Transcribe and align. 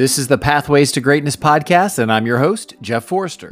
This 0.00 0.16
is 0.16 0.28
the 0.28 0.38
Pathways 0.38 0.92
to 0.92 1.02
Greatness 1.02 1.36
podcast, 1.36 1.98
and 1.98 2.10
I'm 2.10 2.24
your 2.24 2.38
host, 2.38 2.72
Jeff 2.80 3.04
Forrester. 3.04 3.48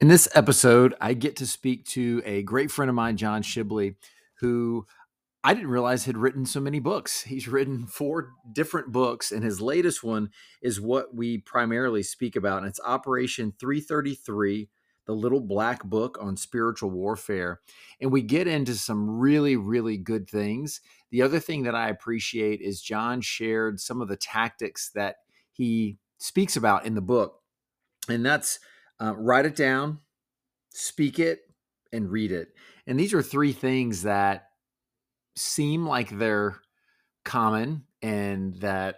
In 0.00 0.08
this 0.08 0.26
episode, 0.34 0.94
I 1.02 1.12
get 1.12 1.36
to 1.36 1.46
speak 1.46 1.84
to 1.88 2.22
a 2.24 2.42
great 2.42 2.70
friend 2.70 2.88
of 2.88 2.94
mine, 2.94 3.18
John 3.18 3.42
Shibley, 3.42 3.96
who 4.40 4.86
I 5.44 5.52
didn't 5.52 5.68
realize 5.68 6.06
had 6.06 6.16
written 6.16 6.46
so 6.46 6.58
many 6.58 6.80
books. 6.80 7.24
He's 7.24 7.48
written 7.48 7.86
four 7.86 8.30
different 8.50 8.90
books, 8.90 9.30
and 9.30 9.44
his 9.44 9.60
latest 9.60 10.02
one 10.02 10.30
is 10.62 10.80
what 10.80 11.14
we 11.14 11.36
primarily 11.36 12.02
speak 12.02 12.34
about, 12.34 12.62
and 12.62 12.66
it's 12.66 12.80
Operation 12.82 13.52
333 13.60 14.70
the 15.06 15.14
little 15.14 15.40
black 15.40 15.84
book 15.84 16.18
on 16.20 16.36
spiritual 16.36 16.90
warfare. 16.90 17.60
And 18.00 18.10
we 18.10 18.22
get 18.22 18.46
into 18.46 18.74
some 18.74 19.18
really, 19.18 19.56
really 19.56 19.96
good 19.96 20.28
things. 20.28 20.80
The 21.10 21.22
other 21.22 21.40
thing 21.40 21.64
that 21.64 21.74
I 21.74 21.88
appreciate 21.88 22.60
is 22.60 22.80
John 22.80 23.20
shared 23.20 23.80
some 23.80 24.00
of 24.00 24.08
the 24.08 24.16
tactics 24.16 24.90
that 24.94 25.16
he 25.52 25.98
speaks 26.18 26.56
about 26.56 26.86
in 26.86 26.94
the 26.94 27.00
book. 27.00 27.40
And 28.08 28.24
that's 28.24 28.58
uh, 29.00 29.14
write 29.16 29.46
it 29.46 29.56
down, 29.56 30.00
speak 30.70 31.18
it, 31.18 31.40
and 31.92 32.10
read 32.10 32.32
it. 32.32 32.48
And 32.86 32.98
these 32.98 33.14
are 33.14 33.22
three 33.22 33.52
things 33.52 34.02
that 34.02 34.48
seem 35.36 35.86
like 35.86 36.10
they're 36.10 36.60
common 37.24 37.84
and 38.02 38.54
that 38.56 38.96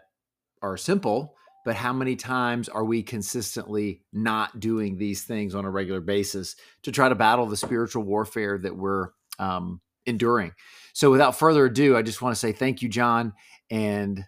are 0.63 0.77
simple, 0.77 1.37
but 1.67 1.75
how 1.75 1.93
many 1.93 2.15
times 2.15 2.69
are 2.69 2.85
we 2.85 3.03
consistently 3.03 4.01
not 4.13 4.61
doing 4.61 4.97
these 4.97 5.25
things 5.25 5.53
on 5.53 5.65
a 5.65 5.71
regular 5.71 6.01
basis 6.01 6.55
to 6.85 6.93
try 6.93 7.09
to 7.09 7.17
battle 7.17 7.45
the 7.45 7.57
spiritual 7.57 8.05
warfare 8.05 8.57
that 8.57 8.77
we're 8.77 9.09
um, 9.41 9.81
enduring? 10.07 10.53
So, 10.93 11.11
without 11.11 11.37
further 11.37 11.65
ado, 11.65 11.97
I 11.97 12.03
just 12.03 12.23
want 12.23 12.37
to 12.37 12.39
say 12.39 12.53
thank 12.53 12.83
you, 12.83 12.89
John, 12.89 13.33
and 13.69 14.25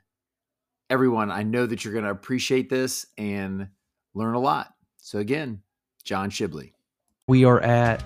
everyone. 0.91 1.31
I 1.31 1.45
know 1.45 1.65
that 1.65 1.85
you're 1.85 1.93
going 1.95 2.07
to 2.07 2.11
appreciate 2.11 2.69
this 2.69 3.07
and 3.17 3.69
learn 4.15 4.35
a 4.35 4.41
lot. 4.41 4.75
So, 4.97 5.21
again, 5.21 5.63
John 6.03 6.31
Shibley. 6.31 6.73
We 7.29 7.45
are 7.45 7.61
at 7.61 8.03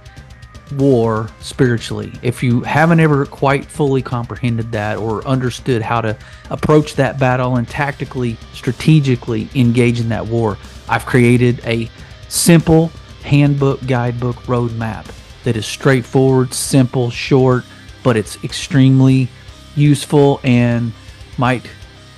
war 0.78 1.28
spiritually. 1.40 2.12
If 2.22 2.42
you 2.42 2.62
haven't 2.62 3.00
ever 3.00 3.26
quite 3.26 3.64
fully 3.64 4.02
comprehended 4.02 4.72
that 4.72 4.98
or 4.98 5.26
understood 5.26 5.82
how 5.82 6.00
to 6.00 6.16
approach 6.50 6.94
that 6.96 7.18
battle 7.18 7.56
and 7.56 7.68
tactically, 7.68 8.36
strategically 8.52 9.48
engage 9.54 10.00
in 10.00 10.08
that 10.10 10.26
war, 10.26 10.58
I've 10.88 11.06
created 11.06 11.60
a 11.64 11.90
simple 12.28 12.90
handbook, 13.22 13.86
guidebook, 13.86 14.36
roadmap 14.44 15.06
that 15.44 15.56
is 15.56 15.66
straightforward, 15.66 16.54
simple, 16.54 17.10
short, 17.10 17.64
but 18.02 18.16
it's 18.16 18.42
extremely 18.44 19.28
useful 19.74 20.40
and 20.44 20.92
might 21.38 21.68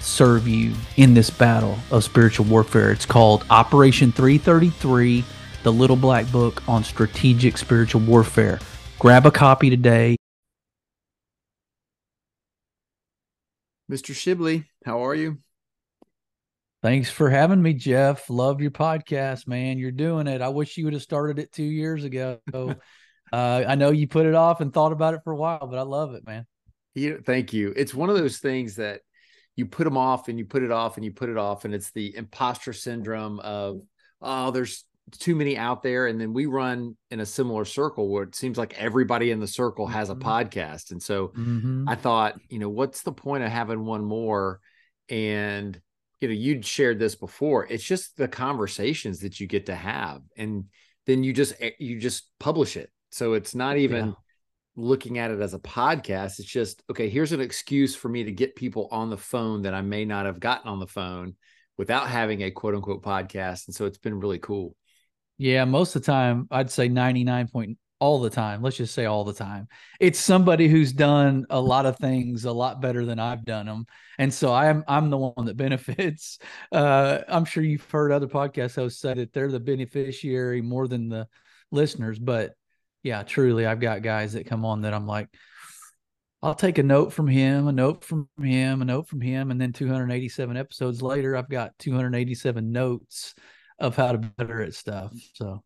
serve 0.00 0.46
you 0.46 0.74
in 0.96 1.14
this 1.14 1.30
battle 1.30 1.78
of 1.90 2.04
spiritual 2.04 2.46
warfare. 2.46 2.90
It's 2.90 3.06
called 3.06 3.44
Operation 3.50 4.12
333 4.12 5.24
the 5.64 5.72
Little 5.72 5.96
Black 5.96 6.30
Book 6.30 6.62
on 6.68 6.84
Strategic 6.84 7.58
Spiritual 7.58 8.02
Warfare. 8.02 8.60
Grab 8.98 9.26
a 9.26 9.30
copy 9.30 9.70
today. 9.70 10.16
Mr. 13.90 14.14
Shibley, 14.14 14.66
how 14.84 15.04
are 15.04 15.14
you? 15.14 15.38
Thanks 16.82 17.10
for 17.10 17.30
having 17.30 17.62
me, 17.62 17.72
Jeff. 17.72 18.28
Love 18.28 18.60
your 18.60 18.70
podcast, 18.70 19.48
man. 19.48 19.78
You're 19.78 19.90
doing 19.90 20.26
it. 20.26 20.42
I 20.42 20.48
wish 20.48 20.76
you 20.76 20.84
would 20.84 20.92
have 20.92 21.02
started 21.02 21.38
it 21.38 21.50
two 21.50 21.64
years 21.64 22.04
ago. 22.04 22.40
uh, 22.52 22.76
I 23.32 23.74
know 23.74 23.90
you 23.90 24.06
put 24.06 24.26
it 24.26 24.34
off 24.34 24.60
and 24.60 24.72
thought 24.72 24.92
about 24.92 25.14
it 25.14 25.20
for 25.24 25.32
a 25.32 25.36
while, 25.36 25.66
but 25.66 25.78
I 25.78 25.82
love 25.82 26.14
it, 26.14 26.26
man. 26.26 26.46
You, 26.94 27.22
thank 27.24 27.54
you. 27.54 27.72
It's 27.74 27.94
one 27.94 28.10
of 28.10 28.16
those 28.16 28.36
things 28.38 28.76
that 28.76 29.00
you 29.56 29.64
put 29.64 29.84
them 29.84 29.96
off 29.96 30.28
and 30.28 30.38
you 30.38 30.44
put 30.44 30.62
it 30.62 30.70
off 30.70 30.96
and 30.96 31.04
you 31.04 31.12
put 31.12 31.30
it 31.30 31.38
off, 31.38 31.64
and 31.64 31.74
it's 31.74 31.90
the 31.92 32.14
imposter 32.14 32.74
syndrome 32.74 33.40
of, 33.40 33.80
oh, 34.20 34.50
there's 34.50 34.84
too 35.12 35.34
many 35.34 35.56
out 35.56 35.82
there 35.82 36.06
and 36.06 36.20
then 36.20 36.32
we 36.32 36.46
run 36.46 36.96
in 37.10 37.20
a 37.20 37.26
similar 37.26 37.64
circle 37.64 38.08
where 38.08 38.22
it 38.22 38.34
seems 38.34 38.56
like 38.56 38.74
everybody 38.74 39.30
in 39.30 39.40
the 39.40 39.46
circle 39.46 39.86
has 39.86 40.10
a 40.10 40.14
mm-hmm. 40.14 40.28
podcast. 40.28 40.90
And 40.90 41.02
so 41.02 41.28
mm-hmm. 41.28 41.88
i 41.88 41.94
thought 41.94 42.40
you 42.48 42.58
know 42.58 42.68
what's 42.70 43.02
the 43.02 43.12
point 43.12 43.44
of 43.44 43.50
having 43.50 43.84
one 43.84 44.04
more? 44.04 44.60
And 45.08 45.78
you 46.20 46.28
know 46.28 46.34
you'd 46.34 46.64
shared 46.64 46.98
this 46.98 47.14
before. 47.14 47.66
It's 47.66 47.84
just 47.84 48.16
the 48.16 48.28
conversations 48.28 49.20
that 49.20 49.38
you 49.40 49.46
get 49.46 49.66
to 49.66 49.74
have 49.74 50.22
and 50.36 50.64
then 51.06 51.22
you 51.22 51.32
just 51.32 51.54
eh, 51.60 51.72
you 51.78 52.00
just 52.00 52.30
publish 52.40 52.76
it. 52.76 52.90
So 53.10 53.34
it's 53.34 53.54
not 53.54 53.76
even 53.76 54.06
yeah. 54.06 54.12
looking 54.74 55.18
at 55.18 55.30
it 55.30 55.40
as 55.40 55.52
a 55.52 55.58
podcast. 55.58 56.38
It's 56.38 56.44
just 56.44 56.82
okay 56.90 57.10
here's 57.10 57.32
an 57.32 57.42
excuse 57.42 57.94
for 57.94 58.08
me 58.08 58.24
to 58.24 58.32
get 58.32 58.56
people 58.56 58.88
on 58.90 59.10
the 59.10 59.18
phone 59.18 59.62
that 59.62 59.74
i 59.74 59.82
may 59.82 60.04
not 60.04 60.26
have 60.26 60.40
gotten 60.40 60.68
on 60.68 60.80
the 60.80 60.86
phone 60.86 61.34
without 61.76 62.08
having 62.08 62.42
a 62.42 62.50
quote 62.50 62.74
unquote 62.74 63.02
podcast. 63.02 63.66
And 63.66 63.74
so 63.74 63.84
it's 63.84 63.98
been 63.98 64.20
really 64.20 64.38
cool 64.38 64.74
yeah, 65.38 65.64
most 65.64 65.96
of 65.96 66.02
the 66.02 66.06
time, 66.06 66.46
I'd 66.50 66.70
say 66.70 66.88
99 66.88 67.48
point 67.48 67.78
all 68.00 68.20
the 68.20 68.30
time. 68.30 68.62
Let's 68.62 68.76
just 68.76 68.94
say 68.94 69.06
all 69.06 69.24
the 69.24 69.32
time. 69.32 69.68
It's 69.98 70.18
somebody 70.18 70.68
who's 70.68 70.92
done 70.92 71.46
a 71.48 71.60
lot 71.60 71.86
of 71.86 71.96
things 71.96 72.44
a 72.44 72.52
lot 72.52 72.80
better 72.80 73.04
than 73.04 73.18
I've 73.18 73.44
done 73.44 73.66
them. 73.66 73.86
And 74.18 74.32
so 74.32 74.52
I'm 74.52 74.84
I'm 74.86 75.10
the 75.10 75.18
one 75.18 75.46
that 75.46 75.56
benefits. 75.56 76.38
Uh, 76.70 77.20
I'm 77.28 77.44
sure 77.44 77.62
you've 77.62 77.88
heard 77.90 78.12
other 78.12 78.26
podcast 78.26 78.76
hosts 78.76 79.00
say 79.00 79.14
that 79.14 79.32
they're 79.32 79.50
the 79.50 79.60
beneficiary 79.60 80.60
more 80.60 80.86
than 80.86 81.08
the 81.08 81.28
listeners. 81.70 82.18
But 82.18 82.52
yeah, 83.02 83.22
truly, 83.22 83.66
I've 83.66 83.80
got 83.80 84.02
guys 84.02 84.34
that 84.34 84.46
come 84.46 84.64
on 84.64 84.82
that 84.82 84.94
I'm 84.94 85.06
like, 85.06 85.28
I'll 86.42 86.54
take 86.54 86.76
a 86.76 86.82
note 86.82 87.12
from 87.12 87.26
him, 87.26 87.68
a 87.68 87.72
note 87.72 88.04
from 88.04 88.28
him, 88.38 88.82
a 88.82 88.84
note 88.84 89.08
from 89.08 89.22
him, 89.22 89.50
and 89.50 89.58
then 89.58 89.72
287 89.72 90.58
episodes 90.58 91.00
later, 91.00 91.36
I've 91.36 91.48
got 91.48 91.72
287 91.78 92.70
notes 92.70 93.34
of 93.78 93.96
how 93.96 94.12
to 94.12 94.18
better 94.18 94.62
at 94.62 94.74
stuff. 94.74 95.12
So 95.34 95.62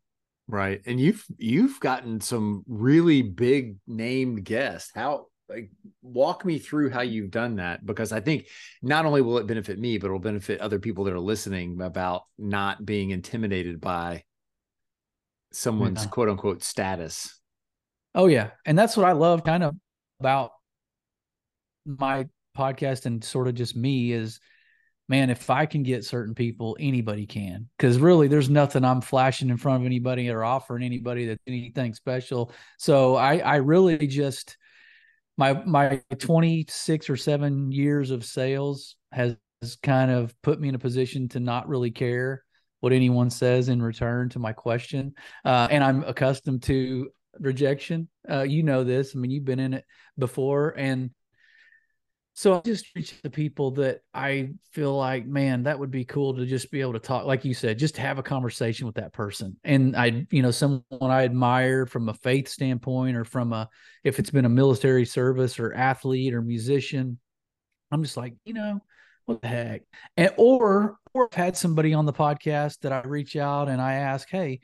right. 0.47 0.81
And 0.87 0.99
you've 1.01 1.25
you've 1.37 1.81
gotten 1.81 2.21
some 2.21 2.65
really 2.67 3.23
big 3.23 3.77
named 3.87 4.45
guests. 4.45 4.91
How 4.95 5.27
like 5.49 5.71
walk 6.03 6.45
me 6.45 6.59
through 6.59 6.91
how 6.91 7.01
you've 7.01 7.31
done 7.31 7.57
that 7.57 7.85
because 7.85 8.13
I 8.13 8.21
think 8.21 8.47
not 8.83 9.07
only 9.07 9.23
will 9.23 9.39
it 9.39 9.47
benefit 9.47 9.79
me, 9.79 9.99
but 9.99 10.07
it'll 10.07 10.19
benefit 10.19 10.61
other 10.61 10.79
people 10.79 11.05
that 11.05 11.15
are 11.15 11.21
listening 11.21 11.81
about 11.81 12.23
not 12.37 12.85
being 12.85 13.11
intimidated 13.11 13.81
by 13.81 14.25
someone's 15.53 16.05
yeah. 16.05 16.11
quote 16.11 16.29
unquote 16.29 16.63
status. 16.63 17.41
Oh 18.15 18.27
yeah. 18.27 18.51
And 18.67 18.79
that's 18.79 18.97
what 18.97 19.07
I 19.07 19.13
love 19.13 19.45
kind 19.45 19.63
of 19.63 19.75
about 20.21 20.51
my 21.87 22.27
podcast 22.57 23.07
and 23.07 23.23
sort 23.23 23.49
of 23.49 23.55
just 23.55 23.77
me 23.77 24.13
is 24.13 24.41
man, 25.09 25.31
if 25.31 25.49
I 25.51 25.67
can 25.67 25.83
get 25.83 26.05
certain 26.05 26.35
people, 26.35 26.77
anybody 26.79 27.27
can. 27.27 27.69
Because 27.79 27.99
really, 27.99 28.29
there's 28.29 28.51
nothing 28.51 28.85
I'm 28.85 29.01
flashing 29.01 29.49
in 29.49 29.57
front 29.57 29.83
of 29.83 29.87
anybody 29.87 30.29
or 30.31 30.45
offering 30.45 30.83
anybody 30.83 31.27
that 31.27 31.41
anything 31.47 31.95
special. 31.95 32.53
So 32.79 33.17
I, 33.17 33.39
I 33.39 33.57
really 33.57 34.07
just 34.07 34.57
my 35.37 35.65
my 35.65 36.03
26 36.19 37.09
or 37.09 37.17
seven 37.17 37.73
years 37.73 38.11
of 38.11 38.25
sales 38.25 38.97
has 39.13 39.37
kind 39.83 40.11
of 40.11 40.35
put 40.43 40.61
me 40.61 40.69
in 40.69 40.75
a 40.75 40.79
position 40.79 41.29
to 41.29 41.41
not 41.41 41.69
really 41.69 41.91
care 41.91 42.45
what 42.81 42.93
anyone 42.93 43.31
says 43.31 43.69
in 43.69 43.83
return 43.83 44.29
to 44.29 44.39
my 44.39 44.53
question. 44.53 45.15
Uh, 45.45 45.67
and 45.71 45.83
I'm 45.83 46.05
accustomed 46.05 46.63
to 46.65 47.11
rejection. 47.41 48.09
Uh, 48.31 48.43
you 48.43 48.63
know 48.63 48.85
this. 48.85 49.15
I 49.15 49.19
mean, 49.19 49.31
you've 49.31 49.45
been 49.45 49.59
in 49.59 49.75
it 49.75 49.85
before, 50.17 50.75
and 50.77 51.11
so 52.39 52.55
I 52.55 52.61
just 52.61 52.95
reach 52.95 53.21
the 53.21 53.31
people 53.31 53.73
that 53.73 54.03
I 54.15 54.51
feel 54.71 54.97
like, 54.97 55.27
man, 55.27 55.65
that 55.65 55.77
would 55.77 55.91
be 55.91 56.05
cool 56.05 56.37
to 56.37 56.47
just 56.47 56.71
be 56.71 56.81
able 56.81 56.93
to 56.93 57.01
talk, 57.01 57.25
like 57.25 57.45
you 57.45 57.53
said, 57.53 57.81
just 57.81 57.97
have 57.97 58.21
a 58.21 58.23
conversation 58.23 58.87
with 58.87 58.95
that 58.95 59.13
person. 59.13 59.57
And 59.65 59.97
I, 59.97 60.25
you 60.31 60.43
know, 60.43 60.53
someone 60.53 60.85
I 61.03 61.25
admire 61.25 61.85
from 61.85 62.09
a 62.09 62.15
faith 62.15 62.47
standpoint 62.47 63.17
or 63.17 63.25
from 63.25 63.53
a, 63.53 63.69
if 64.05 64.21
it's 64.21 64.31
been 64.31 64.45
a 64.45 64.49
military 64.49 65.05
service 65.05 65.59
or 65.59 65.75
athlete 65.75 66.33
or 66.33 66.41
musician, 66.41 67.19
I'm 67.91 68.05
just 68.05 68.17
like, 68.17 68.35
you 68.45 68.55
know, 68.55 68.79
what 69.25 69.43
the 69.43 69.49
heck? 69.49 69.83
And, 70.17 70.31
or, 70.37 70.97
or 71.15 71.29
I've 71.33 71.37
had 71.37 71.57
somebody 71.57 71.93
on 71.93 72.07
the 72.07 72.13
podcast 72.13 72.83
that 72.83 72.93
I 72.93 73.01
reach 73.01 73.35
out 73.35 73.69
and 73.69 73.83
I 73.83 73.95
ask, 73.95 74.29
hey, 74.31 74.61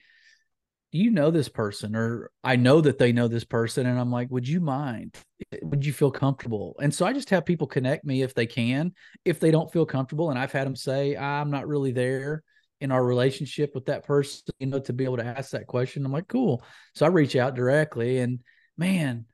you 0.94 1.10
know 1.10 1.32
this 1.32 1.48
person 1.48 1.96
or 1.96 2.30
I 2.44 2.54
know 2.54 2.80
that 2.80 2.98
they 2.98 3.10
know 3.10 3.26
this 3.26 3.42
person 3.42 3.86
and 3.86 3.98
I'm 3.98 4.12
like, 4.12 4.30
would 4.30 4.46
you 4.46 4.60
mind? 4.60 5.16
Would 5.62 5.84
you 5.84 5.92
feel 5.92 6.12
comfortable? 6.12 6.76
And 6.80 6.94
so 6.94 7.04
I 7.04 7.12
just 7.12 7.30
have 7.30 7.44
people 7.44 7.66
connect 7.66 8.04
me 8.04 8.22
if 8.22 8.32
they 8.32 8.46
can. 8.46 8.92
If 9.24 9.40
they 9.40 9.50
don't 9.50 9.72
feel 9.72 9.86
comfortable 9.86 10.30
and 10.30 10.38
I've 10.38 10.52
had 10.52 10.68
them 10.68 10.76
say, 10.76 11.16
I'm 11.16 11.50
not 11.50 11.66
really 11.66 11.90
there 11.90 12.44
in 12.80 12.92
our 12.92 13.04
relationship 13.04 13.74
with 13.74 13.86
that 13.86 14.04
person, 14.04 14.42
you 14.60 14.68
know, 14.68 14.78
to 14.78 14.92
be 14.92 15.02
able 15.02 15.16
to 15.16 15.24
ask 15.24 15.50
that 15.50 15.66
question. 15.66 16.06
I'm 16.06 16.12
like, 16.12 16.28
cool. 16.28 16.62
So 16.94 17.04
I 17.04 17.08
reach 17.08 17.34
out 17.34 17.56
directly 17.56 18.18
and 18.18 18.38
man, 18.78 19.24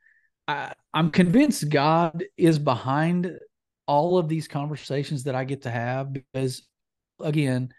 I, 0.48 0.72
I'm 0.94 1.10
convinced 1.10 1.68
God 1.68 2.24
is 2.38 2.58
behind 2.58 3.38
all 3.86 4.16
of 4.16 4.28
these 4.30 4.48
conversations 4.48 5.24
that 5.24 5.34
I 5.34 5.44
get 5.44 5.62
to 5.62 5.70
have 5.70 6.10
because 6.10 6.66
again, 7.20 7.74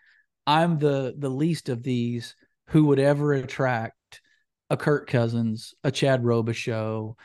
I'm 0.45 0.77
the 0.77 1.15
the 1.17 1.29
least 1.29 1.69
of 1.69 1.81
these 1.81 2.35
who 2.71 2.85
would 2.85 2.99
ever 2.99 3.33
attract 3.33 4.21
a 4.69 4.77
Kirk 4.77 5.09
Cousins, 5.09 5.73
a 5.83 5.91
Chad 5.91 6.23
Robichaux, 6.23 7.15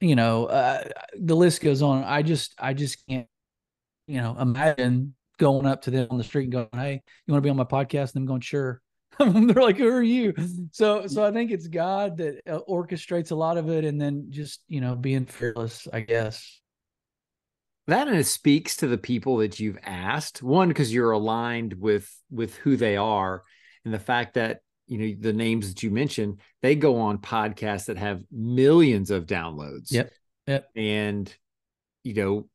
you 0.00 0.16
know, 0.16 0.46
uh, 0.46 0.84
the 1.18 1.36
list 1.36 1.62
goes 1.62 1.80
on. 1.80 2.04
I 2.04 2.22
just, 2.22 2.54
I 2.58 2.74
just 2.74 3.06
can't, 3.08 3.28
you 4.06 4.20
know, 4.20 4.36
imagine 4.38 5.14
going 5.38 5.66
up 5.66 5.82
to 5.82 5.90
them 5.90 6.08
on 6.10 6.18
the 6.18 6.24
street 6.24 6.44
and 6.44 6.52
going, 6.52 6.68
"Hey, 6.72 7.02
you 7.26 7.32
want 7.32 7.42
to 7.42 7.46
be 7.46 7.50
on 7.50 7.56
my 7.56 7.64
podcast?" 7.64 8.14
And 8.14 8.22
them 8.22 8.26
going, 8.26 8.40
"Sure." 8.40 8.82
They're 9.18 9.62
like, 9.62 9.78
"Who 9.78 9.88
are 9.88 10.02
you?" 10.02 10.34
So, 10.72 11.06
so 11.06 11.24
I 11.24 11.30
think 11.30 11.50
it's 11.50 11.68
God 11.68 12.18
that 12.18 12.40
uh, 12.46 12.60
orchestrates 12.68 13.30
a 13.30 13.36
lot 13.36 13.56
of 13.56 13.70
it, 13.70 13.84
and 13.84 14.00
then 14.00 14.26
just 14.30 14.60
you 14.68 14.80
know 14.80 14.94
being 14.96 15.26
fearless, 15.26 15.86
I 15.92 16.00
guess. 16.00 16.60
That 17.86 18.08
and 18.08 18.16
it 18.16 18.26
speaks 18.26 18.76
to 18.78 18.88
the 18.88 18.98
people 18.98 19.38
that 19.38 19.60
you've 19.60 19.78
asked. 19.84 20.42
One, 20.42 20.68
because 20.68 20.92
you're 20.92 21.12
aligned 21.12 21.74
with 21.74 22.12
with 22.30 22.56
who 22.56 22.76
they 22.76 22.96
are, 22.96 23.44
and 23.84 23.94
the 23.94 23.98
fact 23.98 24.34
that 24.34 24.60
you 24.86 24.98
know 24.98 25.16
the 25.18 25.32
names 25.32 25.68
that 25.68 25.82
you 25.82 25.90
mentioned, 25.90 26.40
they 26.62 26.74
go 26.74 26.98
on 27.00 27.18
podcasts 27.18 27.86
that 27.86 27.96
have 27.96 28.22
millions 28.30 29.10
of 29.10 29.26
downloads. 29.26 29.90
Yep. 29.90 30.12
Yep. 30.46 30.68
And 30.76 31.34
you 32.04 32.14
know, 32.14 32.48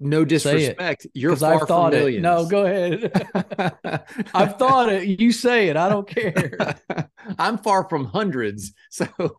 no 0.00 0.24
disrespect, 0.24 1.06
you're 1.12 1.36
far 1.36 1.54
I've 1.60 1.68
thought 1.68 1.92
from 1.92 2.00
millions. 2.00 2.18
It. 2.18 2.22
No, 2.22 2.46
go 2.46 2.64
ahead. 2.64 4.06
I've 4.34 4.58
thought 4.58 4.90
it. 4.90 5.20
You 5.20 5.30
say 5.30 5.68
it. 5.68 5.76
I 5.76 5.90
don't 5.90 6.08
care. 6.08 6.78
I'm 7.38 7.58
far 7.58 7.86
from 7.88 8.06
hundreds, 8.06 8.72
so 8.90 9.06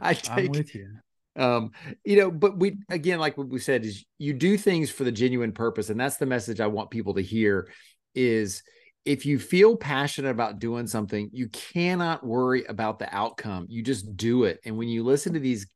I 0.00 0.14
take. 0.14 0.46
I'm 0.46 0.52
with 0.52 0.74
you. 0.74 0.88
Um, 1.34 1.72
you 2.04 2.16
know, 2.16 2.30
but 2.30 2.58
we 2.58 2.78
again, 2.88 3.18
like 3.18 3.36
what 3.36 3.48
we 3.48 3.58
said, 3.58 3.84
is 3.84 4.04
you 4.18 4.32
do 4.32 4.56
things 4.56 4.90
for 4.90 5.02
the 5.02 5.12
genuine 5.12 5.52
purpose, 5.52 5.90
and 5.90 5.98
that's 5.98 6.16
the 6.16 6.26
message 6.26 6.60
I 6.60 6.68
want 6.68 6.90
people 6.90 7.14
to 7.14 7.22
hear. 7.22 7.68
Is 8.14 8.62
if 9.06 9.24
you 9.24 9.38
feel 9.38 9.76
passionate 9.76 10.30
about 10.30 10.58
doing 10.58 10.88
something, 10.88 11.30
you 11.32 11.48
cannot 11.48 12.26
worry 12.26 12.64
about 12.64 12.98
the 12.98 13.14
outcome. 13.14 13.66
You 13.68 13.82
just 13.82 14.16
do 14.16 14.44
it. 14.44 14.60
And 14.64 14.76
when 14.76 14.88
you 14.88 15.04
listen 15.04 15.32
to 15.34 15.40
these 15.40 15.66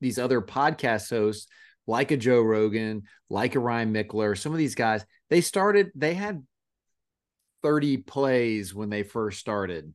these 0.00 0.18
other 0.18 0.42
podcast 0.42 1.08
hosts 1.08 1.46
like 1.86 2.10
a 2.10 2.18
Joe 2.18 2.42
Rogan, 2.42 3.04
like 3.30 3.54
a 3.54 3.60
Ryan 3.60 3.94
Michler, 3.94 4.36
some 4.36 4.52
of 4.52 4.58
these 4.58 4.74
guys, 4.74 5.06
they 5.30 5.40
started, 5.40 5.90
they 5.94 6.12
had 6.12 6.44
30 7.62 7.98
plays 7.98 8.74
when 8.74 8.90
they 8.90 9.02
first 9.02 9.40
started. 9.40 9.92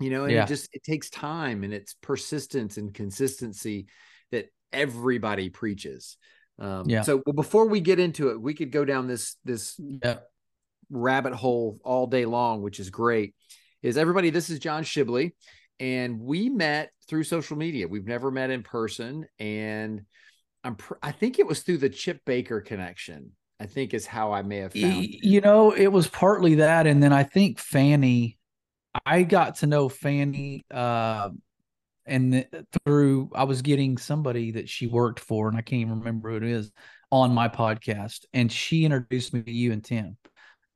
You 0.00 0.10
know, 0.10 0.24
and 0.24 0.32
yeah. 0.32 0.44
it 0.44 0.48
just 0.48 0.68
it 0.72 0.82
takes 0.84 1.10
time 1.10 1.64
and 1.64 1.72
it's 1.72 1.94
persistence 1.94 2.76
and 2.78 2.94
consistency 2.94 3.86
that 4.30 4.46
everybody 4.72 5.50
preaches. 5.50 6.16
Um, 6.58 6.88
yeah. 6.88 7.02
So 7.02 7.22
well, 7.26 7.32
before 7.32 7.66
we 7.66 7.80
get 7.80 7.98
into 7.98 8.30
it, 8.30 8.40
we 8.40 8.54
could 8.54 8.72
go 8.72 8.84
down 8.84 9.06
this 9.06 9.36
this 9.44 9.78
yeah. 9.78 10.18
Rabbit 10.90 11.34
hole 11.34 11.78
all 11.84 12.06
day 12.06 12.24
long, 12.24 12.62
which 12.62 12.80
is 12.80 12.90
great. 12.90 13.34
Is 13.82 13.96
everybody? 13.96 14.30
This 14.30 14.50
is 14.50 14.58
John 14.58 14.82
Shibley, 14.82 15.32
and 15.78 16.20
we 16.20 16.48
met 16.48 16.90
through 17.08 17.24
social 17.24 17.56
media. 17.56 17.86
We've 17.88 18.06
never 18.06 18.30
met 18.30 18.50
in 18.50 18.62
person, 18.62 19.26
and 19.38 20.02
I'm 20.64 20.74
pr- 20.76 20.94
I 21.02 21.12
think 21.12 21.38
it 21.38 21.46
was 21.46 21.60
through 21.60 21.78
the 21.78 21.88
Chip 21.88 22.20
Baker 22.24 22.60
connection. 22.60 23.32
I 23.60 23.66
think 23.66 23.92
is 23.92 24.06
how 24.06 24.32
I 24.32 24.42
may 24.42 24.58
have 24.58 24.72
found. 24.72 25.06
You 25.08 25.40
know, 25.40 25.72
it 25.72 25.88
was 25.88 26.06
partly 26.06 26.56
that, 26.56 26.86
and 26.86 27.02
then 27.02 27.12
I 27.12 27.24
think 27.24 27.58
Fanny. 27.58 28.38
I 29.04 29.22
got 29.22 29.56
to 29.56 29.66
know 29.66 29.88
Fanny, 29.88 30.64
uh, 30.70 31.30
and 32.06 32.46
through 32.84 33.30
I 33.34 33.44
was 33.44 33.62
getting 33.62 33.98
somebody 33.98 34.52
that 34.52 34.68
she 34.68 34.86
worked 34.86 35.20
for, 35.20 35.48
and 35.48 35.56
I 35.56 35.62
can't 35.62 35.82
even 35.82 35.98
remember 36.00 36.30
who 36.30 36.36
it 36.36 36.44
is 36.44 36.72
on 37.10 37.34
my 37.34 37.48
podcast, 37.48 38.24
and 38.32 38.50
she 38.50 38.84
introduced 38.84 39.32
me 39.32 39.42
to 39.42 39.52
you 39.52 39.72
and 39.72 39.84
Tim, 39.84 40.16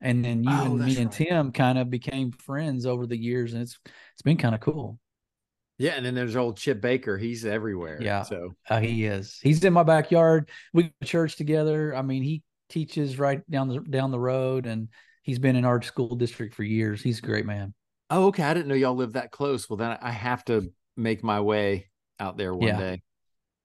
and 0.03 0.23
then 0.23 0.43
you 0.43 0.51
oh, 0.51 0.65
and 0.65 0.79
me 0.79 0.85
right. 0.85 0.97
and 0.97 1.11
Tim 1.11 1.51
kind 1.51 1.79
of 1.79 1.89
became 1.89 2.31
friends 2.31 2.85
over 2.85 3.07
the 3.07 3.17
years, 3.17 3.53
and 3.53 3.63
it's 3.63 3.79
it's 4.13 4.21
been 4.21 4.37
kind 4.37 4.53
of 4.53 4.61
cool. 4.61 4.99
Yeah, 5.79 5.91
and 5.91 6.05
then 6.05 6.13
there's 6.13 6.35
old 6.35 6.57
Chip 6.57 6.81
Baker. 6.81 7.17
He's 7.17 7.45
everywhere. 7.45 7.97
Yeah, 8.01 8.23
so 8.23 8.51
uh, 8.69 8.79
he 8.79 9.05
is. 9.05 9.39
He's 9.41 9.63
in 9.63 9.73
my 9.73 9.83
backyard. 9.83 10.49
We 10.73 10.83
go 10.83 10.89
to 11.01 11.07
church 11.07 11.37
together. 11.37 11.95
I 11.95 12.01
mean, 12.01 12.21
he 12.21 12.43
teaches 12.69 13.17
right 13.17 13.49
down 13.49 13.69
the 13.69 13.79
down 13.79 14.11
the 14.11 14.19
road, 14.19 14.65
and 14.65 14.89
he's 15.23 15.39
been 15.39 15.55
in 15.55 15.65
our 15.65 15.81
school 15.81 16.15
district 16.15 16.53
for 16.53 16.63
years. 16.63 17.01
He's 17.01 17.19
a 17.19 17.23
great 17.23 17.45
man. 17.45 17.73
Oh, 18.09 18.27
okay. 18.27 18.43
I 18.43 18.53
didn't 18.53 18.67
know 18.67 18.75
y'all 18.75 18.95
lived 18.95 19.13
that 19.13 19.31
close. 19.31 19.69
Well, 19.69 19.77
then 19.77 19.97
I 20.01 20.11
have 20.11 20.43
to 20.45 20.69
make 20.97 21.23
my 21.23 21.39
way 21.39 21.89
out 22.19 22.37
there 22.37 22.53
one 22.53 22.67
yeah. 22.67 22.77
day. 22.77 23.01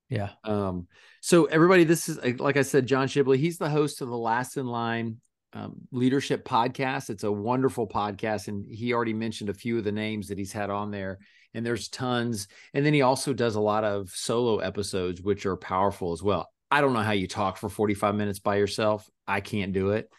Yeah. 0.09 0.31
Um. 0.45 0.87
So 1.21 1.47
everybody, 1.47 1.83
this 1.83 2.09
is 2.09 2.39
like 2.39 2.57
I 2.57 2.63
said, 2.63 2.87
John 2.87 3.09
Shibley. 3.09 3.39
He's 3.39 3.59
the 3.59 3.69
host 3.69 4.01
of 4.01 4.09
the 4.09 4.17
Last 4.17 4.57
in 4.57 4.67
Line 4.67 5.21
um, 5.53 5.77
Leadership 5.93 6.45
Podcast. 6.45 7.11
It's 7.11 7.25
a 7.25 7.33
wonderful 7.33 7.87
podcast, 7.87 8.49
and 8.49 8.67
he 8.71 8.93
already 8.93 9.15
mentioned 9.15 9.51
a 9.51 9.55
few 9.55 9.79
of 9.79 9.85
the 9.85 9.93
names 9.93 10.29
that 10.29 10.39
he's 10.39 10.53
had 10.53 10.71
on 10.71 10.91
there 10.91 11.19
and 11.55 11.65
there's 11.65 11.89
tons. 11.89 12.49
And 12.75 12.85
then 12.85 12.95
he 12.95 13.03
also 13.03 13.33
does 13.33 13.55
a 13.55 13.61
lot 13.61 13.85
of 13.85 14.11
solo 14.11 14.59
episodes, 14.59 15.21
which 15.21 15.47
are 15.47 15.57
powerful 15.57 16.13
as 16.13 16.23
well. 16.23 16.49
I 16.71 16.81
don't 16.81 16.93
know 16.93 17.01
how 17.01 17.13
you 17.13 17.27
talk 17.27 17.57
for 17.57 17.69
45 17.69 18.15
minutes 18.15 18.39
by 18.39 18.57
yourself. 18.57 19.09
I 19.27 19.41
can't 19.41 19.73
do 19.73 19.91
it. 19.91 20.11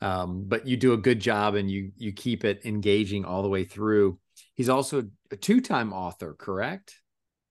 Um, 0.00 0.44
but 0.46 0.66
you 0.66 0.76
do 0.76 0.92
a 0.92 0.96
good 0.96 1.18
job 1.18 1.56
and 1.56 1.68
you 1.68 1.90
you 1.96 2.12
keep 2.12 2.44
it 2.44 2.64
engaging 2.64 3.24
all 3.24 3.42
the 3.42 3.48
way 3.48 3.64
through. 3.64 4.20
He's 4.54 4.68
also 4.68 5.08
a 5.32 5.36
two-time 5.36 5.92
author, 5.92 6.36
correct? 6.38 6.94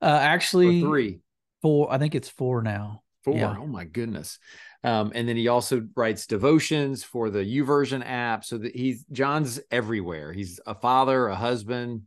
Uh, 0.02 0.18
actually, 0.22 0.82
or 0.82 0.88
three, 0.88 1.20
four. 1.62 1.92
I 1.92 1.98
think 1.98 2.16
it's 2.16 2.30
four 2.30 2.62
now. 2.62 3.04
Four. 3.24 3.36
Yeah. 3.36 3.58
Oh 3.60 3.68
my 3.68 3.84
goodness. 3.84 4.40
Um, 4.88 5.12
and 5.14 5.28
then 5.28 5.36
he 5.36 5.50
also 5.50 5.86
writes 5.98 6.28
devotions 6.28 7.04
for 7.04 7.30
the 7.30 7.40
YouVersion 7.40 8.04
app. 8.06 8.46
So 8.46 8.58
that 8.58 8.74
he's 8.74 9.04
John's 9.12 9.60
everywhere. 9.70 10.32
He's 10.32 10.62
a 10.66 10.74
father, 10.74 11.28
a 11.28 11.36
husband, 11.36 12.04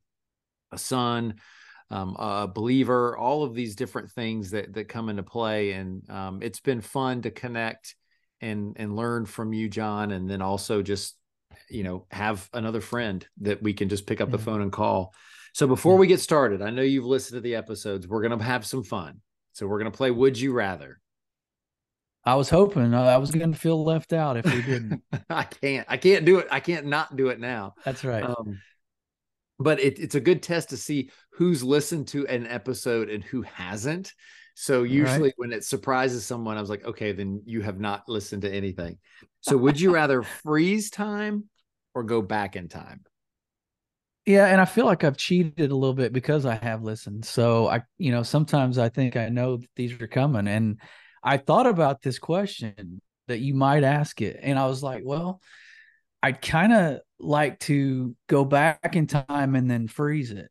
a 0.72 0.78
son, 0.78 1.34
um, 1.90 2.16
a 2.18 2.48
believer, 2.48 3.18
all 3.18 3.42
of 3.42 3.54
these 3.54 3.76
different 3.76 4.10
things 4.12 4.52
that 4.52 4.72
that 4.72 4.88
come 4.88 5.10
into 5.10 5.22
play. 5.22 5.72
And 5.72 6.08
um, 6.08 6.38
it's 6.42 6.60
been 6.60 6.80
fun 6.80 7.20
to 7.22 7.30
connect 7.30 7.96
and 8.40 8.74
and 8.76 8.96
learn 8.96 9.26
from 9.26 9.52
you, 9.52 9.68
John, 9.68 10.10
and 10.10 10.28
then 10.28 10.40
also 10.40 10.80
just 10.80 11.16
you 11.68 11.82
know 11.82 12.06
have 12.10 12.48
another 12.54 12.80
friend 12.80 13.26
that 13.42 13.62
we 13.62 13.74
can 13.74 13.90
just 13.90 14.06
pick 14.06 14.22
up 14.22 14.28
yeah. 14.28 14.36
the 14.36 14.42
phone 14.42 14.62
and 14.62 14.72
call. 14.72 15.12
So 15.52 15.66
before 15.66 15.94
yeah. 15.94 16.00
we 16.00 16.06
get 16.06 16.20
started, 16.20 16.62
I 16.62 16.70
know 16.70 16.80
you've 16.80 17.04
listened 17.04 17.36
to 17.36 17.42
the 17.42 17.56
episodes. 17.56 18.08
We're 18.08 18.22
gonna 18.22 18.42
have 18.42 18.64
some 18.64 18.84
fun. 18.84 19.20
So 19.52 19.66
we're 19.66 19.78
gonna 19.78 19.90
play 19.90 20.10
Would 20.10 20.40
You 20.40 20.54
Rather. 20.54 20.98
I 22.24 22.34
was 22.34 22.50
hoping 22.50 22.92
uh, 22.92 23.02
I 23.02 23.16
was 23.16 23.30
going 23.30 23.52
to 23.52 23.58
feel 23.58 23.82
left 23.82 24.12
out 24.12 24.36
if 24.36 24.44
we 24.44 24.62
didn't. 24.62 25.02
I 25.30 25.44
can't. 25.44 25.86
I 25.88 25.96
can't 25.96 26.24
do 26.24 26.38
it. 26.38 26.48
I 26.50 26.60
can't 26.60 26.86
not 26.86 27.16
do 27.16 27.28
it 27.28 27.40
now. 27.40 27.74
That's 27.84 28.04
right. 28.04 28.24
Um, 28.24 28.60
but 29.58 29.80
it, 29.80 29.98
it's 29.98 30.14
a 30.14 30.20
good 30.20 30.42
test 30.42 30.70
to 30.70 30.76
see 30.76 31.10
who's 31.32 31.62
listened 31.62 32.08
to 32.08 32.26
an 32.26 32.46
episode 32.46 33.08
and 33.08 33.24
who 33.24 33.42
hasn't. 33.42 34.12
So 34.54 34.82
usually 34.82 35.28
right. 35.28 35.34
when 35.36 35.52
it 35.52 35.64
surprises 35.64 36.26
someone, 36.26 36.58
I 36.58 36.60
was 36.60 36.68
like, 36.68 36.84
okay, 36.84 37.12
then 37.12 37.42
you 37.46 37.62
have 37.62 37.80
not 37.80 38.08
listened 38.08 38.42
to 38.42 38.52
anything. 38.52 38.98
So 39.40 39.56
would 39.56 39.80
you 39.80 39.94
rather 39.94 40.22
freeze 40.22 40.90
time 40.90 41.44
or 41.94 42.02
go 42.02 42.20
back 42.20 42.56
in 42.56 42.68
time? 42.68 43.02
Yeah, 44.26 44.46
and 44.46 44.60
I 44.60 44.66
feel 44.66 44.84
like 44.84 45.02
I've 45.02 45.16
cheated 45.16 45.70
a 45.70 45.74
little 45.74 45.94
bit 45.94 46.12
because 46.12 46.44
I 46.44 46.56
have 46.56 46.82
listened. 46.82 47.24
So 47.24 47.68
I, 47.68 47.82
you 47.96 48.12
know, 48.12 48.22
sometimes 48.22 48.76
I 48.76 48.90
think 48.90 49.16
I 49.16 49.30
know 49.30 49.56
that 49.56 49.70
these 49.76 49.98
are 50.00 50.06
coming. 50.06 50.46
And 50.46 50.78
I 51.22 51.36
thought 51.36 51.66
about 51.66 52.02
this 52.02 52.18
question 52.18 53.00
that 53.28 53.40
you 53.40 53.54
might 53.54 53.84
ask 53.84 54.20
it. 54.22 54.38
And 54.42 54.58
I 54.58 54.66
was 54.66 54.82
like, 54.82 55.02
well, 55.04 55.40
I'd 56.22 56.42
kind 56.42 56.72
of 56.72 57.00
like 57.18 57.58
to 57.60 58.14
go 58.28 58.44
back 58.44 58.96
in 58.96 59.06
time 59.06 59.54
and 59.54 59.70
then 59.70 59.88
freeze 59.88 60.30
it 60.30 60.48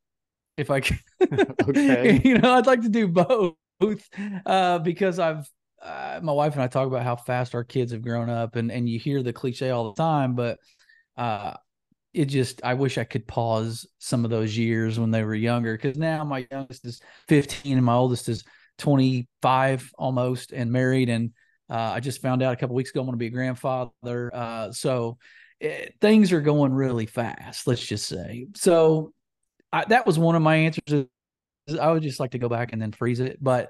if 0.58 0.70
I 0.70 0.80
can. 0.80 1.00
okay. 1.68 2.22
you 2.26 2.38
know, 2.38 2.54
I'd 2.54 2.68
like 2.68 2.82
to 2.82 2.90
do 2.90 3.08
both 3.08 3.56
uh, 4.46 4.80
because 4.80 5.20
I've 5.20 5.50
uh, 5.82 6.20
my 6.22 6.34
wife 6.34 6.54
and 6.54 6.62
I 6.62 6.68
talk 6.68 6.88
about 6.88 7.04
how 7.04 7.16
fast 7.16 7.56
our 7.56 7.64
kids 7.64 7.94
have 7.94 8.02
grown 8.02 8.30
up, 8.30 8.58
and 8.58 8.72
and 8.72 8.90
you 8.90 9.00
hear 9.00 9.24
the 9.24 9.32
cliche 9.32 9.70
all 9.70 9.94
the 9.94 10.02
time, 10.02 10.36
but 10.36 10.60
uh, 11.16 11.54
it 12.14 12.26
just 12.26 12.62
I 12.64 12.74
wish 12.74 12.98
I 12.98 13.04
could 13.04 13.28
pause 13.28 13.88
some 14.00 14.26
of 14.26 14.32
those 14.32 14.58
years 14.58 15.00
when 15.00 15.12
they 15.12 15.24
were 15.24 15.36
younger 15.36 15.76
because 15.76 15.98
now 15.98 16.24
my 16.24 16.48
youngest 16.52 16.86
is 16.86 17.02
15 17.28 17.78
and 17.78 17.86
my 17.86 17.94
oldest 17.94 18.28
is 18.28 18.44
25 18.80 19.92
almost 19.98 20.52
and 20.52 20.72
married, 20.72 21.10
and 21.10 21.32
uh, 21.70 21.94
I 21.96 22.00
just 22.00 22.22
found 22.22 22.42
out 22.42 22.54
a 22.54 22.56
couple 22.56 22.76
weeks 22.76 22.90
ago 22.90 23.02
I'm 23.02 23.06
going 23.06 23.14
to 23.14 23.18
be 23.18 23.28
a 23.28 23.32
grandfather. 23.32 24.32
Uh, 24.34 24.72
so 24.72 25.18
it, 25.60 25.66
eh, 25.66 25.90
things 26.02 26.32
are 26.32 26.42
going 26.42 26.74
really 26.74 27.06
fast. 27.06 27.68
Let's 27.68 27.86
just 27.86 28.08
say. 28.08 28.48
So 28.56 29.14
I, 29.72 29.86
that 29.86 30.08
was 30.08 30.18
one 30.18 30.36
of 30.36 30.42
my 30.42 30.56
answers. 30.56 31.06
I 31.80 31.92
would 31.92 32.02
just 32.02 32.20
like 32.20 32.32
to 32.32 32.40
go 32.40 32.50
back 32.50 32.74
and 32.74 32.82
then 32.82 32.92
freeze 32.92 33.20
it, 33.20 33.38
but 33.40 33.70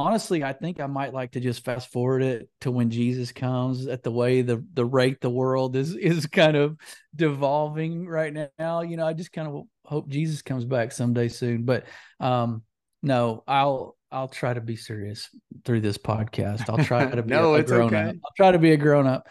honestly, 0.00 0.42
I 0.42 0.54
think 0.54 0.80
I 0.80 0.86
might 0.86 1.12
like 1.12 1.32
to 1.32 1.40
just 1.40 1.64
fast 1.64 1.92
forward 1.92 2.22
it 2.22 2.48
to 2.62 2.70
when 2.70 2.90
Jesus 2.90 3.32
comes 3.32 3.86
at 3.86 4.02
the 4.02 4.10
way 4.10 4.40
the 4.40 4.64
the 4.72 4.84
rate 4.84 5.20
the 5.20 5.30
world 5.30 5.76
is 5.76 5.94
is 5.94 6.26
kind 6.26 6.56
of 6.56 6.76
devolving 7.14 8.06
right 8.06 8.50
now. 8.58 8.80
You 8.80 8.96
know, 8.96 9.06
I 9.06 9.12
just 9.12 9.32
kind 9.32 9.46
of 9.46 9.64
hope 9.84 10.08
Jesus 10.08 10.40
comes 10.42 10.64
back 10.64 10.92
someday 10.92 11.28
soon. 11.28 11.64
But 11.64 11.84
um 12.18 12.62
no, 13.02 13.44
I'll 13.46 13.96
I'll 14.12 14.28
try 14.28 14.54
to 14.54 14.60
be 14.60 14.76
serious 14.76 15.28
through 15.64 15.80
this 15.80 15.98
podcast. 15.98 16.68
I'll 16.68 16.84
try 16.84 17.06
to 17.06 17.22
be 17.22 17.30
no, 17.30 17.54
a, 17.54 17.58
a 17.58 17.62
grown 17.62 17.86
okay. 17.86 18.08
up. 18.10 18.16
I'll 18.24 18.32
try 18.36 18.52
to 18.52 18.58
be 18.58 18.72
a 18.72 18.76
grown 18.76 19.06
up. 19.06 19.28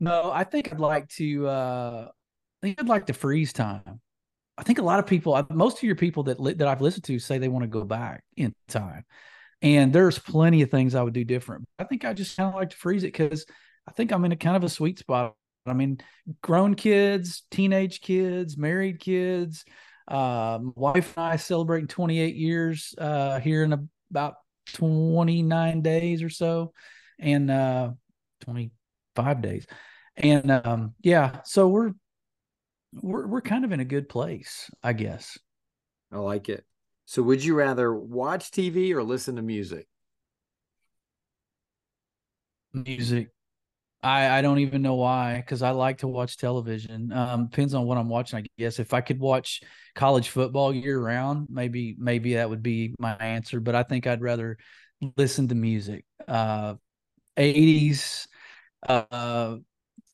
No, 0.00 0.30
I 0.30 0.44
think 0.44 0.72
I'd 0.72 0.80
like 0.80 1.08
to. 1.16 1.48
uh 1.48 2.08
I 2.62 2.66
think 2.66 2.80
I'd 2.80 2.88
like 2.88 3.06
to 3.06 3.12
freeze 3.12 3.52
time. 3.52 4.00
I 4.56 4.64
think 4.64 4.78
a 4.78 4.82
lot 4.82 4.98
of 4.98 5.06
people, 5.06 5.40
most 5.50 5.78
of 5.78 5.84
your 5.84 5.94
people 5.94 6.24
that 6.24 6.40
li- 6.40 6.54
that 6.54 6.66
I've 6.66 6.80
listened 6.80 7.04
to 7.04 7.18
say 7.18 7.38
they 7.38 7.48
want 7.48 7.62
to 7.62 7.68
go 7.68 7.84
back 7.84 8.24
in 8.36 8.52
time, 8.66 9.04
and 9.62 9.92
there's 9.92 10.18
plenty 10.18 10.62
of 10.62 10.70
things 10.70 10.94
I 10.94 11.02
would 11.02 11.14
do 11.14 11.24
different. 11.24 11.66
I 11.78 11.84
think 11.84 12.04
I 12.04 12.12
just 12.12 12.36
kind 12.36 12.48
of 12.48 12.56
like 12.56 12.70
to 12.70 12.76
freeze 12.76 13.04
it 13.04 13.12
because 13.12 13.46
I 13.88 13.92
think 13.92 14.12
I'm 14.12 14.24
in 14.24 14.32
a 14.32 14.36
kind 14.36 14.56
of 14.56 14.64
a 14.64 14.68
sweet 14.68 14.98
spot. 14.98 15.34
I 15.66 15.74
mean, 15.74 15.98
grown 16.42 16.74
kids, 16.74 17.44
teenage 17.50 18.00
kids, 18.00 18.56
married 18.56 18.98
kids. 19.00 19.64
Uh, 20.08 20.58
my 20.62 20.72
wife 20.74 21.16
and 21.16 21.26
I 21.26 21.36
celebrating 21.36 21.86
28 21.86 22.34
years 22.34 22.94
uh, 22.96 23.38
here 23.40 23.62
in 23.62 23.88
about 24.10 24.34
29 24.72 25.82
days 25.82 26.22
or 26.22 26.30
so, 26.30 26.72
and 27.18 27.50
uh, 27.50 27.90
25 28.40 29.42
days, 29.42 29.66
and 30.16 30.50
um, 30.50 30.94
yeah, 31.02 31.40
so 31.44 31.68
we're 31.68 31.92
we're 32.94 33.26
we're 33.26 33.40
kind 33.42 33.64
of 33.64 33.72
in 33.72 33.80
a 33.80 33.84
good 33.84 34.08
place, 34.08 34.70
I 34.82 34.94
guess. 34.94 35.38
I 36.10 36.18
like 36.18 36.48
it. 36.48 36.64
So 37.04 37.22
would 37.22 37.44
you 37.44 37.54
rather 37.54 37.94
watch 37.94 38.50
TV 38.50 38.92
or 38.94 39.02
listen 39.02 39.36
to 39.36 39.42
music? 39.42 39.86
Music. 42.72 43.30
I, 44.02 44.38
I 44.38 44.42
don't 44.42 44.60
even 44.60 44.82
know 44.82 44.94
why 44.94 45.36
because 45.36 45.62
I 45.62 45.70
like 45.70 45.98
to 45.98 46.08
watch 46.08 46.36
television. 46.36 47.12
Um, 47.12 47.46
depends 47.48 47.74
on 47.74 47.84
what 47.84 47.98
I'm 47.98 48.08
watching. 48.08 48.38
I 48.38 48.44
guess 48.56 48.78
if 48.78 48.94
I 48.94 49.00
could 49.00 49.18
watch 49.18 49.62
college 49.94 50.28
football 50.28 50.72
year 50.72 50.98
round, 51.00 51.48
maybe 51.50 51.96
maybe 51.98 52.34
that 52.34 52.48
would 52.48 52.62
be 52.62 52.94
my 52.98 53.14
answer. 53.16 53.58
But 53.60 53.74
I 53.74 53.82
think 53.82 54.06
I'd 54.06 54.22
rather 54.22 54.56
listen 55.16 55.48
to 55.48 55.54
music. 55.54 56.04
Uh, 56.28 56.74
80s, 57.36 58.28
uh, 58.88 59.56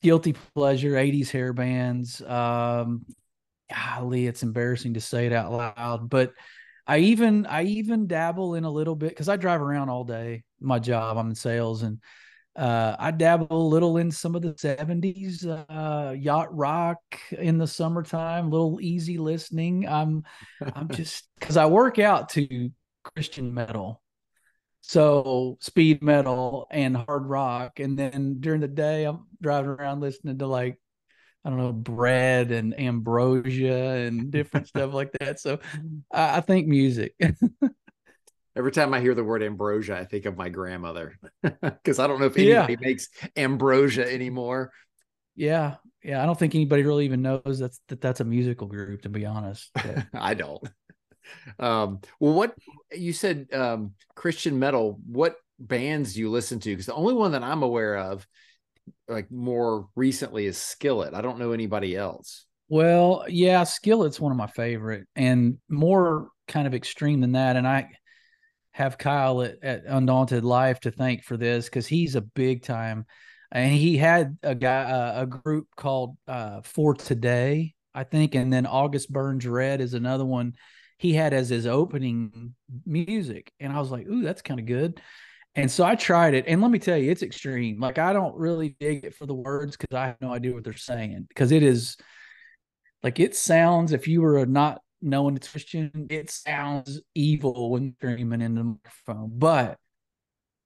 guilty 0.01 0.33
pleasure 0.55 0.97
80s 0.97 1.31
hair 1.31 1.53
bands 1.53 2.21
um 2.21 3.05
golly 3.73 4.27
it's 4.27 4.43
embarrassing 4.43 4.93
to 4.93 5.01
say 5.01 5.25
it 5.25 5.33
out 5.33 5.51
loud 5.51 6.09
but 6.09 6.33
i 6.87 6.99
even 6.99 7.45
i 7.47 7.63
even 7.63 8.07
dabble 8.07 8.55
in 8.55 8.63
a 8.63 8.69
little 8.69 8.95
bit 8.95 9.09
because 9.09 9.29
i 9.29 9.35
drive 9.35 9.61
around 9.61 9.89
all 9.89 10.03
day 10.03 10.43
my 10.59 10.79
job 10.79 11.17
i'm 11.17 11.29
in 11.29 11.35
sales 11.35 11.81
and 11.83 11.99
uh, 12.55 12.95
I 12.97 13.11
dabble 13.11 13.47
a 13.51 13.69
little 13.69 13.97
in 13.97 14.11
some 14.11 14.35
of 14.35 14.41
the 14.41 14.53
70s 14.53 15.45
uh, 15.45 16.11
yacht 16.17 16.55
rock 16.55 16.99
in 17.31 17.57
the 17.57 17.67
summertime, 17.67 18.49
little 18.49 18.79
easy 18.81 19.17
listening. 19.17 19.87
I'm 19.87 20.23
I'm 20.73 20.87
just 20.91 21.27
cuz 21.41 21.57
I 21.57 21.65
work 21.65 21.99
out 21.99 22.29
to 22.29 22.71
Christian 23.03 23.53
metal. 23.53 24.01
So 24.81 25.57
speed 25.61 26.03
metal 26.03 26.67
and 26.71 26.95
hard 26.95 27.25
rock, 27.25 27.79
and 27.79 27.97
then 27.97 28.37
during 28.39 28.61
the 28.61 28.67
day 28.67 29.05
I'm 29.05 29.25
driving 29.41 29.71
around 29.71 29.99
listening 29.99 30.37
to 30.37 30.47
like 30.47 30.79
I 31.43 31.49
don't 31.49 31.59
know 31.59 31.73
bread 31.73 32.51
and 32.51 32.79
ambrosia 32.79 34.05
and 34.05 34.31
different 34.31 34.67
stuff 34.67 34.93
like 34.93 35.11
that. 35.19 35.39
So 35.39 35.59
I, 36.11 36.37
I 36.37 36.41
think 36.41 36.67
music. 36.67 37.15
Every 38.55 38.71
time 38.71 38.93
I 38.93 39.01
hear 39.01 39.13
the 39.13 39.23
word 39.23 39.43
ambrosia, 39.43 39.97
I 39.97 40.05
think 40.05 40.25
of 40.25 40.37
my 40.37 40.49
grandmother 40.49 41.17
because 41.43 41.99
I 41.99 42.07
don't 42.07 42.19
know 42.19 42.27
if 42.27 42.37
anybody 42.37 42.73
yeah. 42.73 42.79
makes 42.79 43.09
ambrosia 43.35 44.11
anymore. 44.11 44.71
Yeah, 45.35 45.75
yeah. 46.03 46.23
I 46.23 46.25
don't 46.25 46.39
think 46.39 46.55
anybody 46.55 46.83
really 46.83 47.05
even 47.05 47.21
knows 47.21 47.59
that's 47.59 47.81
that 47.89 47.99
that's 47.99 48.21
a 48.21 48.25
musical 48.25 48.67
group. 48.67 49.01
To 49.01 49.09
be 49.09 49.25
honest, 49.25 49.71
I 50.13 50.33
don't. 50.33 50.63
Um, 51.59 51.99
well, 52.19 52.33
what 52.33 52.55
you 52.95 53.11
said, 53.11 53.47
um, 53.51 53.91
Christian 54.15 54.57
metal, 54.59 54.99
what 55.05 55.35
bands 55.59 56.13
do 56.13 56.21
you 56.21 56.29
listen 56.29 56.59
to? 56.59 56.69
Because 56.69 56.85
the 56.85 56.93
only 56.93 57.13
one 57.13 57.31
that 57.33 57.43
I'm 57.43 57.63
aware 57.63 57.97
of, 57.97 58.25
like 59.07 59.31
more 59.31 59.87
recently, 59.95 60.45
is 60.45 60.57
Skillet. 60.57 61.13
I 61.13 61.21
don't 61.21 61.39
know 61.39 61.51
anybody 61.51 61.95
else. 61.95 62.45
Well, 62.67 63.25
yeah, 63.27 63.63
Skillet's 63.63 64.19
one 64.19 64.31
of 64.31 64.37
my 64.37 64.47
favorite 64.47 65.07
and 65.15 65.57
more 65.69 66.29
kind 66.47 66.67
of 66.67 66.73
extreme 66.73 67.21
than 67.21 67.33
that. 67.33 67.55
And 67.55 67.67
I 67.67 67.89
have 68.75 68.97
Kyle 68.97 69.41
at, 69.41 69.63
at 69.63 69.83
Undaunted 69.87 70.43
Life 70.43 70.81
to 70.81 70.91
thank 70.91 71.23
for 71.23 71.37
this 71.37 71.63
because 71.63 71.87
he's 71.87 72.15
a 72.15 72.21
big 72.21 72.61
time. 72.61 73.05
And 73.49 73.73
he 73.73 73.95
had 73.95 74.37
a 74.43 74.53
guy, 74.53 74.83
uh, 74.83 75.21
a 75.21 75.25
group 75.25 75.67
called 75.77 76.17
uh, 76.27 76.59
For 76.61 76.93
Today, 76.93 77.73
I 77.93 78.03
think, 78.03 78.35
and 78.35 78.51
then 78.51 78.65
August 78.65 79.09
Burns 79.09 79.47
Red 79.47 79.79
is 79.79 79.93
another 79.93 80.25
one 80.25 80.55
he 80.97 81.13
had 81.13 81.33
as 81.33 81.47
his 81.47 81.65
opening 81.65 82.53
music. 82.85 83.49
And 83.61 83.71
I 83.71 83.79
was 83.79 83.91
like, 83.91 84.07
ooh, 84.07 84.23
that's 84.23 84.41
kind 84.41 84.59
of 84.59 84.65
good. 84.65 84.99
And 85.55 85.71
so 85.71 85.85
I 85.85 85.95
tried 85.95 86.33
it. 86.33 86.43
And 86.45 86.61
let 86.61 86.69
me 86.69 86.79
tell 86.79 86.97
you, 86.97 87.11
it's 87.11 87.23
extreme. 87.23 87.79
Like 87.79 87.97
I 87.97 88.11
don't 88.11 88.35
really 88.35 88.75
dig 88.77 89.05
it 89.05 89.15
for 89.15 89.25
the 89.25 89.33
words 89.33 89.77
because 89.77 89.95
I 89.95 90.07
have 90.07 90.19
no 90.19 90.33
idea 90.33 90.53
what 90.53 90.65
they're 90.65 90.73
saying. 90.73 91.27
Because 91.29 91.53
it 91.53 91.63
is 91.63 91.95
like 93.03 93.21
it 93.21 93.37
sounds, 93.37 93.93
if 93.93 94.05
you 94.09 94.21
were 94.21 94.45
not 94.45 94.81
knowing 95.05 95.35
it's 95.35 95.47
Christian, 95.47 96.07
it 96.09 96.29
sounds 96.29 96.99
evil 97.13 97.71
when 97.71 97.95
screaming 97.97 98.41
in 98.41 98.55
the 98.55 98.63
microphone. 98.63 99.31
But 99.33 99.77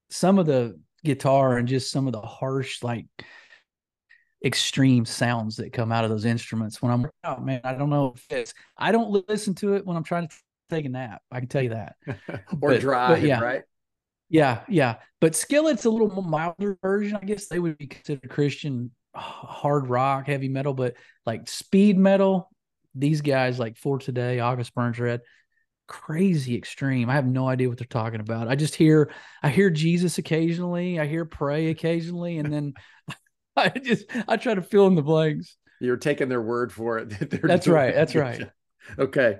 some 0.09 0.39
of 0.39 0.45
the 0.45 0.79
guitar 1.03 1.57
and 1.57 1.67
just 1.67 1.91
some 1.91 2.07
of 2.07 2.13
the 2.13 2.21
harsh, 2.21 2.81
like 2.81 3.05
extreme 4.43 5.05
sounds 5.05 5.57
that 5.57 5.73
come 5.73 5.91
out 5.91 6.05
of 6.05 6.09
those 6.09 6.23
instruments 6.23 6.81
when 6.81 6.91
I'm 6.91 7.05
oh 7.25 7.41
man, 7.41 7.59
I 7.65 7.73
don't 7.73 7.89
know 7.89 8.13
if 8.15 8.25
it's 8.29 8.53
I 8.77 8.91
don't 8.91 9.27
listen 9.27 9.53
to 9.55 9.75
it 9.75 9.85
when 9.85 9.97
I'm 9.97 10.03
trying 10.03 10.29
to 10.29 10.35
take 10.69 10.85
a 10.85 10.89
nap. 10.89 11.21
I 11.31 11.39
can 11.39 11.49
tell 11.49 11.61
you 11.61 11.69
that. 11.69 11.95
or 12.07 12.71
but, 12.71 12.81
drive, 12.81 13.17
but 13.17 13.27
yeah. 13.27 13.39
right? 13.39 13.63
Yeah, 14.29 14.61
yeah. 14.69 14.97
But 15.19 15.35
Skillet's 15.35 15.85
a 15.85 15.89
little 15.89 16.21
milder 16.21 16.77
version. 16.81 17.17
I 17.21 17.25
guess 17.25 17.47
they 17.47 17.59
would 17.59 17.77
be 17.77 17.87
considered 17.87 18.29
Christian 18.29 18.91
hard 19.15 19.89
rock, 19.89 20.27
heavy 20.27 20.49
metal, 20.49 20.73
but 20.73 20.95
like 21.25 21.49
speed 21.49 21.97
metal, 21.97 22.49
these 22.95 23.21
guys 23.21 23.59
like 23.59 23.77
for 23.77 23.99
today, 23.99 24.39
August 24.39 24.73
Burns 24.73 24.99
Red, 24.99 25.21
crazy 25.87 26.55
extreme. 26.55 27.09
I 27.09 27.15
have 27.15 27.25
no 27.25 27.47
idea 27.47 27.67
what 27.67 27.77
they're 27.77 27.87
talking 27.87 28.21
about. 28.21 28.47
I 28.47 28.55
just 28.55 28.75
hear 28.75 29.11
I 29.43 29.49
hear 29.49 29.69
Jesus 29.69 30.17
occasionally, 30.17 30.99
I 30.99 31.07
hear 31.07 31.25
pray 31.25 31.69
occasionally, 31.69 32.37
and 32.37 32.51
then 32.51 32.73
I 33.55 33.69
just 33.69 34.05
I 34.27 34.37
try 34.37 34.55
to 34.55 34.61
fill 34.61 34.87
in 34.87 34.95
the 34.95 35.01
blanks. 35.01 35.57
You're 35.81 35.97
taking 35.97 36.29
their 36.29 36.41
word 36.41 36.71
for 36.71 36.99
it. 36.99 37.09
That 37.19 37.41
that's 37.41 37.67
right. 37.67 37.93
That's 37.93 38.15
right. 38.15 38.49
Okay. 38.97 39.37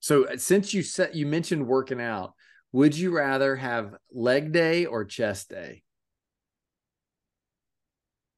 So 0.00 0.24
uh, 0.24 0.36
since 0.38 0.74
you 0.74 0.82
said 0.82 1.14
you 1.14 1.24
mentioned 1.24 1.68
working 1.68 2.00
out, 2.00 2.32
would 2.72 2.96
you 2.96 3.14
rather 3.14 3.54
have 3.54 3.94
leg 4.10 4.50
day 4.50 4.86
or 4.86 5.04
chest 5.04 5.50
day? 5.50 5.84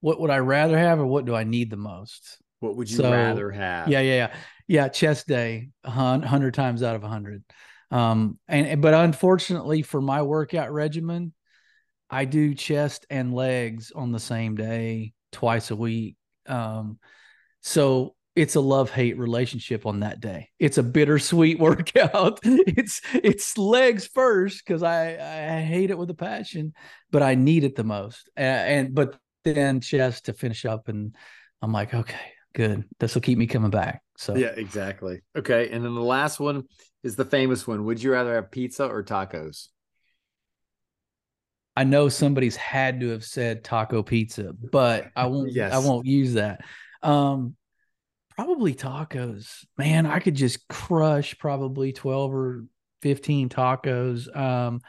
What 0.01 0.21
would 0.21 0.31
I 0.31 0.41
rather 0.41 0.77
have, 0.77 0.99
or 0.99 1.07
what 1.07 1.25
do 1.25 1.35
I 1.35 1.45
need 1.45 1.71
the 1.71 1.79
most? 1.79 2.43
What 2.65 2.77
would 2.77 2.91
you 2.91 2.97
so, 2.97 3.13
rather 3.13 3.51
have? 3.51 3.89
Yeah, 3.89 4.01
yeah, 4.01 4.15
yeah, 4.15 4.37
yeah. 4.67 4.89
Chest 4.89 5.29
day, 5.29 5.69
hundred 5.85 6.55
times 6.55 6.83
out 6.83 6.97
of 6.97 7.03
hundred. 7.03 7.45
Um, 7.91 8.39
and 8.49 8.81
but 8.81 8.95
unfortunately 8.95 9.83
for 9.83 10.01
my 10.01 10.23
workout 10.23 10.73
regimen, 10.73 11.35
I 12.09 12.25
do 12.25 12.55
chest 12.55 13.07
and 13.11 13.35
legs 13.35 13.93
on 13.95 14.13
the 14.13 14.19
same 14.19 14.57
day 14.57 15.13
twice 15.31 15.71
a 15.71 15.77
week. 15.77 16.17
Um, 16.47 16.99
so 17.61 18.15
it's 18.35 18.57
a 18.57 18.61
love 18.61 18.91
hate 18.91 19.19
relationship 19.19 19.87
on 19.87 20.01
that 20.01 20.21
day. 20.21 20.49
It's 20.59 20.79
a 20.79 20.83
bittersweet 20.83 21.59
workout. 21.61 22.41
it's 22.43 23.01
it's 23.13 23.59
legs 23.59 24.07
first 24.07 24.65
because 24.65 24.83
I 24.83 25.59
I 25.59 25.61
hate 25.61 25.91
it 25.91 25.99
with 25.99 26.11
a 26.11 26.15
passion, 26.15 26.73
but 27.11 27.23
I 27.23 27.35
need 27.35 27.65
it 27.65 27.77
the 27.77 27.85
most. 27.85 28.31
And, 28.37 28.87
and 28.87 28.95
but 28.95 29.19
then 29.45 29.81
chest 29.81 30.25
to 30.25 30.33
finish 30.33 30.65
up, 30.65 30.89
and 30.89 31.15
I'm 31.63 31.73
like, 31.73 31.95
okay, 31.95 32.34
good. 32.55 32.85
This 32.99 33.15
will 33.15 33.23
keep 33.23 33.39
me 33.39 33.47
coming 33.47 33.71
back. 33.71 34.03
So 34.17 34.35
yeah, 34.37 34.53
exactly. 34.57 35.21
Okay, 35.37 35.71
and 35.71 35.85
then 35.85 35.95
the 35.95 36.01
last 36.01 36.41
one 36.41 36.65
is 37.03 37.17
the 37.17 37.25
famous 37.25 37.67
one. 37.67 37.85
Would 37.85 38.03
you 38.03 38.13
rather 38.13 38.35
have 38.35 38.51
pizza 38.51 38.87
or 38.87 39.03
tacos? 39.03 39.69
I 41.77 41.85
know 41.85 42.09
somebody's 42.09 42.57
had 42.57 43.01
to 43.01 43.09
have 43.11 43.25
said 43.25 43.65
taco 43.65 44.03
pizza, 44.03 44.53
but 44.53 45.11
I 45.17 45.27
won't. 45.27 45.53
yes. 45.53 45.73
I 45.73 45.79
won't 45.79 46.07
use 46.07 46.35
that. 46.35 46.65
Um, 47.03 47.57
probably 48.31 48.75
tacos. 48.75 49.65
Man, 49.77 50.07
I 50.07 50.21
could 50.21 50.37
just 50.37 50.67
crush 50.69 51.37
probably 51.39 51.93
twelve 51.93 52.33
or 52.33 52.65
fifteen 53.03 53.49
tacos. 53.49 54.35
Um, 54.35 54.81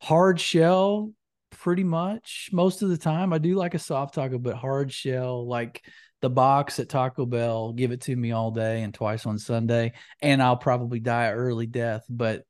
hard 0.00 0.40
shell, 0.40 1.12
pretty 1.50 1.84
much 1.84 2.50
most 2.52 2.82
of 2.82 2.88
the 2.88 2.96
time. 2.96 3.32
I 3.32 3.38
do 3.38 3.56
like 3.56 3.74
a 3.74 3.80
soft 3.80 4.14
taco, 4.14 4.38
but 4.38 4.54
hard 4.54 4.92
shell, 4.92 5.46
like 5.48 5.82
the 6.20 6.30
box 6.30 6.78
at 6.78 6.88
Taco 6.88 7.26
Bell, 7.26 7.72
give 7.72 7.92
it 7.92 8.02
to 8.02 8.16
me 8.16 8.32
all 8.32 8.50
day 8.50 8.82
and 8.82 8.92
twice 8.92 9.26
on 9.26 9.38
Sunday, 9.38 9.92
and 10.20 10.42
I'll 10.42 10.56
probably 10.56 11.00
die 11.00 11.26
an 11.26 11.34
early 11.34 11.66
death. 11.66 12.04
But 12.08 12.44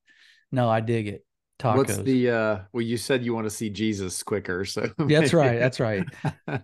no, 0.50 0.68
I 0.68 0.80
dig 0.80 1.08
it 1.08 1.24
tacos. 1.60 1.76
What's 1.76 1.96
the 1.98 2.30
uh 2.30 2.58
well 2.72 2.82
you 2.82 2.96
said 2.96 3.24
you 3.24 3.34
want 3.34 3.46
to 3.46 3.50
see 3.50 3.70
Jesus 3.70 4.22
quicker, 4.22 4.64
so 4.66 4.88
That's 4.98 5.32
right. 5.32 5.58
That's 5.60 5.78
right. 5.78 6.04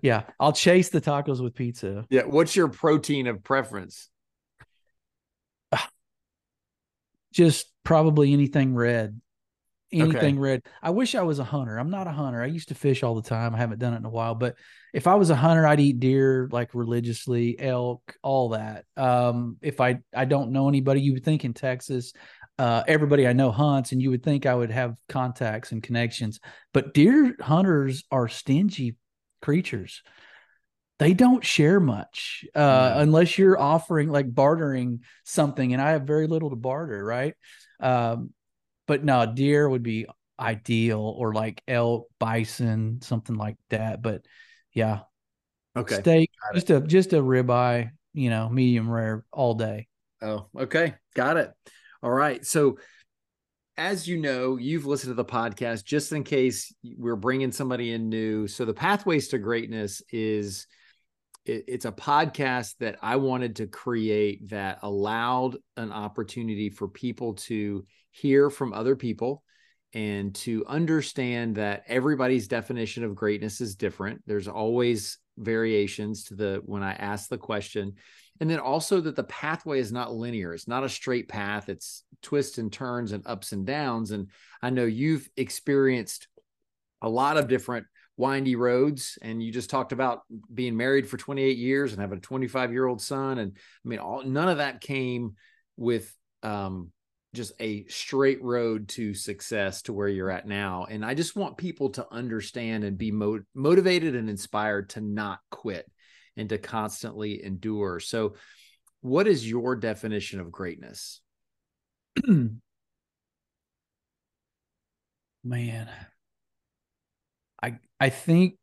yeah. 0.03 0.25
I'll 0.41 0.53
chase 0.53 0.89
the 0.89 1.01
tacos 1.01 1.43
with 1.43 1.55
pizza. 1.55 2.07
Yeah. 2.11 2.23
What's 2.23 2.57
your 2.57 2.69
protein 2.69 3.27
of 3.27 3.45
preference? 3.45 4.09
Just 7.33 7.71
probably 7.85 8.33
anything 8.33 8.75
red. 8.75 9.21
Anything 9.93 10.35
Okay. 10.37 10.41
red. 10.41 10.63
I 10.83 10.91
wish 10.91 11.15
I 11.15 11.23
was 11.23 11.39
a 11.39 11.45
hunter. 11.45 11.79
I'm 11.79 11.91
not 11.91 12.07
a 12.07 12.13
hunter. 12.13 12.43
I 12.43 12.47
used 12.47 12.69
to 12.69 12.75
fish 12.75 13.03
all 13.03 13.15
the 13.15 13.29
time. 13.29 13.55
I 13.55 13.59
haven't 13.59 13.79
done 13.79 13.95
it 13.95 13.99
in 13.99 14.05
a 14.05 14.11
while, 14.11 14.35
but 14.35 14.57
if 14.93 15.07
I 15.07 15.15
was 15.15 15.31
a 15.31 15.37
hunter, 15.37 15.67
I'd 15.67 15.81
eat 15.81 16.01
deer 16.01 16.49
like 16.51 16.75
religiously, 16.75 17.57
elk, 17.59 18.17
all 18.23 18.51
that. 18.51 18.85
Um, 18.97 19.59
if 19.63 19.81
I 19.81 19.99
I 20.15 20.25
don't 20.25 20.53
know 20.53 20.69
anybody, 20.69 21.01
you 21.01 21.13
would 21.13 21.25
think 21.25 21.45
in 21.45 21.55
Texas, 21.55 22.13
uh, 22.59 22.83
everybody 22.89 23.27
I 23.27 23.33
know 23.33 23.51
hunts, 23.51 23.93
and 23.93 24.01
you 24.01 24.11
would 24.11 24.23
think 24.23 24.47
I 24.47 24.55
would 24.55 24.71
have 24.71 24.97
contacts 25.09 25.73
and 25.73 25.83
connections. 25.83 26.41
But 26.73 26.95
deer 26.95 27.37
hunters 27.41 28.05
are 28.11 28.29
stingy 28.29 28.97
creatures. 29.43 30.03
They 30.99 31.13
don't 31.13 31.45
share 31.45 31.79
much 31.79 32.47
uh, 32.55 32.93
No. 32.95 33.01
unless 33.01 33.37
you're 33.37 33.61
offering 33.61 34.09
like 34.09 34.35
bartering 34.35 35.01
something, 35.25 35.73
and 35.73 35.83
I 35.83 35.91
have 35.91 36.03
very 36.03 36.27
little 36.27 36.51
to 36.51 36.57
barter, 36.57 37.05
right? 37.05 37.35
Um, 37.81 38.31
but 38.87 39.05
no, 39.05 39.33
deer 39.33 39.69
would 39.69 39.83
be 39.83 40.07
ideal, 40.39 41.01
or 41.01 41.33
like 41.33 41.63
elk, 41.67 42.09
bison, 42.19 43.01
something 43.03 43.37
like 43.37 43.57
that. 43.71 44.03
But 44.03 44.27
yeah, 44.73 45.01
Okay. 45.77 45.97
steak, 45.97 46.31
just 46.55 46.71
a 46.71 46.81
just 46.81 47.13
a 47.13 47.17
ribeye, 47.17 47.91
you 48.15 48.31
know, 48.31 48.49
medium 48.49 48.91
rare 48.91 49.25
all 49.33 49.55
day. 49.55 49.89
Oh, 50.23 50.47
okay. 50.57 50.95
Got 51.15 51.37
it. 51.37 51.53
All 52.03 52.11
right. 52.11 52.45
So, 52.45 52.79
as 53.77 54.09
you 54.09 54.17
know, 54.17 54.57
you've 54.57 54.87
listened 54.87 55.11
to 55.11 55.15
the 55.15 55.25
podcast 55.25 55.85
just 55.85 56.13
in 56.13 56.25
case 56.25 56.75
we're 56.97 57.17
bringing 57.17 57.53
somebody 57.53 57.93
in 57.93 58.09
new. 58.09 58.49
So, 58.49 58.65
the 58.65 58.73
Pathways 58.73 59.29
to 59.29 59.39
Greatness 59.39 60.03
is 60.11 60.67
it, 61.45 61.65
it's 61.69 61.85
a 61.85 61.93
podcast 61.93 62.77
that 62.81 62.97
I 63.03 63.17
wanted 63.17 63.57
to 63.57 63.67
create 63.67 64.49
that 64.49 64.79
allowed 64.83 65.57
an 65.77 65.93
opportunity 65.93 66.71
for 66.71 66.89
people 66.89 67.35
to 67.35 67.85
hear 68.17 68.49
from 68.51 68.73
other 68.73 68.97
people 68.97 69.43
and 69.93 70.35
to 70.35 70.65
understand 70.67 71.57
that 71.57 71.85
everybody's 71.87 72.49
definition 72.49 73.05
of 73.05 73.15
greatness 73.15 73.61
is 73.61 73.77
different. 73.77 74.23
There's 74.27 74.49
always 74.49 75.19
variations 75.39 76.25
to 76.25 76.35
the 76.35 76.63
when 76.65 76.83
I 76.83 76.93
ask 76.93 77.29
the 77.29 77.39
question. 77.39 77.95
And 78.41 78.51
then 78.51 78.59
also 78.59 79.01
that 79.01 79.17
the 79.17 79.25
pathway 79.25 79.81
is 79.81 79.93
not 79.93 80.15
linear. 80.15 80.55
It's 80.55 80.69
not 80.69 80.85
a 80.85 80.89
straight 80.89 81.29
path. 81.29 81.69
It's 81.69 82.05
twists 82.23 82.59
and 82.59 82.73
turns 82.73 83.13
and 83.13 83.27
ups 83.27 83.53
and 83.53 83.67
downs. 83.67 84.11
And 84.11 84.31
I 84.63 84.71
know 84.71 84.85
you've 84.85 85.29
experienced 85.37 86.29
a 87.03 87.09
lot 87.09 87.37
of 87.37 87.49
different 87.49 87.87
windy 88.17 88.57
roads 88.57 89.19
and 89.21 89.43
you 89.43 89.53
just 89.53 89.69
talked 89.69 89.93
about 89.93 90.21
being 90.53 90.75
married 90.75 91.07
for 91.07 91.19
28 91.19 91.59
years 91.59 91.93
and 91.93 92.01
having 92.01 92.17
a 92.17 92.23
25 92.23 92.73
year 92.73 92.87
old 92.87 93.03
son 93.03 93.37
and 93.37 93.53
i 93.55 93.89
mean 93.89 93.99
all, 93.99 94.23
none 94.25 94.49
of 94.49 94.57
that 94.57 94.81
came 94.81 95.35
with 95.77 96.11
um, 96.43 96.91
just 97.37 97.53
a 97.61 97.87
straight 97.87 98.43
road 98.43 98.89
to 98.89 99.15
success 99.15 99.83
to 99.83 99.93
where 99.93 100.09
you're 100.09 100.31
at 100.31 100.49
now. 100.49 100.87
And 100.89 101.05
i 101.05 101.15
just 101.15 101.37
want 101.37 101.57
people 101.57 101.91
to 101.91 102.07
understand 102.13 102.83
and 102.83 102.99
be 102.99 103.13
mo- 103.13 103.45
motivated 103.55 104.17
and 104.17 104.29
inspired 104.29 104.91
to 104.91 105.01
not 105.01 105.39
quit 105.51 105.89
and 106.37 106.49
to 106.49 106.59
constantly 106.59 107.45
endure. 107.45 108.01
So 108.01 108.35
what 109.01 109.29
is 109.29 109.49
your 109.49 109.77
definition 109.77 110.41
of 110.41 110.51
greatness? 110.51 111.21
Man, 115.45 115.89
I 117.63 117.79
I 118.01 118.09
think 118.09 118.59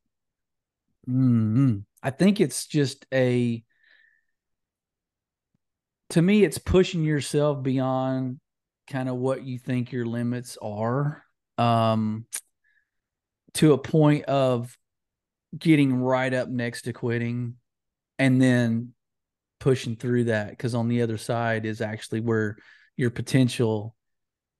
mm, 1.09 1.85
I 2.01 2.09
think 2.09 2.41
it's 2.41 2.67
just 2.67 3.05
a 3.13 3.63
to 6.09 6.21
me 6.21 6.43
it's 6.43 6.57
pushing 6.57 7.03
yourself 7.03 7.63
beyond 7.63 8.39
kind 8.87 9.09
of 9.09 9.15
what 9.15 9.43
you 9.43 9.57
think 9.57 9.91
your 9.91 10.05
limits 10.05 10.57
are 10.61 11.23
um 11.57 12.25
to 13.53 13.73
a 13.73 13.77
point 13.77 14.25
of 14.25 14.75
getting 15.57 15.95
right 15.95 16.33
up 16.33 16.49
next 16.49 16.83
to 16.83 16.93
quitting 16.93 17.55
and 18.17 18.41
then 18.41 18.93
pushing 19.59 19.95
through 19.95 20.25
that 20.25 20.49
because 20.49 20.75
on 20.75 20.87
the 20.87 21.01
other 21.01 21.17
side 21.17 21.65
is 21.65 21.79
actually 21.79 22.19
where 22.19 22.57
your 22.97 23.09
potential 23.09 23.95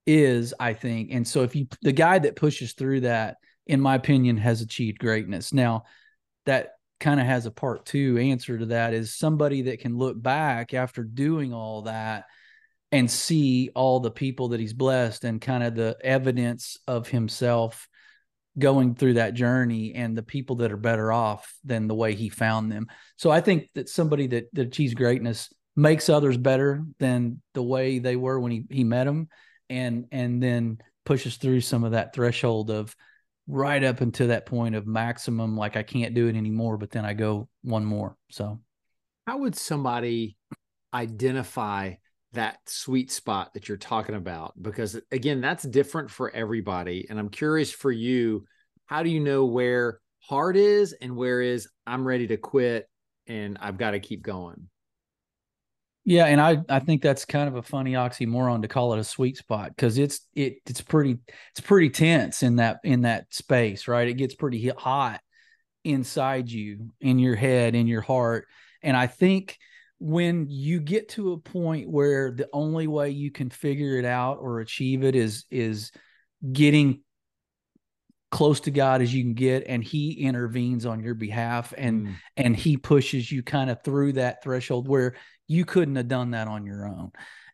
is 0.06 0.54
i 0.60 0.72
think. 0.72 1.10
And 1.12 1.26
so 1.26 1.42
if 1.42 1.56
you 1.56 1.66
the 1.82 1.92
guy 1.92 2.18
that 2.18 2.36
pushes 2.36 2.74
through 2.74 3.00
that 3.00 3.36
in 3.66 3.80
my 3.80 3.94
opinion 3.94 4.36
has 4.36 4.60
achieved 4.60 4.98
greatness. 4.98 5.52
Now 5.52 5.84
that 6.46 6.72
kind 7.00 7.20
of 7.20 7.26
has 7.26 7.46
a 7.46 7.50
part 7.50 7.86
two 7.86 8.18
answer 8.18 8.58
to 8.58 8.66
that 8.66 8.94
is 8.94 9.16
somebody 9.16 9.62
that 9.62 9.80
can 9.80 9.96
look 9.96 10.20
back 10.20 10.74
after 10.74 11.02
doing 11.02 11.52
all 11.52 11.82
that 11.82 12.24
and 12.94 13.10
see 13.10 13.70
all 13.74 13.98
the 13.98 14.10
people 14.10 14.50
that 14.50 14.60
he's 14.60 14.72
blessed 14.72 15.24
and 15.24 15.40
kind 15.40 15.64
of 15.64 15.74
the 15.74 15.96
evidence 16.00 16.78
of 16.86 17.08
himself 17.08 17.88
going 18.56 18.94
through 18.94 19.14
that 19.14 19.34
journey 19.34 19.94
and 19.96 20.16
the 20.16 20.22
people 20.22 20.54
that 20.54 20.70
are 20.70 20.76
better 20.76 21.10
off 21.10 21.52
than 21.64 21.88
the 21.88 21.94
way 21.94 22.14
he 22.14 22.28
found 22.28 22.70
them. 22.70 22.86
So 23.16 23.32
I 23.32 23.40
think 23.40 23.68
that 23.74 23.88
somebody 23.88 24.28
that, 24.28 24.44
that 24.52 24.68
achieves 24.68 24.94
greatness 24.94 25.52
makes 25.74 26.08
others 26.08 26.36
better 26.36 26.84
than 27.00 27.42
the 27.54 27.64
way 27.64 27.98
they 27.98 28.14
were 28.14 28.38
when 28.38 28.52
he, 28.52 28.64
he 28.70 28.84
met 28.84 29.04
them 29.04 29.28
and 29.68 30.06
and 30.12 30.40
then 30.40 30.78
pushes 31.04 31.36
through 31.36 31.62
some 31.62 31.82
of 31.82 31.92
that 31.92 32.14
threshold 32.14 32.70
of 32.70 32.94
right 33.48 33.82
up 33.82 34.02
into 34.02 34.28
that 34.28 34.46
point 34.46 34.76
of 34.76 34.86
maximum 34.86 35.56
like 35.56 35.76
I 35.76 35.82
can't 35.82 36.14
do 36.14 36.28
it 36.28 36.36
anymore, 36.36 36.76
but 36.76 36.92
then 36.92 37.04
I 37.04 37.12
go 37.14 37.48
one 37.62 37.84
more. 37.84 38.16
So 38.30 38.60
how 39.26 39.38
would 39.38 39.56
somebody 39.56 40.36
identify 40.94 41.94
that 42.34 42.58
sweet 42.66 43.10
spot 43.10 43.52
that 43.54 43.68
you're 43.68 43.76
talking 43.76 44.14
about 44.14 44.52
because 44.60 45.00
again 45.10 45.40
that's 45.40 45.64
different 45.64 46.10
for 46.10 46.30
everybody 46.30 47.06
and 47.08 47.18
i'm 47.18 47.28
curious 47.28 47.72
for 47.72 47.90
you 47.90 48.44
how 48.86 49.02
do 49.02 49.10
you 49.10 49.20
know 49.20 49.44
where 49.44 50.00
hard 50.20 50.56
is 50.56 50.92
and 51.00 51.16
where 51.16 51.40
is 51.40 51.68
i'm 51.86 52.06
ready 52.06 52.26
to 52.26 52.36
quit 52.36 52.88
and 53.26 53.58
i've 53.60 53.78
got 53.78 53.92
to 53.92 54.00
keep 54.00 54.22
going 54.22 54.68
yeah 56.04 56.26
and 56.26 56.40
i 56.40 56.58
i 56.68 56.78
think 56.78 57.02
that's 57.02 57.24
kind 57.24 57.48
of 57.48 57.56
a 57.56 57.62
funny 57.62 57.92
oxymoron 57.92 58.62
to 58.62 58.68
call 58.68 58.92
it 58.92 58.98
a 58.98 59.04
sweet 59.04 59.36
spot 59.36 59.70
because 59.70 59.98
it's 59.98 60.26
it 60.34 60.56
it's 60.66 60.80
pretty 60.80 61.18
it's 61.52 61.60
pretty 61.60 61.90
tense 61.90 62.42
in 62.42 62.56
that 62.56 62.78
in 62.84 63.02
that 63.02 63.32
space 63.32 63.88
right? 63.88 64.08
It 64.08 64.14
gets 64.14 64.34
pretty 64.34 64.68
hot 64.68 65.20
inside 65.84 66.50
you 66.50 66.90
in 67.00 67.18
your 67.18 67.36
head 67.36 67.74
in 67.74 67.86
your 67.86 68.00
heart 68.00 68.46
and 68.82 68.96
i 68.96 69.06
think 69.06 69.58
when 70.04 70.46
you 70.50 70.80
get 70.80 71.08
to 71.08 71.32
a 71.32 71.38
point 71.38 71.88
where 71.88 72.30
the 72.30 72.46
only 72.52 72.86
way 72.86 73.08
you 73.08 73.30
can 73.30 73.48
figure 73.48 73.96
it 73.96 74.04
out 74.04 74.36
or 74.38 74.60
achieve 74.60 75.02
it 75.02 75.16
is 75.16 75.46
is 75.50 75.92
getting 76.52 77.00
close 78.30 78.60
to 78.60 78.70
God 78.70 79.00
as 79.00 79.14
you 79.14 79.22
can 79.22 79.32
get 79.32 79.64
and 79.66 79.82
he 79.82 80.12
intervenes 80.12 80.84
on 80.84 81.02
your 81.02 81.14
behalf 81.14 81.72
and 81.78 82.08
mm. 82.08 82.14
and 82.36 82.54
he 82.54 82.76
pushes 82.76 83.32
you 83.32 83.42
kind 83.42 83.70
of 83.70 83.82
through 83.82 84.12
that 84.12 84.42
threshold 84.42 84.88
where 84.88 85.14
you 85.48 85.64
couldn't 85.64 85.96
have 85.96 86.08
done 86.08 86.32
that 86.32 86.48
on 86.48 86.66
your 86.66 86.86
own. 86.86 87.10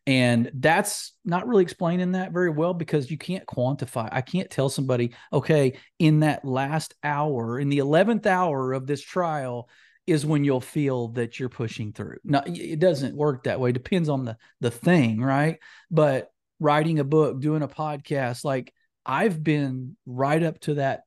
And 0.08 0.50
that's 0.54 1.12
not 1.24 1.46
really 1.46 1.62
explaining 1.62 2.12
that 2.12 2.32
very 2.32 2.50
well 2.50 2.74
because 2.74 3.12
you 3.12 3.18
can't 3.18 3.46
quantify. 3.46 4.08
I 4.10 4.22
can't 4.22 4.50
tell 4.50 4.68
somebody, 4.68 5.14
okay, 5.32 5.78
in 6.00 6.20
that 6.20 6.44
last 6.44 6.94
hour, 7.04 7.60
in 7.60 7.68
the 7.68 7.78
11th 7.78 8.26
hour 8.26 8.72
of 8.72 8.88
this 8.88 9.02
trial, 9.02 9.68
is 10.06 10.26
when 10.26 10.44
you'll 10.44 10.60
feel 10.60 11.08
that 11.08 11.38
you're 11.38 11.48
pushing 11.48 11.92
through. 11.92 12.16
No, 12.24 12.42
it 12.46 12.78
doesn't 12.80 13.16
work 13.16 13.44
that 13.44 13.60
way. 13.60 13.70
It 13.70 13.74
depends 13.74 14.08
on 14.08 14.24
the 14.24 14.36
the 14.60 14.70
thing, 14.70 15.20
right? 15.20 15.58
But 15.90 16.30
writing 16.58 16.98
a 16.98 17.04
book, 17.04 17.40
doing 17.40 17.62
a 17.62 17.68
podcast, 17.68 18.44
like 18.44 18.72
I've 19.04 19.42
been 19.42 19.96
right 20.06 20.42
up 20.42 20.60
to 20.60 20.74
that 20.74 21.02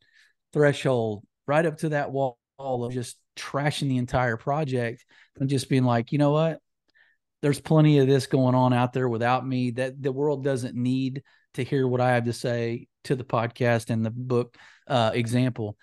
threshold, 0.52 1.26
right 1.48 1.66
up 1.66 1.78
to 1.80 1.90
that 1.90 2.12
wall 2.12 2.38
of 2.60 2.94
just 2.94 3.18
trashing 3.36 3.90
the 3.90 3.98
entire 3.98 4.38
project 4.38 5.06
and 5.40 5.50
just 5.50 5.70
being 5.70 5.84
like, 5.84 6.12
you 6.12 6.18
know 6.18 6.32
what? 6.32 6.60
There's 7.42 7.60
plenty 7.60 8.00
of 8.00 8.08
this 8.08 8.28
going 8.28 8.56
on 8.56 8.74
out 8.74 8.94
there 8.94 9.10
without 9.10 9.46
me 9.46 9.72
that 9.72 10.02
the 10.02 10.12
world 10.12 10.44
doesn't 10.44 10.76
need 10.76 11.24
to 11.56 11.64
hear 11.64 11.88
what 11.88 12.02
I 12.02 12.12
have 12.12 12.26
to 12.26 12.34
say 12.34 12.88
to 13.06 13.16
the 13.16 13.26
podcast 13.26 13.90
and 13.90 14.06
the 14.06 14.12
book 14.12 14.56
uh, 14.88 15.12
example 15.14 15.78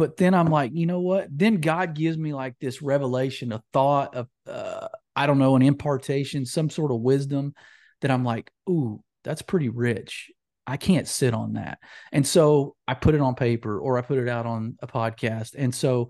but 0.00 0.16
then 0.16 0.32
I'm 0.32 0.46
like, 0.46 0.72
you 0.72 0.86
know 0.86 1.00
what? 1.00 1.28
Then 1.30 1.56
God 1.56 1.94
gives 1.94 2.16
me 2.16 2.32
like 2.32 2.54
this 2.58 2.80
revelation, 2.80 3.52
a 3.52 3.62
thought 3.74 4.14
of, 4.14 4.28
uh, 4.46 4.88
I 5.14 5.26
don't 5.26 5.38
know, 5.38 5.56
an 5.56 5.62
impartation, 5.62 6.46
some 6.46 6.70
sort 6.70 6.90
of 6.90 7.02
wisdom 7.02 7.52
that 8.00 8.10
I'm 8.10 8.24
like, 8.24 8.50
ooh, 8.66 9.04
that's 9.24 9.42
pretty 9.42 9.68
rich. 9.68 10.30
I 10.66 10.78
can't 10.78 11.06
sit 11.06 11.34
on 11.34 11.52
that. 11.52 11.80
And 12.12 12.26
so 12.26 12.76
I 12.88 12.94
put 12.94 13.14
it 13.14 13.20
on 13.20 13.34
paper 13.34 13.78
or 13.78 13.98
I 13.98 14.00
put 14.00 14.16
it 14.16 14.26
out 14.26 14.46
on 14.46 14.78
a 14.80 14.86
podcast. 14.86 15.54
And 15.54 15.74
so 15.74 16.08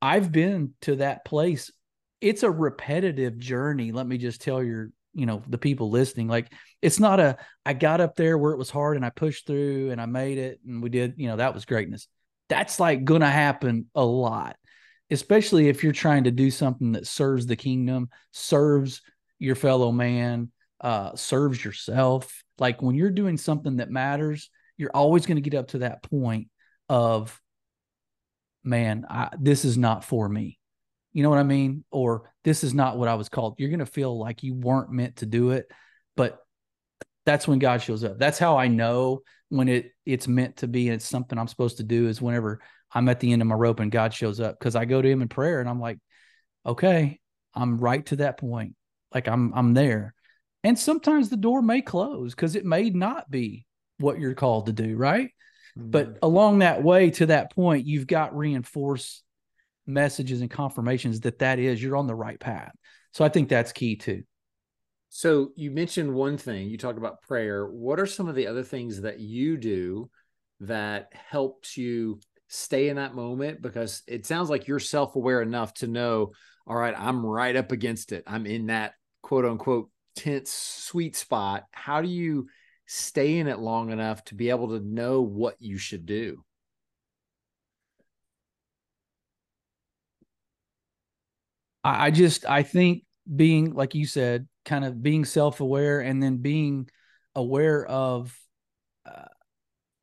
I've 0.00 0.30
been 0.30 0.74
to 0.82 0.94
that 0.96 1.24
place. 1.24 1.72
It's 2.20 2.44
a 2.44 2.50
repetitive 2.50 3.38
journey. 3.38 3.90
Let 3.90 4.06
me 4.06 4.18
just 4.18 4.40
tell 4.40 4.62
your, 4.62 4.90
you 5.14 5.26
know, 5.26 5.42
the 5.48 5.58
people 5.58 5.90
listening, 5.90 6.28
like 6.28 6.52
it's 6.80 7.00
not 7.00 7.18
a, 7.18 7.38
I 7.64 7.72
got 7.72 8.00
up 8.00 8.14
there 8.14 8.38
where 8.38 8.52
it 8.52 8.58
was 8.58 8.70
hard 8.70 8.94
and 8.94 9.04
I 9.04 9.10
pushed 9.10 9.48
through 9.48 9.90
and 9.90 10.00
I 10.00 10.06
made 10.06 10.38
it 10.38 10.60
and 10.64 10.80
we 10.80 10.90
did, 10.90 11.14
you 11.16 11.26
know, 11.26 11.38
that 11.38 11.54
was 11.54 11.64
greatness 11.64 12.06
that's 12.48 12.78
like 12.80 13.04
going 13.04 13.22
to 13.22 13.26
happen 13.26 13.86
a 13.94 14.04
lot, 14.04 14.56
especially 15.10 15.68
if 15.68 15.82
you're 15.82 15.92
trying 15.92 16.24
to 16.24 16.30
do 16.30 16.50
something 16.50 16.92
that 16.92 17.06
serves 17.06 17.46
the 17.46 17.56
kingdom, 17.56 18.08
serves 18.32 19.02
your 19.38 19.54
fellow 19.54 19.92
man, 19.92 20.50
uh, 20.80 21.14
serves 21.16 21.64
yourself. 21.64 22.42
Like 22.58 22.82
when 22.82 22.94
you're 22.94 23.10
doing 23.10 23.36
something 23.36 23.76
that 23.76 23.90
matters, 23.90 24.50
you're 24.76 24.94
always 24.94 25.26
going 25.26 25.36
to 25.42 25.48
get 25.48 25.58
up 25.58 25.68
to 25.68 25.78
that 25.78 26.02
point 26.02 26.48
of, 26.88 27.40
man, 28.62 29.06
I, 29.08 29.30
this 29.38 29.64
is 29.64 29.76
not 29.76 30.04
for 30.04 30.28
me. 30.28 30.58
You 31.12 31.22
know 31.22 31.30
what 31.30 31.38
I 31.38 31.44
mean? 31.44 31.84
Or 31.90 32.30
this 32.44 32.62
is 32.62 32.74
not 32.74 32.98
what 32.98 33.08
I 33.08 33.14
was 33.14 33.28
called. 33.28 33.54
You're 33.58 33.70
going 33.70 33.78
to 33.80 33.86
feel 33.86 34.18
like 34.18 34.42
you 34.42 34.54
weren't 34.54 34.90
meant 34.92 35.16
to 35.16 35.26
do 35.26 35.50
it, 35.50 35.70
but 36.14 36.38
that's 37.26 37.46
when 37.46 37.58
God 37.58 37.82
shows 37.82 38.04
up. 38.04 38.18
That's 38.18 38.38
how 38.38 38.56
I 38.56 38.68
know 38.68 39.20
when 39.50 39.68
it 39.68 39.92
it's 40.06 40.26
meant 40.26 40.58
to 40.58 40.68
be 40.68 40.88
and 40.88 40.94
it's 40.94 41.04
something 41.04 41.38
I'm 41.38 41.48
supposed 41.48 41.76
to 41.76 41.82
do 41.82 42.08
is 42.08 42.22
whenever 42.22 42.60
I'm 42.92 43.08
at 43.08 43.20
the 43.20 43.32
end 43.32 43.42
of 43.42 43.48
my 43.48 43.54
rope 43.54 43.80
and 43.80 43.92
God 43.92 44.14
shows 44.14 44.40
up 44.40 44.58
because 44.58 44.76
I 44.76 44.84
go 44.84 45.02
to 45.02 45.08
him 45.08 45.22
in 45.22 45.28
prayer 45.28 45.60
and 45.60 45.68
I'm 45.68 45.80
like, 45.80 45.98
okay, 46.64 47.20
I'm 47.54 47.78
right 47.78 48.04
to 48.06 48.16
that 48.16 48.38
point. 48.38 48.74
Like 49.12 49.28
I'm 49.28 49.52
I'm 49.54 49.74
there. 49.74 50.14
And 50.64 50.78
sometimes 50.78 51.28
the 51.28 51.36
door 51.36 51.62
may 51.62 51.82
close 51.82 52.34
because 52.34 52.56
it 52.56 52.64
may 52.64 52.90
not 52.90 53.30
be 53.30 53.66
what 53.98 54.18
you're 54.18 54.34
called 54.34 54.66
to 54.66 54.72
do, 54.72 54.96
right? 54.96 55.30
Mm-hmm. 55.78 55.90
But 55.90 56.18
along 56.22 56.60
that 56.60 56.82
way 56.82 57.10
to 57.10 57.26
that 57.26 57.52
point, 57.52 57.86
you've 57.86 58.06
got 58.06 58.36
reinforced 58.36 59.22
messages 59.86 60.40
and 60.40 60.50
confirmations 60.50 61.20
that 61.20 61.38
that 61.40 61.58
is 61.58 61.82
you're 61.82 61.96
on 61.96 62.06
the 62.06 62.14
right 62.14 62.38
path. 62.38 62.72
So 63.12 63.24
I 63.24 63.28
think 63.28 63.48
that's 63.48 63.72
key 63.72 63.96
too. 63.96 64.24
So 65.16 65.52
you 65.56 65.70
mentioned 65.70 66.12
one 66.12 66.36
thing, 66.36 66.68
you 66.68 66.76
talked 66.76 66.98
about 66.98 67.22
prayer. 67.22 67.66
What 67.66 67.98
are 67.98 68.04
some 68.04 68.28
of 68.28 68.34
the 68.34 68.48
other 68.48 68.62
things 68.62 69.00
that 69.00 69.18
you 69.18 69.56
do 69.56 70.10
that 70.60 71.10
helps 71.14 71.78
you 71.78 72.20
stay 72.48 72.90
in 72.90 72.96
that 72.96 73.14
moment? 73.14 73.62
Because 73.62 74.02
it 74.06 74.26
sounds 74.26 74.50
like 74.50 74.68
you're 74.68 74.78
self-aware 74.78 75.40
enough 75.40 75.72
to 75.76 75.86
know 75.86 76.32
all 76.66 76.76
right 76.76 76.94
i'm 76.98 77.24
right 77.24 77.56
up 77.56 77.72
against 77.72 78.12
it. 78.12 78.24
I'm 78.26 78.44
in 78.44 78.66
that 78.66 78.92
quote 79.22 79.46
unquote 79.46 79.88
tense 80.16 80.50
sweet 80.52 81.16
spot. 81.16 81.64
How 81.70 82.02
do 82.02 82.08
you 82.08 82.48
stay 82.84 83.38
in 83.38 83.46
it 83.46 83.58
long 83.58 83.92
enough 83.92 84.22
to 84.24 84.34
be 84.34 84.50
able 84.50 84.68
to 84.78 84.80
know 84.84 85.22
what 85.22 85.56
you 85.60 85.78
should 85.78 86.04
do? 86.04 86.44
I 91.82 92.10
just 92.10 92.44
i 92.44 92.62
think 92.62 93.04
being 93.34 93.72
like 93.72 93.94
you 93.94 94.06
said 94.06 94.46
kind 94.66 94.84
of 94.84 95.02
being 95.02 95.24
self-aware 95.24 96.00
and 96.00 96.22
then 96.22 96.36
being 96.36 96.88
aware 97.34 97.86
of 97.86 98.36
uh, 99.06 99.24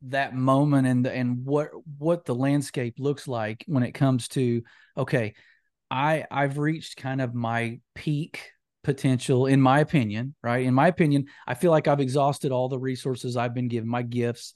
that 0.03 0.33
moment 0.33 0.87
and 0.87 1.05
the, 1.05 1.11
and 1.11 1.45
what 1.45 1.69
what 1.97 2.25
the 2.25 2.33
landscape 2.33 2.95
looks 2.97 3.27
like 3.27 3.63
when 3.67 3.83
it 3.83 3.91
comes 3.91 4.27
to 4.27 4.63
okay 4.97 5.33
i 5.91 6.25
i've 6.31 6.57
reached 6.57 6.97
kind 6.97 7.21
of 7.21 7.33
my 7.33 7.79
peak 7.93 8.51
potential 8.83 9.45
in 9.45 9.61
my 9.61 9.79
opinion 9.79 10.35
right? 10.43 10.65
In 10.65 10.73
my 10.73 10.87
opinion 10.87 11.27
i 11.47 11.53
feel 11.53 11.71
like 11.71 11.87
i've 11.87 12.01
exhausted 12.01 12.51
all 12.51 12.67
the 12.67 12.79
resources 12.79 13.37
i've 13.37 13.53
been 13.53 13.69
given 13.69 13.89
my 13.89 14.01
gifts. 14.01 14.53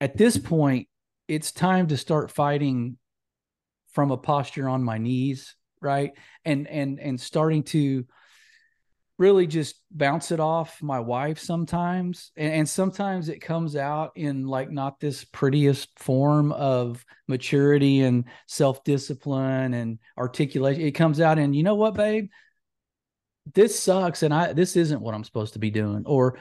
At 0.00 0.16
this 0.16 0.38
point 0.38 0.88
it's 1.28 1.52
time 1.52 1.88
to 1.88 1.96
start 1.96 2.30
fighting 2.30 2.98
from 3.92 4.10
a 4.10 4.16
posture 4.16 4.68
on 4.68 4.82
my 4.82 4.98
knees 4.98 5.54
right? 5.80 6.12
And 6.44 6.66
and 6.66 6.98
and 6.98 7.20
starting 7.20 7.62
to 7.64 8.06
really 9.18 9.46
just 9.46 9.76
bounce 9.92 10.32
it 10.32 10.40
off 10.40 10.82
my 10.82 10.98
wife 10.98 11.38
sometimes. 11.38 12.32
And, 12.36 12.52
and, 12.52 12.68
sometimes 12.68 13.28
it 13.28 13.40
comes 13.40 13.76
out 13.76 14.12
in 14.16 14.46
like 14.46 14.70
not 14.70 14.98
this 14.98 15.24
prettiest 15.24 15.88
form 15.98 16.50
of 16.52 17.04
maturity 17.28 18.00
and 18.00 18.24
self-discipline 18.48 19.74
and 19.74 19.98
articulation. 20.18 20.82
It 20.82 20.92
comes 20.92 21.20
out 21.20 21.38
in 21.38 21.54
you 21.54 21.62
know 21.62 21.76
what 21.76 21.94
babe? 21.94 22.28
This 23.54 23.78
sucks 23.78 24.22
and 24.22 24.32
i 24.32 24.52
this 24.52 24.74
isn't 24.74 25.02
what 25.02 25.14
i'm 25.14 25.24
supposed 25.24 25.52
to 25.52 25.58
be 25.58 25.70
doing. 25.70 26.04
Or 26.06 26.38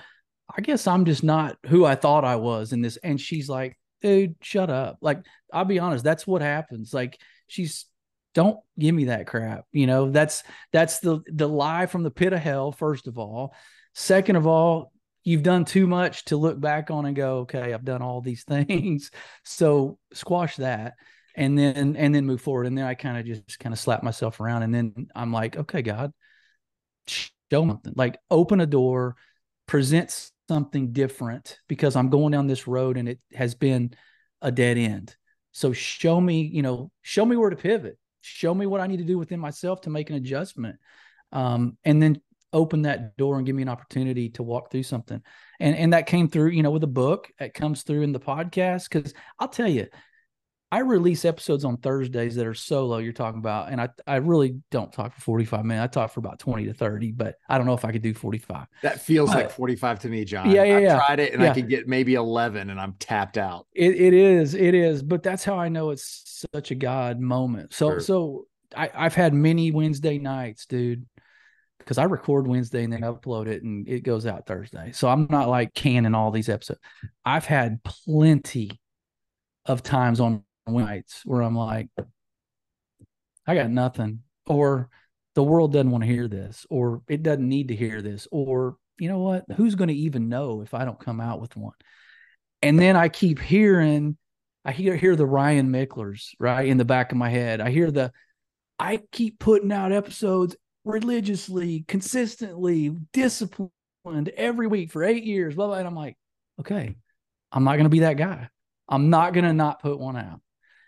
i 0.56 0.62
guess 0.62 0.88
i'm 0.88 1.06
just 1.06 1.24
not 1.24 1.58
who 1.68 1.86
i 1.86 1.96
thought 1.96 2.26
i 2.26 2.36
was 2.36 2.74
in 2.74 2.82
this 2.82 2.98
and 2.98 3.20
she's 3.20 3.50
like 3.50 3.78
dude 4.02 4.36
shut 4.42 4.70
up. 4.70 4.98
Like 5.02 5.24
i'll 5.52 5.66
be 5.66 5.80
honest 5.80 6.04
that's 6.04 6.26
what 6.26 6.42
happens. 6.42 6.94
Like 6.94 7.20
she's 7.48 7.86
don't 8.34 8.60
give 8.78 8.94
me 8.94 9.06
that 9.06 9.28
crap 9.28 9.66
you 9.72 9.88
know? 9.88 10.10
That's 10.10 10.44
that's 10.72 11.00
the 11.00 11.22
the 11.28 11.48
lie 11.48 11.86
from 11.86 12.04
the 12.04 12.12
pit 12.12 12.34
of 12.34 12.40
hell 12.40 12.72
first 12.72 13.08
of 13.08 13.18
all. 13.18 13.54
Second 13.94 14.36
of 14.36 14.48
all 14.48 14.92
you've 15.24 15.44
done 15.44 15.66
too 15.66 15.88
much 15.88 16.26
to 16.26 16.38
look 16.38 16.60
back 16.60 16.92
on 16.92 17.06
and 17.06 17.16
go 17.16 17.40
okay 17.40 17.74
i've 17.74 17.86
done 17.86 18.02
all 18.02 18.22
these 18.22 18.44
things. 18.48 19.12
So 19.44 19.98
squash 20.14 20.58
that 20.58 20.94
and 21.36 21.58
then 21.58 21.96
and 21.96 22.14
then 22.14 22.26
move 22.26 22.42
forward. 22.42 22.68
And 22.68 22.78
then 22.78 22.86
i 22.86 22.94
kind 22.94 23.18
of 23.18 23.26
just 23.26 23.60
kind 23.60 23.74
of 23.74 23.80
slap 23.80 24.04
myself 24.04 24.40
around 24.40 24.64
and 24.64 24.74
then 24.74 25.08
i'm 25.16 25.32
like 25.32 25.58
okay 25.58 25.82
god 25.82 26.12
show 27.08 27.30
something. 27.52 27.94
Like 27.96 28.18
open 28.32 28.60
a 28.62 28.66
door 28.66 29.16
present 29.68 30.30
something 30.50 30.92
different 30.92 31.60
because 31.68 31.96
i'm 31.96 32.10
going 32.10 32.32
down 32.32 32.48
this 32.48 32.68
road 32.68 32.98
and 32.98 33.08
it 33.08 33.20
has 33.34 33.56
been 33.56 33.94
a 34.42 34.52
dead 34.52 34.78
end. 34.78 35.16
So 35.52 35.72
show 35.72 36.20
me 36.20 36.42
you 36.42 36.64
know 36.64 36.92
show 37.04 37.26
me 37.26 37.36
where 37.36 37.52
to 37.52 37.56
pivot 37.56 37.98
show 38.24 38.54
me 38.54 38.66
what 38.66 38.82
I 38.82 38.88
need 38.88 38.98
to 38.98 39.04
do 39.04 39.18
within 39.18 39.40
myself 39.40 39.82
to 39.82 39.90
make 39.90 40.10
an 40.10 40.16
adjustment. 40.16 40.78
Um, 41.32 41.78
and 41.84 42.02
then 42.02 42.22
open 42.54 42.84
that 42.84 43.18
door 43.18 43.38
and 43.38 43.46
give 43.46 43.56
me 43.56 43.64
an 43.64 43.70
opportunity 43.70 44.30
to 44.30 44.44
walk 44.44 44.72
through 44.72 44.84
something. 44.84 45.22
And 45.60 45.76
and 45.76 45.94
that 45.94 46.06
came 46.06 46.28
through, 46.28 46.52
you 46.52 46.64
know, 46.64 46.72
with 46.72 46.84
a 46.84 46.88
book. 46.88 47.32
It 47.40 47.54
comes 47.54 47.84
through 47.84 48.04
in 48.04 48.12
the 48.12 48.20
podcast. 48.20 48.90
Cause 48.90 49.14
I'll 49.40 49.48
tell 49.48 49.68
you, 49.68 49.88
I 50.74 50.80
release 50.80 51.24
episodes 51.24 51.66
on 51.66 51.78
Thursdays 51.78 52.34
that 52.34 52.48
are 52.48 52.56
solo 52.56 52.98
you're 52.98 53.14
talking 53.14 53.38
about. 53.38 53.72
And 53.72 53.80
I, 53.80 53.90
I 54.08 54.16
really 54.16 54.60
don't 54.72 54.92
talk 54.92 55.14
for 55.14 55.22
45 55.22 55.64
minutes. 55.66 55.84
I 55.96 56.02
talk 56.02 56.12
for 56.12 56.20
about 56.20 56.40
20 56.40 56.66
to 56.66 56.74
30, 56.74 57.12
but 57.12 57.36
I 57.48 57.60
don't 57.60 57.68
know 57.68 57.76
if 57.76 57.86
I 57.86 57.92
could 57.92 58.02
do 58.02 58.16
45. 58.16 58.66
That 58.82 59.00
feels 59.00 59.30
but, 59.30 59.36
like 59.36 59.52
45 59.52 60.00
to 60.00 60.10
me, 60.10 60.26
John. 60.26 60.50
Yeah, 60.50 60.64
yeah, 60.64 60.76
I've 60.78 60.82
yeah. 60.82 60.96
tried 60.96 61.20
it 61.20 61.34
and 61.34 61.44
yeah. 61.44 61.52
I 61.52 61.54
could 61.54 61.70
get 61.70 61.88
maybe 61.88 62.16
11 62.16 62.72
and 62.72 62.82
I'm 62.82 62.94
tapped 62.94 63.38
out. 63.38 63.68
It, 63.72 63.92
it 63.92 64.16
is, 64.16 64.56
it 64.56 64.74
is, 64.74 65.04
but 65.04 65.22
that's 65.22 65.44
how 65.44 65.60
I 65.60 65.70
know 65.70 65.92
it's 65.92 66.44
such 66.52 66.72
a 66.72 66.76
God 66.76 67.20
moment. 67.20 67.72
So, 67.72 67.92
sure. 67.92 68.00
so 68.00 68.48
I, 68.76 68.90
I've 68.96 69.14
had 69.14 69.36
many 69.36 69.70
Wednesday 69.70 70.18
nights, 70.18 70.66
dude, 70.66 71.06
because 71.78 72.00
I 72.00 72.06
record 72.06 72.48
Wednesday 72.48 72.84
and 72.84 72.92
then 72.92 73.02
upload 73.02 73.46
it 73.46 73.62
and 73.62 73.88
it 73.88 74.02
goes 74.02 74.26
out 74.26 74.48
Thursday. 74.48 74.92
So 74.92 75.08
I'm 75.08 75.28
not 75.30 75.50
like 75.50 75.76
canning 75.76 76.16
all 76.16 76.32
these 76.32 76.50
episodes. 76.50 76.80
I've 77.24 77.46
had 77.46 77.84
plenty 77.84 78.82
of 79.68 79.84
times 79.84 80.20
on 80.20 80.44
nights 80.68 81.22
where 81.26 81.42
I'm 81.42 81.58
like, 81.58 81.90
I 83.46 83.56
got 83.56 83.70
nothing, 83.70 84.20
or 84.46 84.90
the 85.36 85.44
world 85.44 85.74
doesn't 85.74 85.92
want 85.92 86.04
to 86.04 86.10
hear 86.10 86.28
this, 86.28 86.66
or 86.70 87.02
it 87.08 87.24
doesn't 87.24 87.48
need 87.48 87.70
to 87.70 87.76
hear 87.76 88.02
this, 88.02 88.28
or 88.32 88.78
you 89.00 89.10
know 89.10 89.20
what? 89.20 89.46
Who's 89.58 89.76
going 89.76 89.90
to 89.90 89.94
even 89.94 90.30
know 90.30 90.62
if 90.62 90.74
I 90.74 90.86
don't 90.86 91.00
come 91.00 91.20
out 91.20 91.42
with 91.42 91.58
one? 91.58 91.74
And 92.62 92.80
then 92.80 92.96
I 92.96 93.10
keep 93.10 93.40
hearing, 93.40 94.18
I 94.64 94.72
hear 94.72 94.96
hear 94.96 95.16
the 95.16 95.26
Ryan 95.26 95.70
Michlers 95.70 96.30
right 96.40 96.68
in 96.68 96.78
the 96.78 96.86
back 96.86 97.12
of 97.12 97.18
my 97.18 97.30
head. 97.30 97.60
I 97.60 97.72
hear 97.72 97.92
the, 97.92 98.14
I 98.80 99.02
keep 99.12 99.40
putting 99.40 99.72
out 99.72 99.92
episodes 99.92 100.56
religiously, 100.86 101.84
consistently, 101.88 102.96
disciplined 103.12 104.30
every 104.38 104.68
week 104.68 104.92
for 104.92 105.04
eight 105.04 105.24
years. 105.24 105.56
Blah 105.56 105.68
blah. 105.68 105.78
And 105.78 105.88
I'm 105.88 105.96
like, 105.96 106.16
okay, 106.62 106.96
I'm 107.52 107.64
not 107.66 107.74
going 107.74 107.86
to 107.86 107.90
be 107.90 108.00
that 108.00 108.18
guy. 108.18 108.48
I'm 108.88 109.10
not 109.10 109.34
going 109.34 109.46
to 109.46 109.54
not 109.54 109.82
put 109.82 110.00
one 110.00 110.16
out 110.16 110.40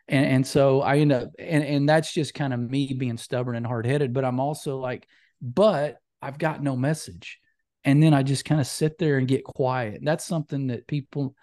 and 0.07 0.25
and 0.25 0.47
so 0.47 0.81
I 0.81 0.97
end 0.97 1.11
up 1.11 1.29
and 1.39 1.63
and 1.63 1.89
that's 1.89 2.13
just 2.13 2.33
kind 2.33 2.53
of 2.53 2.59
me 2.59 2.93
being 2.93 3.17
stubborn 3.17 3.55
and 3.55 3.65
hard 3.65 3.85
headed. 3.85 4.13
But 4.13 4.25
I'm 4.25 4.39
also 4.39 4.77
like, 4.77 5.07
but 5.41 5.97
I've 6.21 6.37
got 6.37 6.63
no 6.63 6.75
message, 6.75 7.39
and 7.83 8.01
then 8.01 8.13
I 8.13 8.23
just 8.23 8.45
kind 8.45 8.61
of 8.61 8.67
sit 8.67 8.97
there 8.97 9.17
and 9.17 9.27
get 9.27 9.43
quiet. 9.43 10.01
That's 10.03 10.25
something 10.25 10.67
that 10.67 10.87
people 10.87 11.35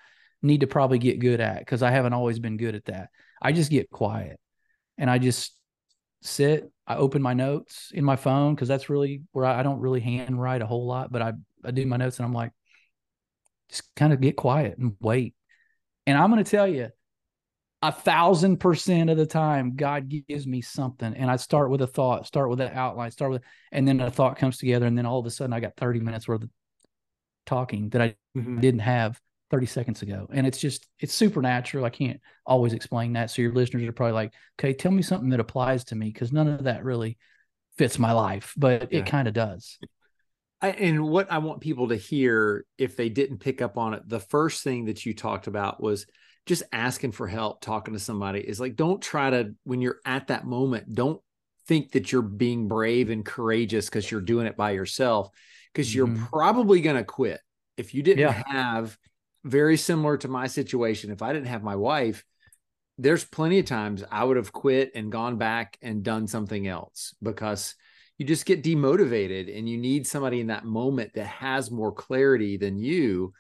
need 0.43 0.61
to 0.61 0.67
probably 0.67 0.99
get 0.99 1.21
good 1.21 1.41
at 1.41 1.61
because 1.61 1.83
I 1.83 1.91
haven't 1.91 2.13
always 2.13 2.39
been 2.39 2.57
good 2.57 2.75
at 2.75 2.85
that. 2.87 3.11
I 3.41 3.53
just 3.53 3.71
get 3.71 3.91
quiet, 3.91 4.39
and 4.99 5.11
I 5.11 5.19
just 5.19 5.57
sit. 6.23 6.71
I 6.87 6.97
open 6.97 7.23
my 7.23 7.35
notes 7.35 7.91
in 7.95 8.05
my 8.05 8.17
phone 8.17 8.55
because 8.55 8.69
that's 8.69 8.91
really 8.91 9.23
where 9.33 9.45
I, 9.45 9.61
I 9.61 9.63
don't 9.63 9.81
really 9.81 10.01
handwrite 10.01 10.63
a 10.63 10.67
whole 10.67 10.87
lot, 10.87 11.13
but 11.13 11.23
I 11.23 11.33
I 11.65 11.71
do 11.71 11.87
my 11.87 11.97
notes 11.97 12.19
and 12.19 12.27
I'm 12.27 12.33
like, 12.33 12.53
just 13.69 13.83
kind 13.97 14.13
of 14.13 14.21
get 14.21 14.37
quiet 14.37 14.79
and 14.79 14.97
wait. 15.01 15.35
And 16.07 16.19
I'm 16.19 16.31
going 16.31 16.43
to 16.43 16.51
tell 16.51 16.67
you, 16.67 16.89
a 17.83 17.93
thousand 17.93 18.59
percent 18.59 19.11
of 19.11 19.17
the 19.17 19.27
time 19.27 19.75
god 19.75 20.09
gives 20.09 20.47
me 20.47 20.61
something. 20.61 21.15
And 21.15 21.31
i 21.31 21.37
start 21.37 21.71
with 21.71 21.83
a 21.83 21.87
thought 21.87 22.27
start 22.27 22.49
with 22.49 22.61
an 22.61 22.73
outline 22.73 23.11
start 23.11 23.33
with 23.33 23.43
and 23.71 23.87
then 23.87 24.01
a 24.01 24.11
thought 24.11 24.39
comes 24.39 24.59
together. 24.59 24.87
And 24.87 24.97
then 24.97 25.07
all 25.07 25.21
of 25.21 25.27
a 25.27 25.31
sudden 25.31 25.53
i 25.53 25.61
got 25.61 25.77
30 25.77 26.01
minutes 26.01 26.29
worth 26.29 26.45
of 26.45 26.51
talking 27.45 27.89
that 27.91 28.03
i 28.03 28.15
mm-hmm. 28.37 28.61
didn't 28.61 28.81
have 28.81 29.21
30 29.51 29.67
seconds 29.67 30.01
ago. 30.01 30.27
And 30.33 30.47
it's 30.47 30.59
just 30.59 30.89
it's 30.99 31.13
supernatural. 31.13 31.85
I 31.85 31.91
can't 31.91 32.23
always 32.47 32.73
explain 32.73 33.13
that. 33.13 33.31
So 33.31 33.43
your 33.43 33.53
listeners 33.53 33.87
are 33.87 33.93
probably 33.93 34.15
like 34.15 34.33
okay 34.59 34.73
tell 34.73 34.93
me 34.93 35.03
something 35.03 35.29
that 35.29 35.41
applies 35.41 35.85
to 35.85 35.95
me 35.95 36.07
because 36.07 36.33
none 36.33 36.49
of 36.49 36.65
that 36.65 36.85
really 36.85 37.19
fits 37.79 37.99
my 37.99 38.13
life 38.13 38.55
but 38.57 38.93
yeah. 38.93 39.01
it 39.01 39.07
kind 39.07 39.29
of 39.29 39.35
does. 39.35 39.79
I, 40.61 40.71
and 40.71 41.03
what 41.03 41.31
i 41.33 41.39
want 41.39 41.61
people 41.61 41.89
to 41.89 41.97
hear 41.97 42.65
if 42.79 42.97
they 42.97 43.09
didn't 43.09 43.39
pick 43.39 43.61
up 43.61 43.77
on 43.77 43.95
it 43.95 44.09
the 44.09 44.21
first 44.21 44.63
thing 44.63 44.85
that 44.85 45.05
you 45.05 45.13
talked 45.13 45.49
about 45.49 45.83
was 45.83 46.07
just 46.47 46.63
asking 46.73 47.13
for 47.13 47.29
help, 47.29 47.61
talking 47.61 47.95
to 47.95 48.01
somebody 48.01 48.41
is 48.41 48.61
like, 48.61 48.77
don't 48.77 49.01
try 49.01 49.31
to, 49.31 49.55
when 49.65 49.81
you're 49.81 50.01
at 50.05 50.29
that 50.29 50.47
moment, 50.47 50.93
don't 50.93 51.21
think 51.67 51.93
that 51.93 52.11
you're 52.11 52.23
being 52.23 52.69
brave 52.69 53.11
and 53.11 53.25
courageous 53.25 53.87
because 53.87 54.11
you're 54.11 54.21
doing 54.21 54.47
it 54.47 54.57
by 54.57 54.73
yourself, 54.73 55.31
because 55.73 55.89
mm-hmm. 55.89 56.17
you're 56.17 56.27
probably 56.29 56.81
going 56.81 56.97
to 56.97 57.05
quit. 57.05 57.41
If 57.77 57.95
you 57.95 58.03
didn't 58.03 58.21
yeah. 58.21 58.43
have 58.47 58.99
very 59.45 59.77
similar 59.77 60.17
to 60.19 60.29
my 60.29 60.47
situation. 60.47 61.11
If 61.11 61.23
I 61.23 61.33
didn't 61.33 61.49
have 61.49 61.63
my 61.63 61.77
wife, 61.77 62.25
there's 62.99 63.25
plenty 63.25 63.59
of 63.59 63.67
times 63.67 64.05
I 64.11 64.25
would 64.25 64.37
have 64.37 64.53
quit 64.53 64.93
and 64.95 65.11
gone 65.11 65.37
back 65.37 65.79
and 65.83 66.03
done 66.03 66.27
something 66.27 66.67
else 66.67 67.15
because 67.23 67.75
you 68.19 68.27
just 68.27 68.47
get 68.47 68.63
demotivated 68.63 69.57
and 69.57 69.69
you 69.69 69.79
need 69.79 70.07
somebody 70.07 70.41
in 70.41 70.49
that 70.49 70.65
moment 70.65 71.15
that 71.15 71.27
has 71.27 71.71
more 71.71 71.93
clarity 71.93 72.57
than 72.57 72.79
you 72.79 73.33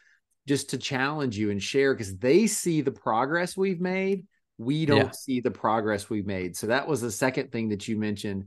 just 0.46 0.70
to 0.70 0.78
challenge 0.78 1.38
you 1.38 1.50
and 1.50 1.62
share 1.62 1.94
because 1.94 2.16
they 2.16 2.46
see 2.46 2.80
the 2.80 2.92
progress 2.92 3.56
we've 3.56 3.80
made. 3.80 4.26
We 4.58 4.86
don't 4.86 5.06
yeah. 5.06 5.10
see 5.12 5.40
the 5.40 5.50
progress 5.50 6.10
we've 6.10 6.26
made. 6.26 6.56
So 6.56 6.68
that 6.68 6.86
was 6.86 7.00
the 7.00 7.10
second 7.10 7.52
thing 7.52 7.70
that 7.70 7.88
you 7.88 7.96
mentioned 7.98 8.46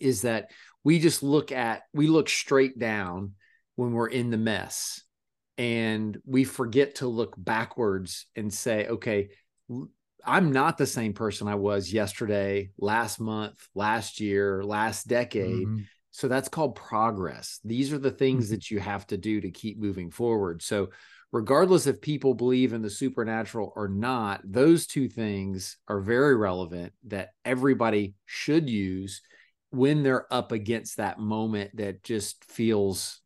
is 0.00 0.22
that 0.22 0.50
we 0.84 0.98
just 0.98 1.22
look 1.22 1.52
at, 1.52 1.82
we 1.92 2.06
look 2.06 2.28
straight 2.28 2.78
down 2.78 3.34
when 3.76 3.92
we're 3.92 4.08
in 4.08 4.30
the 4.30 4.36
mess 4.36 5.02
and 5.56 6.16
we 6.24 6.44
forget 6.44 6.96
to 6.96 7.08
look 7.08 7.34
backwards 7.36 8.26
and 8.36 8.52
say, 8.52 8.86
okay, 8.86 9.30
I'm 10.24 10.52
not 10.52 10.78
the 10.78 10.86
same 10.86 11.12
person 11.14 11.48
I 11.48 11.56
was 11.56 11.92
yesterday, 11.92 12.70
last 12.78 13.20
month, 13.20 13.66
last 13.74 14.20
year, 14.20 14.62
last 14.62 15.06
decade. 15.08 15.66
Mm-hmm. 15.66 15.82
So 16.18 16.26
that's 16.26 16.48
called 16.48 16.74
progress. 16.74 17.60
These 17.64 17.92
are 17.92 17.98
the 17.98 18.10
things 18.10 18.46
mm-hmm. 18.46 18.54
that 18.54 18.72
you 18.72 18.80
have 18.80 19.06
to 19.06 19.16
do 19.16 19.40
to 19.40 19.52
keep 19.52 19.78
moving 19.78 20.10
forward. 20.10 20.62
So, 20.62 20.88
regardless 21.30 21.86
if 21.86 22.00
people 22.00 22.34
believe 22.34 22.72
in 22.72 22.82
the 22.82 22.90
supernatural 22.90 23.72
or 23.76 23.86
not, 23.86 24.40
those 24.42 24.88
two 24.88 25.08
things 25.08 25.76
are 25.86 26.00
very 26.00 26.34
relevant 26.34 26.92
that 27.06 27.28
everybody 27.44 28.14
should 28.26 28.68
use 28.68 29.22
when 29.70 30.02
they're 30.02 30.26
up 30.34 30.50
against 30.50 30.96
that 30.96 31.20
moment 31.20 31.76
that 31.76 32.02
just 32.02 32.44
feels 32.46 33.20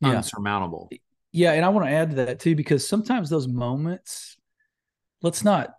yeah. 0.00 0.12
unsurmountable. 0.12 0.88
Yeah. 1.32 1.52
And 1.52 1.66
I 1.66 1.68
want 1.68 1.86
to 1.86 1.92
add 1.92 2.10
to 2.10 2.16
that 2.16 2.40
too, 2.40 2.54
because 2.54 2.88
sometimes 2.88 3.28
those 3.28 3.46
moments, 3.46 4.38
let's 5.20 5.44
not 5.44 5.74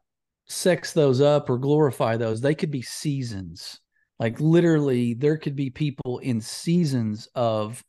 sex 0.46 0.94
those 0.94 1.20
up 1.20 1.50
or 1.50 1.58
glorify 1.58 2.16
those. 2.18 2.42
They 2.42 2.54
could 2.54 2.70
be 2.70 2.84
seasons. 2.84 3.80
Like 4.24 4.40
literally, 4.40 5.16
there 5.16 5.36
could 5.36 5.58
be 5.58 5.70
people 5.70 6.20
in 6.20 6.40
seasons 6.40 7.28
of 7.36 7.84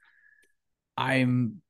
I'm 0.96 1.62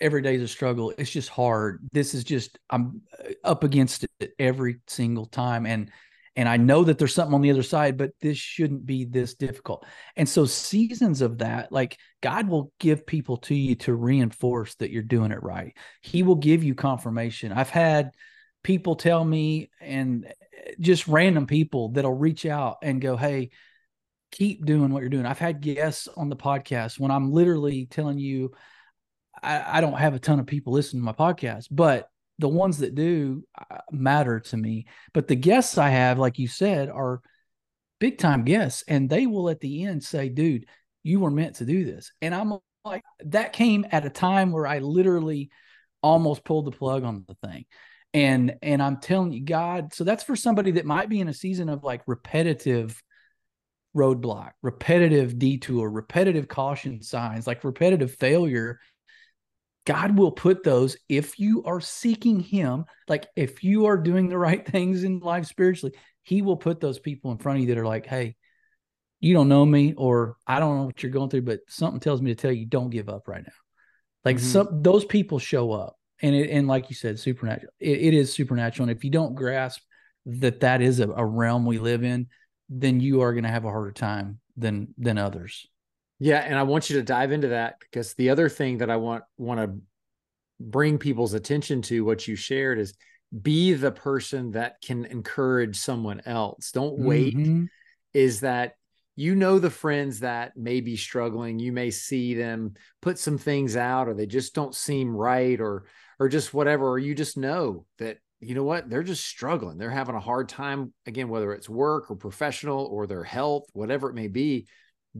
every 0.00 0.20
day 0.20 0.34
is 0.34 0.42
a 0.42 0.48
struggle. 0.48 0.92
It's 0.98 1.12
just 1.12 1.28
hard. 1.28 1.88
This 1.92 2.12
is 2.12 2.24
just 2.24 2.58
I'm 2.68 3.02
uh, 3.16 3.34
up 3.44 3.62
against 3.62 4.04
it 4.18 4.32
every 4.36 4.80
single 4.88 5.26
time. 5.26 5.64
And 5.64 5.92
and 6.34 6.48
I 6.48 6.56
know 6.56 6.82
that 6.82 6.98
there's 6.98 7.14
something 7.14 7.36
on 7.36 7.40
the 7.40 7.52
other 7.52 7.62
side, 7.62 7.96
but 7.96 8.10
this 8.20 8.36
shouldn't 8.36 8.84
be 8.84 9.04
this 9.04 9.34
difficult. 9.34 9.86
And 10.16 10.28
so 10.28 10.44
seasons 10.44 11.20
of 11.20 11.38
that, 11.38 11.70
like 11.70 11.96
God 12.20 12.48
will 12.48 12.72
give 12.80 13.06
people 13.06 13.36
to 13.36 13.54
you 13.54 13.76
to 13.76 13.94
reinforce 13.94 14.74
that 14.80 14.90
you're 14.90 15.04
doing 15.04 15.30
it 15.30 15.44
right. 15.44 15.72
He 16.00 16.24
will 16.24 16.34
give 16.34 16.64
you 16.64 16.74
confirmation. 16.74 17.52
I've 17.52 17.70
had 17.70 18.10
people 18.64 18.96
tell 18.96 19.24
me 19.24 19.70
and 19.80 20.26
just 20.80 21.06
random 21.06 21.46
people 21.46 21.90
that'll 21.90 22.12
reach 22.12 22.44
out 22.44 22.78
and 22.82 23.00
go, 23.00 23.16
Hey, 23.16 23.50
keep 24.34 24.66
doing 24.66 24.92
what 24.92 25.00
you're 25.00 25.08
doing. 25.08 25.26
I've 25.26 25.38
had 25.38 25.60
guests 25.60 26.08
on 26.16 26.28
the 26.28 26.36
podcast 26.36 26.98
when 26.98 27.12
I'm 27.12 27.30
literally 27.30 27.86
telling 27.86 28.18
you, 28.18 28.52
I, 29.40 29.78
I 29.78 29.80
don't 29.80 29.98
have 29.98 30.14
a 30.14 30.18
ton 30.18 30.40
of 30.40 30.46
people 30.46 30.72
listening 30.72 31.02
to 31.02 31.06
my 31.06 31.12
podcast, 31.12 31.68
but 31.70 32.10
the 32.40 32.48
ones 32.48 32.78
that 32.78 32.96
do 32.96 33.44
uh, 33.56 33.78
matter 33.92 34.40
to 34.40 34.56
me. 34.56 34.86
But 35.12 35.28
the 35.28 35.36
guests 35.36 35.78
I 35.78 35.90
have, 35.90 36.18
like 36.18 36.40
you 36.40 36.48
said, 36.48 36.90
are 36.90 37.20
big 38.00 38.18
time 38.18 38.44
guests, 38.44 38.82
and 38.88 39.08
they 39.08 39.26
will 39.26 39.48
at 39.48 39.60
the 39.60 39.84
end 39.84 40.02
say, 40.02 40.28
dude, 40.28 40.66
you 41.04 41.20
were 41.20 41.30
meant 41.30 41.56
to 41.56 41.64
do 41.64 41.84
this. 41.84 42.10
And 42.20 42.34
I'm 42.34 42.58
like, 42.84 43.04
that 43.26 43.52
came 43.52 43.86
at 43.92 44.04
a 44.04 44.10
time 44.10 44.50
where 44.50 44.66
I 44.66 44.80
literally 44.80 45.50
almost 46.02 46.44
pulled 46.44 46.64
the 46.64 46.72
plug 46.72 47.04
on 47.04 47.24
the 47.28 47.48
thing 47.48 47.64
and 48.12 48.56
and 48.62 48.82
i'm 48.82 48.98
telling 48.98 49.32
you 49.32 49.42
god 49.42 49.94
so 49.94 50.04
that's 50.04 50.22
for 50.22 50.36
somebody 50.36 50.72
that 50.72 50.84
might 50.84 51.08
be 51.08 51.18
in 51.18 51.28
a 51.28 51.34
season 51.34 51.70
of 51.70 51.82
like 51.82 52.02
repetitive 52.06 53.02
roadblock 53.94 54.52
repetitive 54.62 55.38
detour 55.38 55.88
repetitive 55.88 56.48
caution 56.48 57.00
signs 57.00 57.46
like 57.46 57.62
repetitive 57.64 58.14
failure 58.16 58.80
god 59.86 60.16
will 60.18 60.32
put 60.32 60.64
those 60.64 60.96
if 61.08 61.38
you 61.38 61.62
are 61.64 61.80
seeking 61.80 62.40
him 62.40 62.84
like 63.08 63.26
if 63.36 63.62
you 63.62 63.86
are 63.86 63.96
doing 63.96 64.28
the 64.28 64.38
right 64.38 64.66
things 64.70 65.04
in 65.04 65.20
life 65.20 65.46
spiritually 65.46 65.94
he 66.22 66.42
will 66.42 66.56
put 66.56 66.80
those 66.80 66.98
people 66.98 67.30
in 67.32 67.38
front 67.38 67.58
of 67.58 67.62
you 67.62 67.68
that 67.68 67.80
are 67.80 67.86
like 67.86 68.06
hey 68.06 68.34
you 69.20 69.32
don't 69.32 69.48
know 69.48 69.64
me 69.64 69.94
or 69.96 70.36
i 70.46 70.58
don't 70.58 70.76
know 70.76 70.84
what 70.84 71.02
you're 71.02 71.12
going 71.12 71.30
through 71.30 71.42
but 71.42 71.60
something 71.68 72.00
tells 72.00 72.20
me 72.20 72.34
to 72.34 72.40
tell 72.40 72.52
you 72.52 72.66
don't 72.66 72.90
give 72.90 73.08
up 73.08 73.28
right 73.28 73.44
now 73.44 73.52
like 74.24 74.36
mm-hmm. 74.36 74.46
some 74.46 74.82
those 74.82 75.04
people 75.04 75.38
show 75.38 75.72
up 75.72 75.96
and 76.20 76.34
it 76.34 76.50
and 76.50 76.66
like 76.66 76.90
you 76.90 76.96
said 76.96 77.18
supernatural 77.18 77.72
it, 77.78 78.00
it 78.00 78.14
is 78.14 78.32
supernatural 78.32 78.88
and 78.88 78.96
if 78.96 79.04
you 79.04 79.10
don't 79.10 79.34
grasp 79.34 79.80
that 80.26 80.60
that 80.60 80.80
is 80.80 81.00
a, 81.00 81.08
a 81.10 81.24
realm 81.24 81.66
we 81.66 81.78
live 81.78 82.02
in 82.02 82.26
then 82.68 83.00
you 83.00 83.20
are 83.22 83.32
going 83.32 83.44
to 83.44 83.50
have 83.50 83.64
a 83.64 83.70
harder 83.70 83.92
time 83.92 84.40
than 84.56 84.94
than 84.98 85.18
others. 85.18 85.66
Yeah 86.20 86.38
and 86.38 86.56
i 86.56 86.62
want 86.62 86.88
you 86.88 86.96
to 86.96 87.02
dive 87.02 87.32
into 87.32 87.48
that 87.48 87.74
because 87.80 88.14
the 88.14 88.30
other 88.30 88.48
thing 88.48 88.78
that 88.78 88.88
i 88.88 88.96
want 88.96 89.24
want 89.36 89.60
to 89.60 89.78
bring 90.60 90.96
people's 90.96 91.34
attention 91.34 91.82
to 91.82 92.04
what 92.04 92.28
you 92.28 92.36
shared 92.36 92.78
is 92.78 92.94
be 93.42 93.74
the 93.74 93.90
person 93.90 94.52
that 94.52 94.80
can 94.80 95.04
encourage 95.06 95.76
someone 95.76 96.22
else. 96.24 96.70
Don't 96.70 96.98
wait. 96.98 97.36
Mm-hmm. 97.36 97.64
is 98.12 98.40
that 98.40 98.74
you 99.16 99.34
know 99.34 99.58
the 99.58 99.70
friends 99.70 100.20
that 100.20 100.56
may 100.56 100.80
be 100.80 100.96
struggling. 100.96 101.58
You 101.58 101.72
may 101.72 101.90
see 101.90 102.34
them 102.34 102.74
put 103.00 103.18
some 103.18 103.38
things 103.38 103.76
out 103.76 104.08
or 104.08 104.14
they 104.14 104.26
just 104.26 104.54
don't 104.54 104.74
seem 104.74 105.14
right 105.14 105.60
or 105.60 105.84
or 106.18 106.28
just 106.28 106.54
whatever 106.54 106.88
or 106.88 106.98
you 106.98 107.14
just 107.14 107.36
know 107.36 107.86
that 107.98 108.18
you 108.46 108.54
know 108.54 108.64
what? 108.64 108.88
They're 108.88 109.02
just 109.02 109.26
struggling. 109.26 109.78
They're 109.78 109.90
having 109.90 110.14
a 110.14 110.20
hard 110.20 110.48
time 110.48 110.92
again 111.06 111.28
whether 111.28 111.52
it's 111.52 111.68
work 111.68 112.10
or 112.10 112.16
professional 112.16 112.86
or 112.86 113.06
their 113.06 113.24
health 113.24 113.64
whatever 113.72 114.10
it 114.10 114.14
may 114.14 114.28
be 114.28 114.66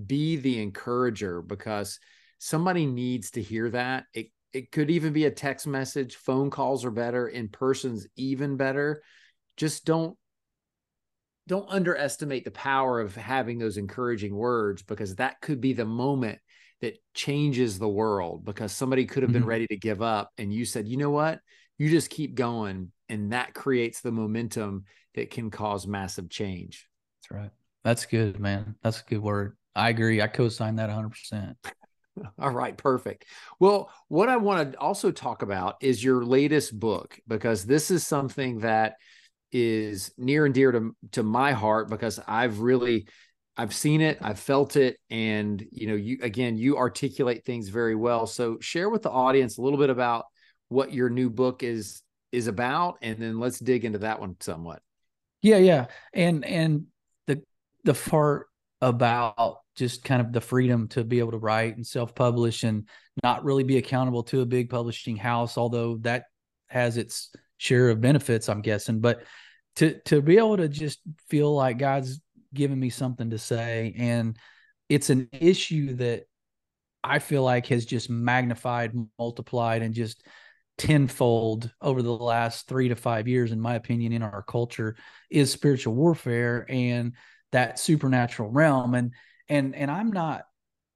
be 0.06 0.36
the 0.36 0.60
encourager 0.60 1.40
because 1.40 1.98
somebody 2.38 2.86
needs 2.86 3.30
to 3.32 3.42
hear 3.42 3.70
that. 3.70 4.04
It 4.12 4.28
it 4.52 4.70
could 4.70 4.90
even 4.90 5.12
be 5.12 5.24
a 5.24 5.30
text 5.30 5.66
message. 5.66 6.14
Phone 6.16 6.48
calls 6.50 6.84
are 6.84 6.90
better. 6.90 7.26
In 7.26 7.48
person's 7.48 8.06
even 8.16 8.56
better. 8.56 9.02
Just 9.56 9.84
don't 9.84 10.16
don't 11.46 11.68
underestimate 11.68 12.44
the 12.44 12.50
power 12.50 13.00
of 13.00 13.14
having 13.14 13.58
those 13.58 13.76
encouraging 13.76 14.34
words 14.34 14.82
because 14.82 15.16
that 15.16 15.40
could 15.42 15.60
be 15.60 15.74
the 15.74 15.84
moment 15.84 16.38
that 16.80 16.96
changes 17.12 17.78
the 17.78 17.88
world 17.88 18.44
because 18.44 18.72
somebody 18.72 19.04
could 19.04 19.22
have 19.22 19.32
been 19.32 19.42
mm-hmm. 19.42 19.48
ready 19.48 19.66
to 19.66 19.76
give 19.76 20.00
up 20.00 20.30
and 20.38 20.52
you 20.52 20.64
said 20.64 20.88
you 20.88 20.96
know 20.96 21.10
what? 21.10 21.40
You 21.76 21.90
just 21.90 22.10
keep 22.10 22.34
going 22.34 22.92
and 23.08 23.32
that 23.32 23.54
creates 23.54 24.00
the 24.00 24.12
momentum 24.12 24.84
that 25.14 25.30
can 25.30 25.50
cause 25.50 25.86
massive 25.86 26.28
change. 26.28 26.88
That's 27.20 27.30
right. 27.30 27.50
That's 27.84 28.06
good 28.06 28.40
man. 28.40 28.76
That's 28.82 29.00
a 29.00 29.04
good 29.04 29.22
word. 29.22 29.56
I 29.74 29.90
agree. 29.90 30.22
I 30.22 30.26
co-sign 30.26 30.76
that 30.76 30.90
100% 30.90 31.54
all 32.38 32.50
right 32.50 32.76
perfect. 32.76 33.24
Well 33.58 33.90
what 34.08 34.28
i 34.28 34.36
want 34.36 34.72
to 34.72 34.78
also 34.78 35.10
talk 35.10 35.42
about 35.42 35.76
is 35.80 36.02
your 36.02 36.24
latest 36.24 36.78
book 36.78 37.18
because 37.26 37.64
this 37.64 37.90
is 37.90 38.06
something 38.06 38.60
that 38.60 38.94
is 39.50 40.12
near 40.18 40.44
and 40.44 40.54
dear 40.54 40.72
to 40.72 40.94
to 41.12 41.22
my 41.22 41.52
heart 41.52 41.88
because 41.88 42.20
I've 42.26 42.60
really 42.60 43.06
I've 43.56 43.74
seen 43.74 44.00
it, 44.00 44.18
I've 44.20 44.40
felt 44.40 44.74
it, 44.74 44.98
and 45.10 45.64
you 45.70 45.86
know, 45.86 45.94
you 45.94 46.18
again, 46.22 46.56
you 46.56 46.76
articulate 46.76 47.44
things 47.44 47.68
very 47.68 47.94
well. 47.94 48.26
So 48.26 48.58
share 48.60 48.90
with 48.90 49.02
the 49.02 49.10
audience 49.10 49.58
a 49.58 49.62
little 49.62 49.78
bit 49.78 49.90
about 49.90 50.24
what 50.68 50.92
your 50.92 51.08
new 51.08 51.30
book 51.30 51.62
is 51.62 52.02
is 52.34 52.46
about, 52.46 52.98
and 53.02 53.18
then 53.18 53.38
let's 53.38 53.58
dig 53.58 53.84
into 53.84 53.98
that 54.00 54.20
one 54.20 54.36
somewhat. 54.40 54.82
Yeah, 55.42 55.58
yeah, 55.58 55.86
and 56.12 56.44
and 56.44 56.86
the 57.26 57.42
the 57.84 57.94
part 57.94 58.46
about 58.80 59.58
just 59.76 60.04
kind 60.04 60.20
of 60.20 60.32
the 60.32 60.40
freedom 60.40 60.88
to 60.88 61.04
be 61.04 61.18
able 61.18 61.32
to 61.32 61.38
write 61.38 61.76
and 61.76 61.86
self 61.86 62.14
publish 62.14 62.64
and 62.64 62.88
not 63.22 63.44
really 63.44 63.64
be 63.64 63.78
accountable 63.78 64.22
to 64.24 64.40
a 64.40 64.46
big 64.46 64.70
publishing 64.70 65.16
house, 65.16 65.56
although 65.56 65.96
that 65.98 66.24
has 66.68 66.96
its 66.96 67.30
share 67.58 67.90
of 67.90 68.00
benefits, 68.00 68.48
I'm 68.48 68.62
guessing. 68.62 69.00
But 69.00 69.24
to 69.76 69.98
to 70.06 70.22
be 70.22 70.38
able 70.38 70.56
to 70.56 70.68
just 70.68 71.00
feel 71.28 71.54
like 71.54 71.78
God's 71.78 72.20
given 72.52 72.78
me 72.78 72.88
something 72.88 73.30
to 73.30 73.38
say 73.38 73.92
and 73.98 74.38
it's 74.88 75.10
an 75.10 75.28
issue 75.32 75.94
that 75.96 76.24
I 77.02 77.18
feel 77.18 77.42
like 77.42 77.66
has 77.66 77.84
just 77.84 78.08
magnified, 78.08 78.92
multiplied, 79.18 79.82
and 79.82 79.94
just 79.94 80.24
tenfold 80.76 81.70
over 81.80 82.02
the 82.02 82.12
last 82.12 82.68
three 82.68 82.88
to 82.88 82.96
five 82.96 83.28
years, 83.28 83.52
in 83.52 83.60
my 83.60 83.74
opinion, 83.74 84.12
in 84.12 84.22
our 84.22 84.42
culture 84.42 84.96
is 85.30 85.50
spiritual 85.50 85.94
warfare 85.94 86.66
and 86.68 87.12
that 87.52 87.78
supernatural 87.78 88.50
realm. 88.50 88.94
And 88.94 89.12
and 89.48 89.74
and 89.74 89.90
I'm 89.90 90.10
not 90.10 90.42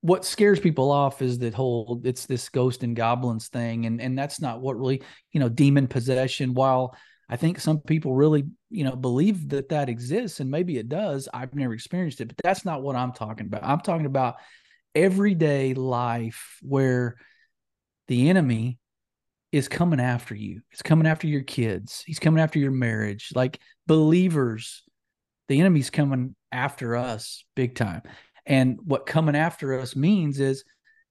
what 0.00 0.24
scares 0.24 0.60
people 0.60 0.90
off 0.90 1.22
is 1.22 1.38
that 1.40 1.54
whole 1.54 2.00
it's 2.04 2.26
this 2.26 2.48
ghost 2.48 2.82
and 2.82 2.96
goblins 2.96 3.48
thing. 3.48 3.86
And 3.86 4.00
and 4.00 4.18
that's 4.18 4.40
not 4.40 4.60
what 4.60 4.78
really, 4.78 5.02
you 5.32 5.40
know, 5.40 5.48
demon 5.48 5.86
possession, 5.86 6.54
while 6.54 6.96
I 7.28 7.36
think 7.36 7.60
some 7.60 7.80
people 7.80 8.14
really, 8.14 8.44
you 8.70 8.84
know, 8.84 8.96
believe 8.96 9.50
that 9.50 9.68
that 9.68 9.88
exists, 9.88 10.40
and 10.40 10.50
maybe 10.50 10.78
it 10.78 10.88
does. 10.88 11.28
I've 11.34 11.54
never 11.54 11.74
experienced 11.74 12.20
it, 12.20 12.28
but 12.28 12.36
that's 12.42 12.64
not 12.64 12.82
what 12.82 12.96
I'm 12.96 13.12
talking 13.12 13.46
about. 13.46 13.64
I'm 13.64 13.80
talking 13.80 14.06
about 14.06 14.36
everyday 14.94 15.74
life 15.74 16.58
where 16.62 17.16
the 18.06 18.30
enemy 18.30 18.78
is 19.52 19.68
coming 19.68 20.00
after 20.00 20.34
you. 20.34 20.60
It's 20.72 20.82
coming 20.82 21.06
after 21.06 21.26
your 21.26 21.42
kids. 21.42 22.02
He's 22.06 22.18
coming 22.18 22.42
after 22.42 22.58
your 22.58 22.70
marriage. 22.70 23.30
Like 23.34 23.60
believers, 23.86 24.82
the 25.48 25.60
enemy's 25.60 25.90
coming 25.90 26.34
after 26.52 26.96
us 26.96 27.44
big 27.56 27.74
time. 27.74 28.02
And 28.46 28.78
what 28.84 29.06
coming 29.06 29.36
after 29.36 29.78
us 29.78 29.96
means 29.96 30.40
is 30.40 30.64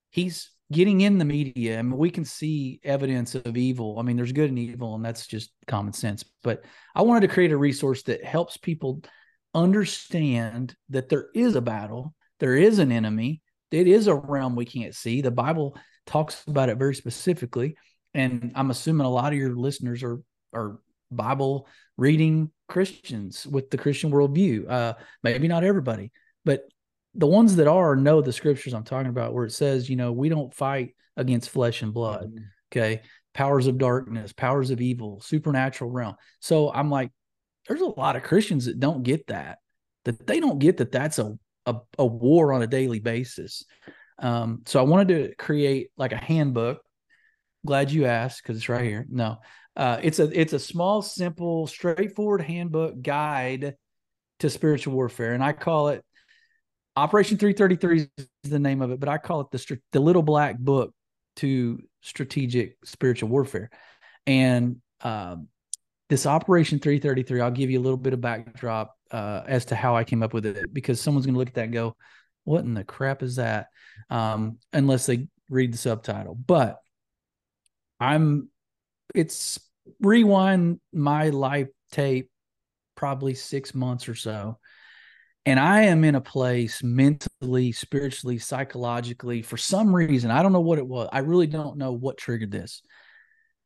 he's 0.10 0.52
getting 0.71 1.02
in 1.02 1.17
the 1.17 1.26
media. 1.26 1.80
I 1.80 1.82
mean, 1.82 1.97
we 1.97 2.10
can 2.10 2.26
see 2.26 2.80
evidence 2.84 3.36
of 3.36 3.58
evil. 3.58 4.00
I 4.00 4.02
mean, 4.02 4.17
there's 4.17 4.32
good 4.32 4.50
and 4.50 4.60
evil, 4.60 4.95
and 4.95 5.06
that's 5.06 5.28
just 5.28 5.52
common 5.67 5.93
sense. 5.93 6.23
But 6.43 6.63
I 6.95 7.04
wanted 7.04 7.28
to 7.28 7.34
create 7.34 7.52
a 7.52 7.58
resource 7.58 8.04
that 8.04 8.23
helps 8.23 8.58
people 8.58 9.02
understand 9.54 10.76
that 10.89 11.10
there 11.10 11.28
is 11.34 11.56
a 11.56 11.62
battle, 11.62 12.13
there 12.39 12.56
is 12.56 12.80
an 12.80 12.91
enemy, 12.91 13.41
it 13.71 13.88
is 13.88 14.08
a 14.08 14.15
realm 14.15 14.56
we 14.56 14.65
can't 14.65 14.95
see. 14.95 15.21
The 15.21 15.32
Bible 15.32 15.78
talks 16.06 16.43
about 16.47 16.69
it 16.69 16.78
very 16.78 16.95
specifically. 16.95 17.76
And 18.18 18.52
I'm 18.56 18.72
assuming 18.72 19.06
a 19.06 19.10
lot 19.10 19.32
of 19.32 19.40
your 19.40 19.56
listeners 19.56 20.04
are 20.04 20.20
are 20.54 20.80
Bible 21.12 21.68
reading 21.98 22.52
Christians 22.68 23.48
with 23.48 23.70
the 23.70 23.78
Christian 23.78 24.12
worldview. 24.12 24.70
Uh, 24.70 24.94
maybe 25.24 25.48
not 25.48 25.64
everybody, 25.64 26.12
but 26.44 26.64
the 27.14 27.28
ones 27.28 27.56
that 27.56 27.68
are 27.68 27.96
know 27.96 28.22
the 28.22 28.34
scriptures 28.34 28.74
I'm 28.74 28.84
talking 28.84 29.10
about, 29.10 29.34
where 29.34 29.46
it 29.46 29.52
says, 29.52 29.90
you 29.90 29.96
know, 29.96 30.12
we 30.12 30.30
don't 30.30 30.54
fight 30.54 30.96
against 31.16 31.50
flesh 31.50 31.82
and 31.82 31.94
blood. 31.94 32.30
Mm-hmm. 32.30 32.44
Okay. 32.72 33.02
Powers 33.34 33.68
of 33.68 33.78
darkness, 33.78 34.34
powers 34.34 34.72
of 34.72 34.82
evil, 34.82 35.22
supernatural 35.22 35.92
realm. 35.92 36.16
So 36.40 36.72
I'm 36.72 36.90
like, 36.90 37.12
there's 37.68 37.82
a 37.82 37.86
lot 37.86 38.16
of 38.16 38.24
Christians 38.24 38.66
that 38.66 38.80
don't 38.80 39.04
get 39.04 39.28
that, 39.28 39.60
that 40.06 40.26
they 40.28 40.40
don't 40.40 40.60
get 40.60 40.78
that 40.78 40.92
that's 40.92 41.20
a, 41.20 41.38
a, 41.66 41.76
a 41.98 42.06
war 42.06 42.54
on 42.54 42.62
a 42.62 42.68
daily 42.68 43.00
basis. 43.00 43.64
Um, 44.20 44.64
so 44.66 44.80
I 44.80 44.84
wanted 44.84 45.08
to 45.10 45.36
create 45.36 45.90
like 45.98 46.14
a 46.14 46.18
handbook. 46.18 46.82
Glad 47.65 47.91
you 47.91 48.06
asked 48.06 48.43
because 48.43 48.58
it's 48.58 48.70
right 48.70 48.86
here. 48.86 49.06
No, 49.10 49.38
uh, 49.76 50.00
it's 50.02 50.20
a 50.20 50.39
it's 50.39 50.54
a 50.54 50.60
small, 50.60 51.02
simple, 51.02 51.67
straightforward 51.67 52.41
handbook 52.41 53.02
guide 53.02 53.76
to 54.39 54.50
spiritual 54.50 54.93
warfare, 54.93 55.34
and 55.34 55.43
I 55.43 55.54
call 55.54 55.89
it 55.89 56.04
Operation 56.98 57.38
333 57.38 58.10
is 58.17 58.28
the 58.41 58.58
name 58.58 58.82
of 58.82 58.89
it, 58.89 59.00
but 59.00 59.08
I 59.08 59.20
call 59.20 59.41
it 59.41 59.52
the 59.52 59.80
the 59.91 60.00
little 60.00 60.24
black 60.24 60.58
book 60.58 60.96
to 61.38 61.80
strategic 62.02 62.76
spiritual 62.84 63.30
warfare. 63.30 63.70
And 64.26 64.78
um, 65.02 65.48
this 66.10 66.26
Operation 66.26 66.80
333, 66.80 67.39
I'll 67.39 67.52
give 67.52 67.70
you 67.70 67.80
a 67.80 67.84
little 67.84 67.98
bit 67.98 68.13
of 68.13 68.22
backdrop 68.22 68.96
uh, 69.12 69.43
as 69.46 69.65
to 69.65 69.76
how 69.76 69.96
I 69.96 70.06
came 70.06 70.24
up 70.24 70.34
with 70.34 70.48
it 70.48 70.74
because 70.74 71.00
someone's 71.00 71.28
going 71.28 71.36
to 71.36 71.39
look 71.39 71.50
at 71.50 71.54
that 71.54 71.65
and 71.65 71.74
go, 71.74 71.96
"What 72.46 72.63
in 72.63 72.74
the 72.74 72.84
crap 72.84 73.22
is 73.22 73.36
that?" 73.36 73.67
Um, 74.10 74.58
unless 74.74 75.06
they 75.06 75.28
read 75.52 75.74
the 75.74 75.78
subtitle. 75.78 76.34
But 76.34 76.80
I'm 78.00 78.50
it's 79.16 79.60
rewind 80.02 80.80
my 80.92 81.30
life 81.30 81.70
tape 81.92 82.30
probably 82.96 83.34
six 83.36 83.74
months 83.74 84.10
or 84.10 84.16
so 84.16 84.58
and 85.48 85.62
I 85.62 85.84
am 85.84 86.04
in 86.04 86.16
a 86.16 86.20
place 86.20 86.84
mentally, 86.84 87.72
spiritually, 87.72 88.38
psychologically, 88.38 89.42
for 89.42 89.56
some 89.56 89.96
reason, 89.96 90.30
I 90.30 90.44
don't 90.44 90.52
know 90.52 90.60
what 90.60 90.78
it 90.78 90.86
was. 90.86 91.08
I 91.14 91.20
really 91.20 91.48
don't 91.48 91.78
know 91.78 91.94
what 91.94 92.18
triggered 92.18 92.52
this, 92.52 92.82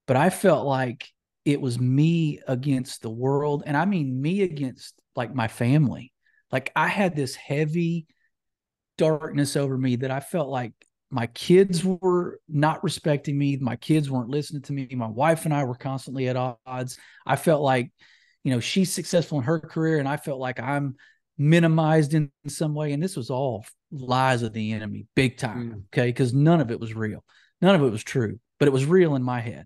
but 0.06 0.16
I 0.16 0.30
felt 0.30 0.68
like 0.68 1.10
it 1.44 1.60
was 1.60 1.80
me 1.80 2.40
against 2.48 3.02
the 3.02 3.10
world. 3.10 3.64
And 3.66 3.76
I 3.76 3.86
mean, 3.86 4.22
me 4.22 4.44
against 4.44 4.94
like 5.16 5.34
my 5.34 5.48
family. 5.48 6.14
Like 6.52 6.72
I 6.76 6.88
had 6.88 7.16
this 7.16 7.34
heavy 7.34 8.06
darkness 9.00 9.56
over 9.56 9.76
me 9.76 9.96
that 9.96 10.12
I 10.12 10.20
felt 10.20 10.50
like 10.50 10.74
my 11.12 11.28
kids 11.28 11.84
were 11.84 12.40
not 12.48 12.84
respecting 12.84 13.38
me. 13.38 13.58
My 13.58 13.76
kids 13.76 14.10
weren't 14.10 14.30
listening 14.30 14.62
to 14.64 14.74
me. 14.74 14.88
My 14.94 15.08
wife 15.08 15.44
and 15.44 15.54
I 15.54 15.66
were 15.66 15.76
constantly 15.76 16.30
at 16.30 16.38
odds. 16.38 16.98
I 17.26 17.36
felt 17.36 17.62
like, 17.62 17.92
you 18.44 18.52
know, 18.54 18.62
she's 18.62 18.92
successful 18.94 19.38
in 19.38 19.44
her 19.44 19.60
career 19.60 20.00
and 20.00 20.08
I 20.08 20.16
felt 20.16 20.40
like 20.40 20.60
I'm 20.60 20.96
minimized 21.38 22.14
in 22.14 22.32
some 22.48 22.74
way. 22.74 22.94
And 22.94 23.04
this 23.04 23.18
was 23.18 23.30
all 23.30 23.66
lies 23.92 24.42
of 24.42 24.54
the 24.54 24.72
enemy, 24.72 25.06
big 25.14 25.38
time. 25.38 25.72
Mm. 25.72 25.84
Okay. 25.94 26.08
Because 26.08 26.34
none 26.34 26.62
of 26.62 26.72
it 26.72 26.80
was 26.80 26.96
real. 26.96 27.26
None 27.62 27.76
of 27.76 27.84
it 27.84 27.92
was 27.92 28.04
true, 28.04 28.40
but 28.58 28.70
it 28.70 28.72
was 28.72 28.86
real 28.86 29.16
in 29.16 29.22
my 29.22 29.42
head. 29.42 29.66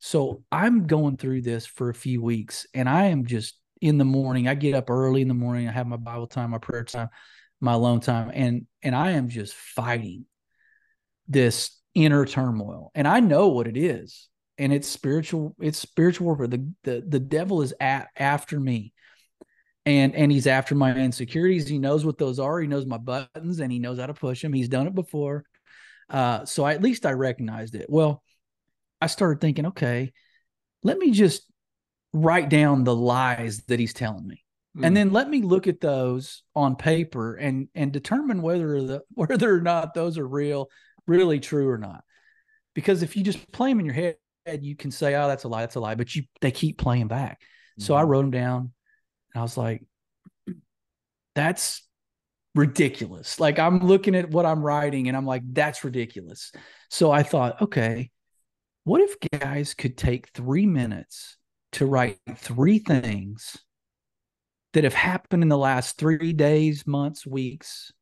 So 0.00 0.42
I'm 0.50 0.88
going 0.88 1.18
through 1.18 1.42
this 1.42 1.66
for 1.66 1.88
a 1.88 1.94
few 1.94 2.20
weeks 2.20 2.66
and 2.74 2.88
I 2.88 3.06
am 3.06 3.26
just 3.26 3.56
in 3.80 3.96
the 3.96 4.04
morning. 4.04 4.48
I 4.48 4.54
get 4.54 4.74
up 4.74 4.90
early 4.90 5.22
in 5.22 5.28
the 5.28 5.34
morning. 5.34 5.68
I 5.68 5.72
have 5.72 5.86
my 5.86 5.96
Bible 5.96 6.26
time, 6.26 6.50
my 6.50 6.58
prayer 6.58 6.84
time, 6.84 7.10
my 7.60 7.74
alone 7.74 8.00
time, 8.00 8.30
and 8.34 8.66
and 8.82 8.94
I 8.94 9.12
am 9.12 9.28
just 9.28 9.54
fighting 9.54 10.26
this 11.30 11.80
inner 11.94 12.26
turmoil. 12.26 12.90
And 12.94 13.08
I 13.08 13.20
know 13.20 13.48
what 13.48 13.66
it 13.66 13.76
is. 13.78 14.28
And 14.58 14.74
it's 14.74 14.88
spiritual, 14.88 15.56
it's 15.58 15.78
spiritual 15.78 16.26
warfare. 16.26 16.46
The 16.46 16.70
the 16.84 17.02
the 17.08 17.18
devil 17.18 17.62
is 17.62 17.72
at 17.80 18.08
after 18.14 18.60
me 18.60 18.92
and 19.86 20.14
and 20.14 20.30
he's 20.30 20.46
after 20.46 20.74
my 20.74 20.94
insecurities 20.94 21.66
he 21.66 21.78
knows 21.78 22.04
what 22.04 22.18
those 22.18 22.38
are 22.38 22.60
he 22.60 22.66
knows 22.66 22.86
my 22.86 22.98
buttons 22.98 23.60
and 23.60 23.72
he 23.72 23.78
knows 23.78 23.98
how 23.98 24.06
to 24.06 24.14
push 24.14 24.42
them 24.42 24.52
he's 24.52 24.68
done 24.68 24.86
it 24.86 24.94
before 24.94 25.44
uh, 26.10 26.44
so 26.44 26.64
I, 26.64 26.74
at 26.74 26.82
least 26.82 27.06
i 27.06 27.12
recognized 27.12 27.74
it 27.74 27.86
well 27.88 28.22
i 29.00 29.06
started 29.06 29.40
thinking 29.40 29.66
okay 29.66 30.12
let 30.82 30.98
me 30.98 31.12
just 31.12 31.44
write 32.12 32.48
down 32.48 32.84
the 32.84 32.94
lies 32.94 33.62
that 33.68 33.78
he's 33.78 33.94
telling 33.94 34.26
me 34.26 34.44
mm. 34.76 34.84
and 34.84 34.88
hmm. 34.88 34.94
then 34.94 35.12
let 35.12 35.30
me 35.30 35.42
look 35.42 35.66
at 35.66 35.80
those 35.80 36.42
on 36.54 36.76
paper 36.76 37.36
and 37.36 37.68
and 37.74 37.92
determine 37.92 38.42
whether 38.42 38.82
the 38.82 39.02
whether 39.14 39.54
or 39.54 39.60
not 39.60 39.94
those 39.94 40.18
are 40.18 40.28
real 40.28 40.68
really 41.10 41.40
true 41.40 41.68
or 41.68 41.78
not 41.78 42.04
because 42.74 43.02
if 43.02 43.16
you 43.16 43.24
just 43.24 43.50
play 43.52 43.70
them 43.70 43.80
in 43.80 43.86
your 43.86 43.94
head 43.94 44.16
you 44.60 44.76
can 44.76 44.90
say 44.90 45.14
oh 45.14 45.28
that's 45.28 45.44
a 45.44 45.48
lie 45.48 45.62
that's 45.62 45.74
a 45.74 45.80
lie 45.80 45.94
but 45.94 46.14
you 46.14 46.22
they 46.40 46.50
keep 46.50 46.78
playing 46.78 47.08
back 47.08 47.40
mm. 47.78 47.82
so 47.82 47.94
i 47.94 48.02
hmm. 48.02 48.08
wrote 48.08 48.22
them 48.22 48.30
down 48.30 48.72
and 49.34 49.40
I 49.40 49.42
was 49.42 49.56
like, 49.56 49.82
that's 51.34 51.86
ridiculous. 52.54 53.38
Like 53.38 53.58
I'm 53.58 53.86
looking 53.86 54.14
at 54.14 54.30
what 54.30 54.46
I'm 54.46 54.62
writing 54.62 55.08
and 55.08 55.16
I'm 55.16 55.26
like, 55.26 55.42
that's 55.52 55.84
ridiculous. 55.84 56.52
So 56.90 57.10
I 57.10 57.22
thought, 57.22 57.62
okay, 57.62 58.10
what 58.84 59.00
if 59.00 59.14
guys 59.38 59.74
could 59.74 59.96
take 59.96 60.28
three 60.30 60.66
minutes 60.66 61.36
to 61.72 61.86
write 61.86 62.18
three 62.36 62.80
things 62.80 63.56
that 64.72 64.84
have 64.84 64.94
happened 64.94 65.42
in 65.42 65.48
the 65.48 65.58
last 65.58 65.96
three 65.96 66.32
days, 66.32 66.86
months, 66.86 67.26
weeks 67.26 67.92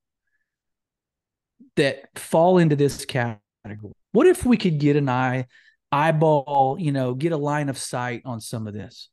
that 1.77 2.19
fall 2.19 2.59
into 2.59 2.77
this 2.77 3.05
category? 3.05 3.93
What 4.13 4.27
if 4.27 4.45
we 4.45 4.57
could 4.57 4.79
get 4.79 4.97
an 4.97 5.09
eye, 5.09 5.47
eyeball, 5.93 6.77
you 6.79 6.93
know, 6.93 7.15
get 7.15 7.33
a 7.33 7.37
line 7.37 7.69
of 7.69 7.79
sight 7.79 8.23
on 8.25 8.41
some 8.41 8.67
of 8.67 8.75
this? 8.75 9.09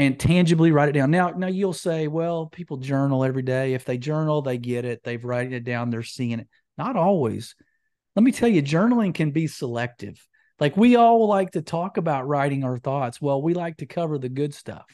and 0.00 0.18
tangibly 0.18 0.72
write 0.72 0.88
it 0.88 0.92
down. 0.92 1.10
Now, 1.10 1.28
now 1.28 1.48
you'll 1.48 1.74
say, 1.74 2.08
well, 2.08 2.46
people 2.46 2.78
journal 2.78 3.22
every 3.22 3.42
day. 3.42 3.74
If 3.74 3.84
they 3.84 3.98
journal, 3.98 4.40
they 4.40 4.56
get 4.56 4.86
it. 4.86 5.02
They've 5.04 5.22
writing 5.22 5.52
it 5.52 5.62
down. 5.62 5.90
They're 5.90 6.02
seeing 6.02 6.40
it. 6.40 6.48
Not 6.78 6.96
always. 6.96 7.54
Let 8.16 8.22
me 8.22 8.32
tell 8.32 8.48
you, 8.48 8.62
journaling 8.62 9.12
can 9.12 9.30
be 9.30 9.46
selective. 9.46 10.26
Like 10.58 10.74
we 10.74 10.96
all 10.96 11.26
like 11.26 11.50
to 11.50 11.60
talk 11.60 11.98
about 11.98 12.26
writing 12.26 12.64
our 12.64 12.78
thoughts. 12.78 13.20
Well, 13.20 13.42
we 13.42 13.52
like 13.52 13.76
to 13.78 13.86
cover 13.86 14.16
the 14.16 14.30
good 14.30 14.54
stuff, 14.54 14.86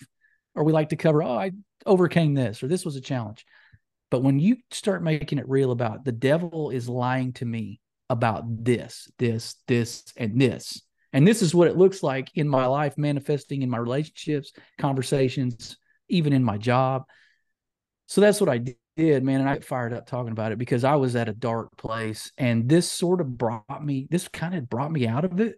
or 0.57 0.65
we 0.65 0.73
like 0.73 0.89
to 0.89 0.97
cover, 0.97 1.23
oh, 1.23 1.39
I 1.39 1.53
overcame 1.87 2.35
this, 2.35 2.65
or 2.65 2.67
this 2.67 2.85
was 2.85 2.97
a 2.97 3.01
challenge. 3.01 3.47
But 4.11 4.23
when 4.23 4.39
you 4.39 4.57
start 4.71 5.03
making 5.03 5.39
it 5.39 5.49
real 5.49 5.73
about 5.73 6.05
the 6.05 6.13
devil 6.13 6.71
is 6.71 6.89
lying 6.89 7.33
to 7.35 7.45
me 7.45 7.81
about 8.09 8.45
this, 8.65 9.11
this, 9.19 9.57
this, 9.67 10.05
and 10.17 10.41
this, 10.41 10.81
and 11.13 11.27
this 11.27 11.43
is 11.43 11.55
what 11.55 11.69
it 11.69 11.77
looks 11.77 12.03
like 12.03 12.31
in 12.35 12.49
my 12.49 12.67
life, 12.67 12.97
manifesting 12.97 13.63
in 13.63 13.71
my 13.71 13.79
relationships, 13.79 14.53
conversations, 14.79 15.77
even 16.09 16.33
in 16.33 16.45
my 16.45 16.59
job. 16.59 17.05
So 18.07 18.21
that's 18.21 18.41
what 18.41 18.51
I 18.51 18.59
did, 18.97 19.25
man. 19.25 19.41
And 19.41 19.49
I 19.49 19.59
fired 19.59 19.93
up 19.93 20.07
talking 20.07 20.33
about 20.33 20.53
it 20.53 20.59
because 20.59 20.85
I 20.85 20.97
was 20.97 21.17
at 21.17 21.29
a 21.29 21.35
dark 21.35 21.77
place. 21.77 22.31
And 22.39 22.69
this 22.69 22.91
sort 22.91 23.21
of 23.21 23.37
brought 23.37 23.85
me, 23.85 24.07
this 24.11 24.29
kind 24.29 24.55
of 24.55 24.69
brought 24.69 24.93
me 24.93 25.07
out 25.09 25.25
of 25.25 25.41
it. 25.41 25.57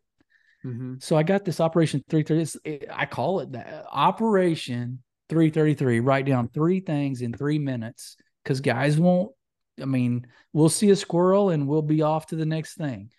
Mm-hmm. 0.65 0.95
So 1.01 1.17
I 1.17 1.23
got 1.23 1.45
this 1.45 1.61
Operation 1.61 2.03
333. 2.09 2.89
I 2.91 3.07
call 3.07 3.41
it 3.41 3.53
that 3.53 3.87
Operation 3.91 5.03
333. 5.29 6.01
Write 6.01 6.27
down 6.27 6.49
three 6.49 6.81
things 6.81 7.21
in 7.21 7.33
three 7.33 7.59
minutes 7.59 8.17
because 8.49 8.63
guys 8.63 8.99
won't, 8.99 9.31
I 9.79 9.85
mean, 9.85 10.27
we'll 10.55 10.71
see 10.71 10.89
a 10.89 10.97
squirrel 10.97 11.51
and 11.51 11.69
we'll 11.69 11.83
be 11.83 12.01
off 12.01 12.29
to 12.29 12.37
the 12.37 12.47
next 12.47 12.79
thing. 12.79 13.11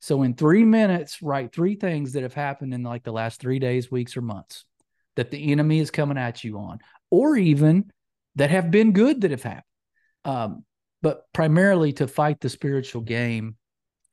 So 0.00 0.22
in 0.24 0.34
three 0.34 0.62
minutes, 0.62 1.22
write 1.22 1.54
three 1.54 1.76
things 1.76 2.12
that 2.12 2.22
have 2.22 2.34
happened 2.34 2.74
in 2.74 2.82
like 2.82 3.02
the 3.02 3.10
last 3.10 3.40
three 3.40 3.58
days, 3.58 3.90
weeks, 3.90 4.14
or 4.14 4.20
months 4.20 4.66
that 5.16 5.30
the 5.30 5.52
enemy 5.52 5.78
is 5.78 5.90
coming 5.90 6.18
at 6.18 6.44
you 6.44 6.58
on, 6.58 6.80
or 7.10 7.34
even 7.34 7.90
that 8.34 8.50
have 8.50 8.70
been 8.70 8.92
good 8.92 9.22
that 9.22 9.30
have 9.30 9.42
happened. 9.42 9.64
Um, 10.26 10.64
but 11.00 11.22
primarily 11.32 11.94
to 11.94 12.06
fight 12.06 12.40
the 12.40 12.50
spiritual 12.50 13.00
game, 13.00 13.56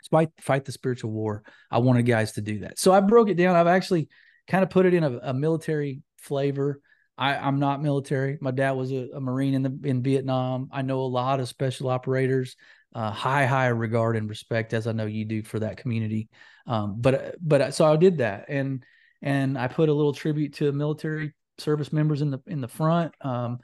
fight 0.10 0.30
fight 0.40 0.64
the 0.64 0.72
spiritual 0.72 1.12
war. 1.12 1.44
I 1.70 1.80
wanted 1.80 2.04
guys 2.04 2.32
to 2.34 2.42
do 2.42 2.60
that. 2.60 2.80
So 2.80 2.94
I 2.94 3.02
broke 3.02 3.28
it 3.28 3.36
down. 3.36 3.58
I've 3.58 3.68
actually 3.68 4.08
kind 4.48 4.64
of 4.64 4.70
put 4.70 4.86
it 4.86 4.94
in 4.94 5.04
a, 5.04 5.20
a 5.22 5.34
military 5.34 6.02
flavor. 6.18 6.80
I, 7.22 7.48
am 7.48 7.60
not 7.60 7.84
military. 7.84 8.38
My 8.42 8.52
dad 8.52 8.72
was 8.72 8.92
a, 8.92 9.10
a 9.16 9.22
Marine 9.22 9.54
in 9.54 9.62
the 9.62 9.80
in 9.84 10.02
Vietnam. 10.02 10.70
I 10.72 10.82
know 10.82 11.02
a 11.02 11.14
lot 11.22 11.40
of 11.40 11.48
special 11.48 11.90
operators. 11.90 12.56
uh, 12.94 13.12
high, 13.12 13.46
high 13.46 13.68
regard 13.68 14.18
and 14.18 14.30
respect, 14.30 14.74
as 14.74 14.88
I 14.88 14.92
know 14.92 15.06
you 15.06 15.26
do 15.26 15.44
for 15.44 15.60
that 15.60 15.78
community. 15.78 16.30
Um, 16.68 16.96
but 17.00 17.36
but 17.42 17.74
so 17.74 17.92
I 17.92 17.96
did 17.96 18.18
that, 18.20 18.46
and 18.50 18.84
and 19.22 19.58
I 19.58 19.68
put 19.68 19.90
a 19.90 19.94
little 19.94 20.14
tribute 20.14 20.54
to 20.56 20.72
military 20.72 21.34
service 21.58 21.94
members 21.94 22.22
in 22.22 22.32
the 22.32 22.40
in 22.48 22.62
the 22.62 22.68
front. 22.68 23.14
Um, 23.22 23.60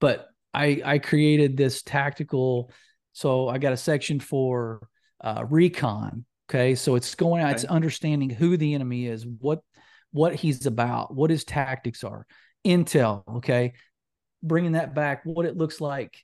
but 0.00 0.28
I 0.52 0.82
I 0.84 0.98
created 0.98 1.56
this 1.56 1.82
tactical. 1.82 2.70
So 3.12 3.48
I 3.48 3.58
got 3.58 3.72
a 3.72 3.78
section 3.78 4.20
for 4.20 4.88
uh, 5.22 5.44
recon. 5.48 6.24
Okay, 6.48 6.74
so 6.74 6.94
it's 6.94 7.14
going 7.14 7.42
out, 7.42 7.48
okay. 7.48 7.54
it's 7.56 7.64
understanding 7.64 8.30
who 8.30 8.56
the 8.56 8.74
enemy 8.74 9.06
is, 9.06 9.26
what 9.26 9.60
what 10.12 10.34
he's 10.34 10.66
about, 10.66 11.14
what 11.14 11.30
his 11.30 11.44
tactics 11.44 12.04
are, 12.04 12.26
intel. 12.66 13.22
Okay, 13.36 13.74
bringing 14.42 14.72
that 14.72 14.94
back, 14.94 15.22
what 15.24 15.46
it 15.46 15.56
looks 15.56 15.80
like. 15.80 16.16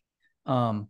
Um, 0.46 0.88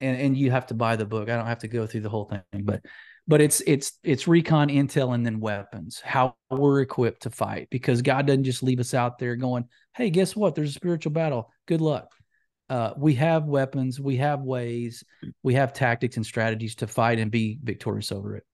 and 0.00 0.20
and 0.20 0.36
you 0.36 0.50
have 0.50 0.66
to 0.66 0.74
buy 0.74 0.96
the 0.96 1.06
book. 1.06 1.28
I 1.28 1.36
don't 1.36 1.46
have 1.46 1.60
to 1.60 1.68
go 1.68 1.86
through 1.86 2.02
the 2.02 2.10
whole 2.10 2.26
thing, 2.26 2.62
but 2.64 2.82
but 3.28 3.40
it's 3.40 3.60
it's 3.66 3.98
it's 4.02 4.28
recon 4.28 4.68
intel 4.68 5.14
and 5.14 5.24
then 5.24 5.40
weapons 5.40 6.00
how 6.04 6.36
we're 6.50 6.80
equipped 6.80 7.22
to 7.22 7.30
fight 7.30 7.68
because 7.70 8.02
god 8.02 8.26
doesn't 8.26 8.44
just 8.44 8.62
leave 8.62 8.80
us 8.80 8.94
out 8.94 9.18
there 9.18 9.36
going 9.36 9.64
hey 9.96 10.10
guess 10.10 10.36
what 10.36 10.54
there's 10.54 10.70
a 10.70 10.74
spiritual 10.74 11.12
battle 11.12 11.50
good 11.66 11.80
luck 11.80 12.08
uh, 12.68 12.92
we 12.96 13.14
have 13.14 13.44
weapons 13.44 14.00
we 14.00 14.16
have 14.16 14.40
ways 14.40 15.04
we 15.44 15.54
have 15.54 15.72
tactics 15.72 16.16
and 16.16 16.26
strategies 16.26 16.74
to 16.74 16.86
fight 16.86 17.20
and 17.20 17.30
be 17.30 17.58
victorious 17.62 18.10
over 18.10 18.36
it 18.36 18.44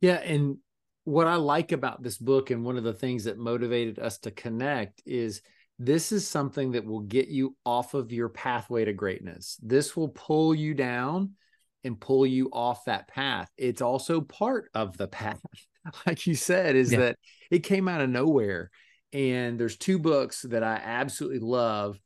yeah 0.00 0.16
and 0.16 0.58
what 1.04 1.26
i 1.26 1.36
like 1.36 1.72
about 1.72 2.02
this 2.02 2.18
book 2.18 2.50
and 2.50 2.64
one 2.64 2.76
of 2.76 2.84
the 2.84 2.92
things 2.92 3.24
that 3.24 3.38
motivated 3.38 3.98
us 3.98 4.18
to 4.18 4.30
connect 4.30 5.02
is 5.06 5.42
this 5.78 6.12
is 6.12 6.26
something 6.26 6.72
that 6.72 6.84
will 6.84 7.00
get 7.00 7.28
you 7.28 7.56
off 7.64 7.94
of 7.94 8.12
your 8.12 8.28
pathway 8.28 8.84
to 8.84 8.92
greatness 8.92 9.58
this 9.62 9.96
will 9.96 10.08
pull 10.08 10.54
you 10.54 10.74
down 10.74 11.32
and 11.84 12.00
pull 12.00 12.26
you 12.26 12.48
off 12.52 12.84
that 12.84 13.08
path. 13.08 13.50
It's 13.56 13.82
also 13.82 14.20
part 14.20 14.70
of 14.74 14.96
the 14.96 15.08
path, 15.08 15.40
like 16.06 16.26
you 16.26 16.34
said, 16.34 16.76
is 16.76 16.92
yeah. 16.92 16.98
that 16.98 17.16
it 17.50 17.60
came 17.60 17.88
out 17.88 18.00
of 18.00 18.10
nowhere. 18.10 18.70
And 19.12 19.58
there's 19.58 19.76
two 19.76 19.98
books 19.98 20.42
that 20.42 20.62
I 20.62 20.80
absolutely 20.82 21.40
love 21.40 21.98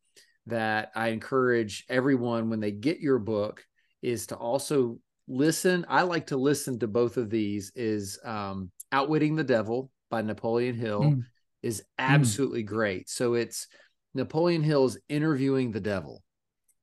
that 0.46 0.90
I 0.94 1.08
encourage 1.08 1.84
everyone 1.88 2.50
when 2.50 2.60
they 2.60 2.72
get 2.72 3.00
your 3.00 3.18
book 3.18 3.64
is 4.02 4.28
to 4.28 4.36
also 4.36 4.98
listen. 5.28 5.84
I 5.88 6.02
like 6.02 6.28
to 6.28 6.36
listen 6.36 6.78
to 6.80 6.88
both 6.88 7.16
of 7.16 7.30
these 7.30 7.72
is 7.74 8.18
um, 8.24 8.70
Outwitting 8.92 9.36
the 9.36 9.44
Devil 9.44 9.90
by 10.10 10.22
Napoleon 10.22 10.74
Hill 10.74 11.02
mm. 11.02 11.24
is 11.62 11.80
mm. 11.80 11.84
absolutely 11.98 12.62
mm. 12.62 12.66
great. 12.66 13.08
So 13.08 13.34
it's 13.34 13.66
Napoleon 14.14 14.62
Hill's 14.62 14.98
interviewing 15.08 15.72
the 15.72 15.80
devil 15.80 16.22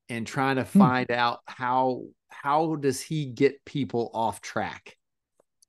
and 0.09 0.27
trying 0.27 0.57
to 0.57 0.63
hmm. 0.63 0.79
find 0.79 1.07
mm. 1.07 1.15
out 1.15 1.39
how 1.45 2.03
how 2.29 2.75
does 2.75 3.01
he 3.01 3.25
get 3.25 3.63
people 3.65 4.11
off 4.13 4.41
track? 4.41 4.95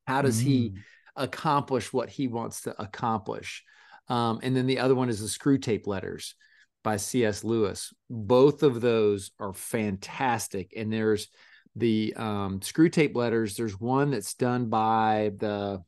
How 0.06 0.22
does 0.22 0.38
he 0.38 0.74
accomplish 1.16 1.92
what 1.92 2.10
he 2.10 2.26
wants 2.28 2.62
to 2.62 2.80
accomplish? 2.80 3.62
Um, 4.08 4.40
and 4.42 4.56
then 4.56 4.66
the 4.66 4.80
other 4.80 4.94
one 4.94 5.08
is 5.08 5.20
the 5.20 5.26
Screwtape 5.26 5.86
Letters 5.86 6.34
by 6.82 6.96
C.S. 6.96 7.44
Lewis. 7.44 7.92
Both 8.10 8.62
of 8.62 8.80
those 8.80 9.30
are 9.38 9.52
fantastic. 9.52 10.72
And 10.76 10.92
there's 10.92 11.28
the 11.74 12.14
um, 12.16 12.60
Screwtape 12.60 13.14
Letters. 13.14 13.56
There's 13.56 13.80
one 13.80 14.10
that's 14.10 14.34
done 14.34 14.68
by 14.68 15.32
the 15.38 15.82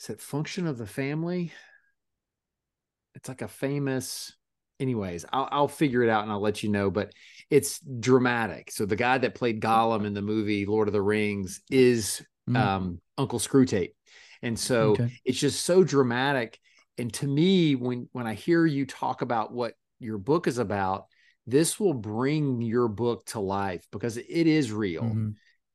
is 0.00 0.10
it 0.10 0.20
Focus 0.20 0.58
on 0.58 0.76
the 0.76 0.86
Family? 0.86 1.52
It's 3.14 3.28
like 3.28 3.42
a 3.42 3.48
famous 3.48 4.32
anyways, 4.80 5.24
I'll, 5.32 5.48
I'll 5.50 5.68
figure 5.68 6.02
it 6.02 6.10
out 6.10 6.22
and 6.22 6.32
I'll 6.32 6.40
let 6.40 6.62
you 6.62 6.68
know. 6.68 6.90
But 6.90 7.12
it's 7.50 7.80
dramatic. 7.80 8.70
So 8.70 8.86
the 8.86 8.96
guy 8.96 9.18
that 9.18 9.34
played 9.34 9.60
Gollum 9.60 10.06
in 10.06 10.14
the 10.14 10.22
movie 10.22 10.66
Lord 10.66 10.88
of 10.88 10.92
the 10.92 11.02
Rings 11.02 11.60
is 11.70 12.22
mm. 12.48 12.56
um, 12.56 13.00
Uncle 13.16 13.38
Screwtape, 13.38 13.94
and 14.42 14.58
so 14.58 14.90
okay. 14.90 15.12
it's 15.24 15.38
just 15.38 15.64
so 15.64 15.84
dramatic. 15.84 16.58
And 16.96 17.12
to 17.14 17.26
me, 17.26 17.74
when 17.74 18.08
when 18.12 18.26
I 18.26 18.34
hear 18.34 18.66
you 18.66 18.86
talk 18.86 19.22
about 19.22 19.52
what 19.52 19.74
your 19.98 20.18
book 20.18 20.46
is 20.46 20.58
about, 20.58 21.06
this 21.46 21.78
will 21.78 21.94
bring 21.94 22.60
your 22.60 22.88
book 22.88 23.24
to 23.26 23.40
life 23.40 23.86
because 23.90 24.16
it 24.16 24.28
is 24.28 24.72
real. 24.72 25.02
Mm-hmm. 25.02 25.30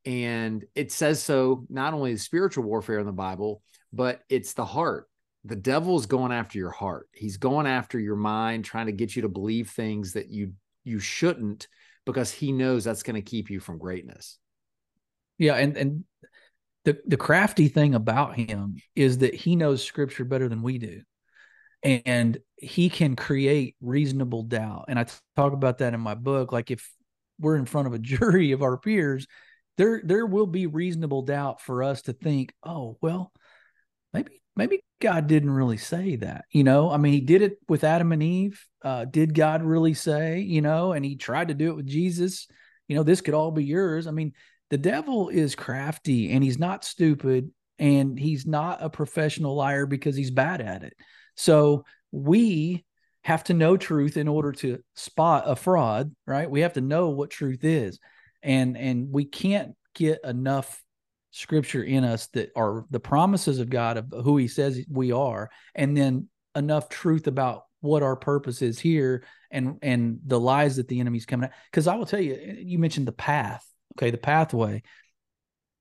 And 0.06 0.66
it 0.76 0.92
says 0.92 1.24
so 1.24 1.66
not 1.70 1.94
only 1.94 2.14
the 2.14 2.20
spiritual 2.20 2.66
warfare 2.66 3.00
in 3.00 3.06
the 3.06 3.14
Bible, 3.14 3.62
but 3.94 4.22
it's 4.30 4.54
the 4.54 4.66
heart 4.66 5.08
the 5.46 5.56
devil's 5.56 6.06
going 6.06 6.32
after 6.32 6.58
your 6.58 6.72
heart. 6.72 7.10
He's 7.12 7.38
going 7.38 7.68
after 7.68 8.00
your 8.00 8.16
mind, 8.16 8.64
trying 8.64 8.86
to 8.86 8.92
get 8.92 9.16
you 9.16 9.24
to 9.24 9.30
believe 9.30 9.70
things 9.70 10.14
that 10.14 10.30
you 10.30 10.54
you 10.84 11.00
shouldn't 11.00 11.68
because 12.06 12.32
he 12.32 12.52
knows 12.52 12.84
that's 12.84 13.04
going 13.04 13.16
to 13.16 13.30
keep 13.30 13.50
you 13.50 13.60
from 13.60 13.78
greatness. 13.78 14.38
Yeah, 15.38 15.56
and 15.56 15.76
and 15.76 16.04
the 16.86 16.98
the 17.06 17.18
crafty 17.18 17.68
thing 17.68 17.94
about 17.94 18.36
him 18.36 18.78
is 18.96 19.20
that 19.20 19.34
he 19.34 19.56
knows 19.56 19.84
scripture 19.84 20.26
better 20.26 20.48
than 20.48 20.62
we 20.62 20.78
do. 20.78 21.02
And 21.84 22.38
he 22.56 22.90
can 22.90 23.18
create 23.18 23.76
reasonable 23.82 24.44
doubt. 24.44 24.86
And 24.88 24.98
I 24.98 25.06
talk 25.36 25.52
about 25.52 25.80
that 25.80 25.94
in 25.94 26.00
my 26.00 26.16
book 26.16 26.54
like 26.54 26.72
if 26.72 26.90
we're 27.40 27.58
in 27.58 27.66
front 27.66 27.88
of 27.88 27.94
a 27.94 28.00
jury 28.00 28.54
of 28.54 28.62
our 28.62 28.78
peers, 28.78 29.28
there 29.76 30.02
there 30.06 30.26
will 30.26 30.48
be 30.48 30.68
reasonable 30.68 31.24
doubt 31.24 31.60
for 31.60 31.84
us 31.84 32.04
to 32.04 32.14
think, 32.14 32.54
"Oh, 32.64 32.98
well, 33.02 33.34
maybe 34.14 34.42
maybe 34.56 34.84
God 35.02 35.28
didn't 35.28 35.52
really 35.52 35.78
say 35.78 36.16
that. 36.18 36.46
You 36.52 36.64
know, 36.64 36.90
I 36.92 36.98
mean, 36.98 37.14
he 37.14 37.22
did 37.22 37.42
it 37.42 37.58
with 37.68 37.84
Adam 37.84 38.12
and 38.12 38.24
Eve. 38.24 38.66
Uh, 38.84 39.06
did 39.06 39.34
God 39.34 39.64
really 39.64 39.94
say, 39.94 40.40
you 40.40 40.62
know, 40.62 40.94
and 40.94 41.04
he 41.04 41.16
tried 41.16 41.50
to 41.50 41.54
do 41.54 41.70
it 41.70 41.76
with 41.76 41.88
Jesus, 41.88 42.48
you 42.88 42.96
know, 42.96 43.04
this 43.04 43.22
could 43.22 43.34
all 43.34 43.52
be 43.52 43.64
yours. 43.64 44.08
I 44.08 44.12
mean, 44.12 44.34
the 44.70 44.78
devil 44.78 45.30
is 45.30 45.56
crafty 45.56 46.32
and 46.32 46.44
he's 46.44 46.60
not 46.60 46.84
stupid 46.84 47.52
and 47.80 48.20
he's 48.20 48.46
not 48.46 48.84
a 48.84 48.90
professional 48.90 49.56
liar 49.56 49.86
because 49.86 50.16
he's 50.16 50.32
bad 50.32 50.62
at 50.62 50.84
it. 50.84 50.94
So 51.36 51.86
we 52.12 52.86
have 53.24 53.44
to 53.46 53.54
know 53.54 53.78
truth 53.78 54.18
in 54.18 54.28
order 54.28 54.52
to 54.52 54.80
spot 54.96 55.44
a 55.48 55.56
fraud, 55.56 56.14
right? 56.28 56.50
We 56.50 56.62
have 56.62 56.74
to 56.74 56.82
know 56.82 57.10
what 57.10 57.30
truth 57.30 57.64
is. 57.64 58.00
And 58.42 58.78
and 58.78 59.10
we 59.12 59.26
can't 59.26 59.76
get 59.96 60.20
enough 60.24 60.84
scripture 61.34 61.84
in 61.84 62.04
us 62.04 62.28
that 62.28 62.52
are 62.56 62.86
the 62.92 63.00
promises 63.00 63.58
of 63.58 63.70
God 63.70 63.98
of 63.98 64.14
who 64.24 64.38
he 64.38 64.48
says 64.48 64.80
we 64.88 65.12
are 65.12 65.50
and 65.74 65.98
then 65.98 66.30
enough 66.56 66.90
truth 66.90 67.26
about 67.26 67.64
what 67.82 68.04
our 68.04 68.16
purpose 68.16 68.62
is 68.62 68.80
here 68.80 69.24
and 69.50 69.80
and 69.82 70.20
the 70.28 70.40
lies 70.40 70.76
that 70.76 70.88
the 70.88 71.00
enemy's 71.00 71.26
coming 71.26 71.46
at. 71.46 71.56
Cuz 71.74 71.88
I 71.88 71.96
will 71.96 72.06
tell 72.06 72.22
you 72.22 72.36
eh, 72.36 72.56
you 72.60 72.78
mentioned 72.78 73.08
the 73.08 73.12
path 73.12 73.66
okay 73.98 74.12
the 74.12 74.18
pathway. 74.18 74.84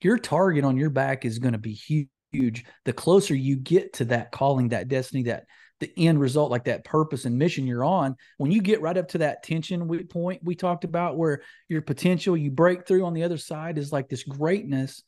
Your 0.00 0.18
target 0.18 0.64
on 0.64 0.78
your 0.78 0.90
back 0.90 1.26
is 1.26 1.38
going 1.38 1.52
to 1.52 1.58
be 1.58 1.74
huge. 1.74 2.64
The 2.84 2.92
closer 2.92 3.34
you 3.34 3.56
get 3.56 3.92
to 3.94 4.06
that 4.06 4.32
calling 4.32 4.70
that 4.70 4.88
destiny 4.88 5.24
that 5.24 5.44
the 5.80 5.92
end 5.96 6.18
result 6.18 6.50
like 6.50 6.64
that 6.64 6.84
purpose 6.84 7.24
and 7.24 7.36
mission 7.36 7.66
you're 7.66 7.84
on 7.84 8.16
when 8.38 8.52
you 8.52 8.62
get 8.62 8.80
right 8.80 8.96
up 8.96 9.08
to 9.08 9.18
that 9.18 9.42
tension 9.42 9.88
point 10.08 10.40
we 10.44 10.54
talked 10.54 10.84
about 10.84 11.16
where 11.16 11.42
your 11.68 11.82
potential 11.82 12.36
you 12.36 12.52
break 12.52 12.86
through 12.86 13.04
on 13.04 13.14
the 13.14 13.24
other 13.24 13.36
side 13.36 13.76
is 13.78 13.90
like 13.90 14.08
this 14.08 14.22
greatness 14.22 15.02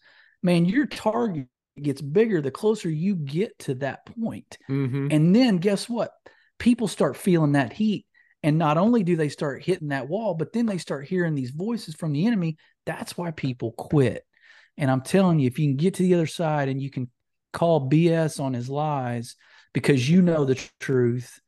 man, 0.44 0.66
your 0.66 0.86
target 0.86 1.48
gets 1.82 2.00
bigger 2.00 2.40
the 2.40 2.52
closer 2.52 2.88
you 2.88 3.16
get 3.16 3.58
to 3.60 3.74
that 3.76 4.06
point. 4.06 4.58
Mm-hmm. 4.70 5.08
And 5.10 5.34
then 5.34 5.56
guess 5.56 5.88
what? 5.88 6.12
People 6.60 6.86
start 6.86 7.16
feeling 7.16 7.52
that 7.52 7.72
heat. 7.72 8.06
And 8.44 8.58
not 8.58 8.76
only 8.76 9.02
do 9.02 9.16
they 9.16 9.30
start 9.30 9.64
hitting 9.64 9.88
that 9.88 10.06
wall, 10.06 10.34
but 10.34 10.52
then 10.52 10.66
they 10.66 10.76
start 10.76 11.06
hearing 11.06 11.34
these 11.34 11.50
voices 11.50 11.94
from 11.94 12.12
the 12.12 12.26
enemy. 12.26 12.58
That's 12.84 13.16
why 13.16 13.30
people 13.30 13.72
quit. 13.72 14.22
And 14.76 14.90
I'm 14.90 15.00
telling 15.00 15.38
you, 15.38 15.46
if 15.46 15.58
you 15.58 15.66
can 15.66 15.76
get 15.76 15.94
to 15.94 16.02
the 16.02 16.14
other 16.14 16.26
side 16.26 16.68
and 16.68 16.80
you 16.80 16.90
can 16.90 17.10
call 17.54 17.88
BS 17.88 18.38
on 18.38 18.52
his 18.52 18.68
lies 18.68 19.34
because 19.72 20.08
you 20.08 20.20
know 20.20 20.44
the 20.44 20.62
truth, 20.78 21.40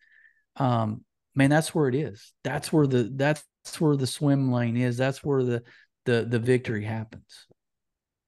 um, 0.57 1.05
man, 1.35 1.51
that's 1.51 1.75
where 1.75 1.89
it 1.89 1.95
is. 1.95 2.33
That's 2.43 2.73
where 2.73 2.87
the 2.87 3.13
that's 3.15 3.45
where 3.79 3.97
the 3.97 4.07
swim 4.07 4.51
lane 4.51 4.77
is. 4.77 4.97
That's 4.97 5.23
where 5.23 5.43
the 5.43 5.63
the 6.07 6.25
the 6.25 6.39
victory 6.39 6.85
happens 6.85 7.47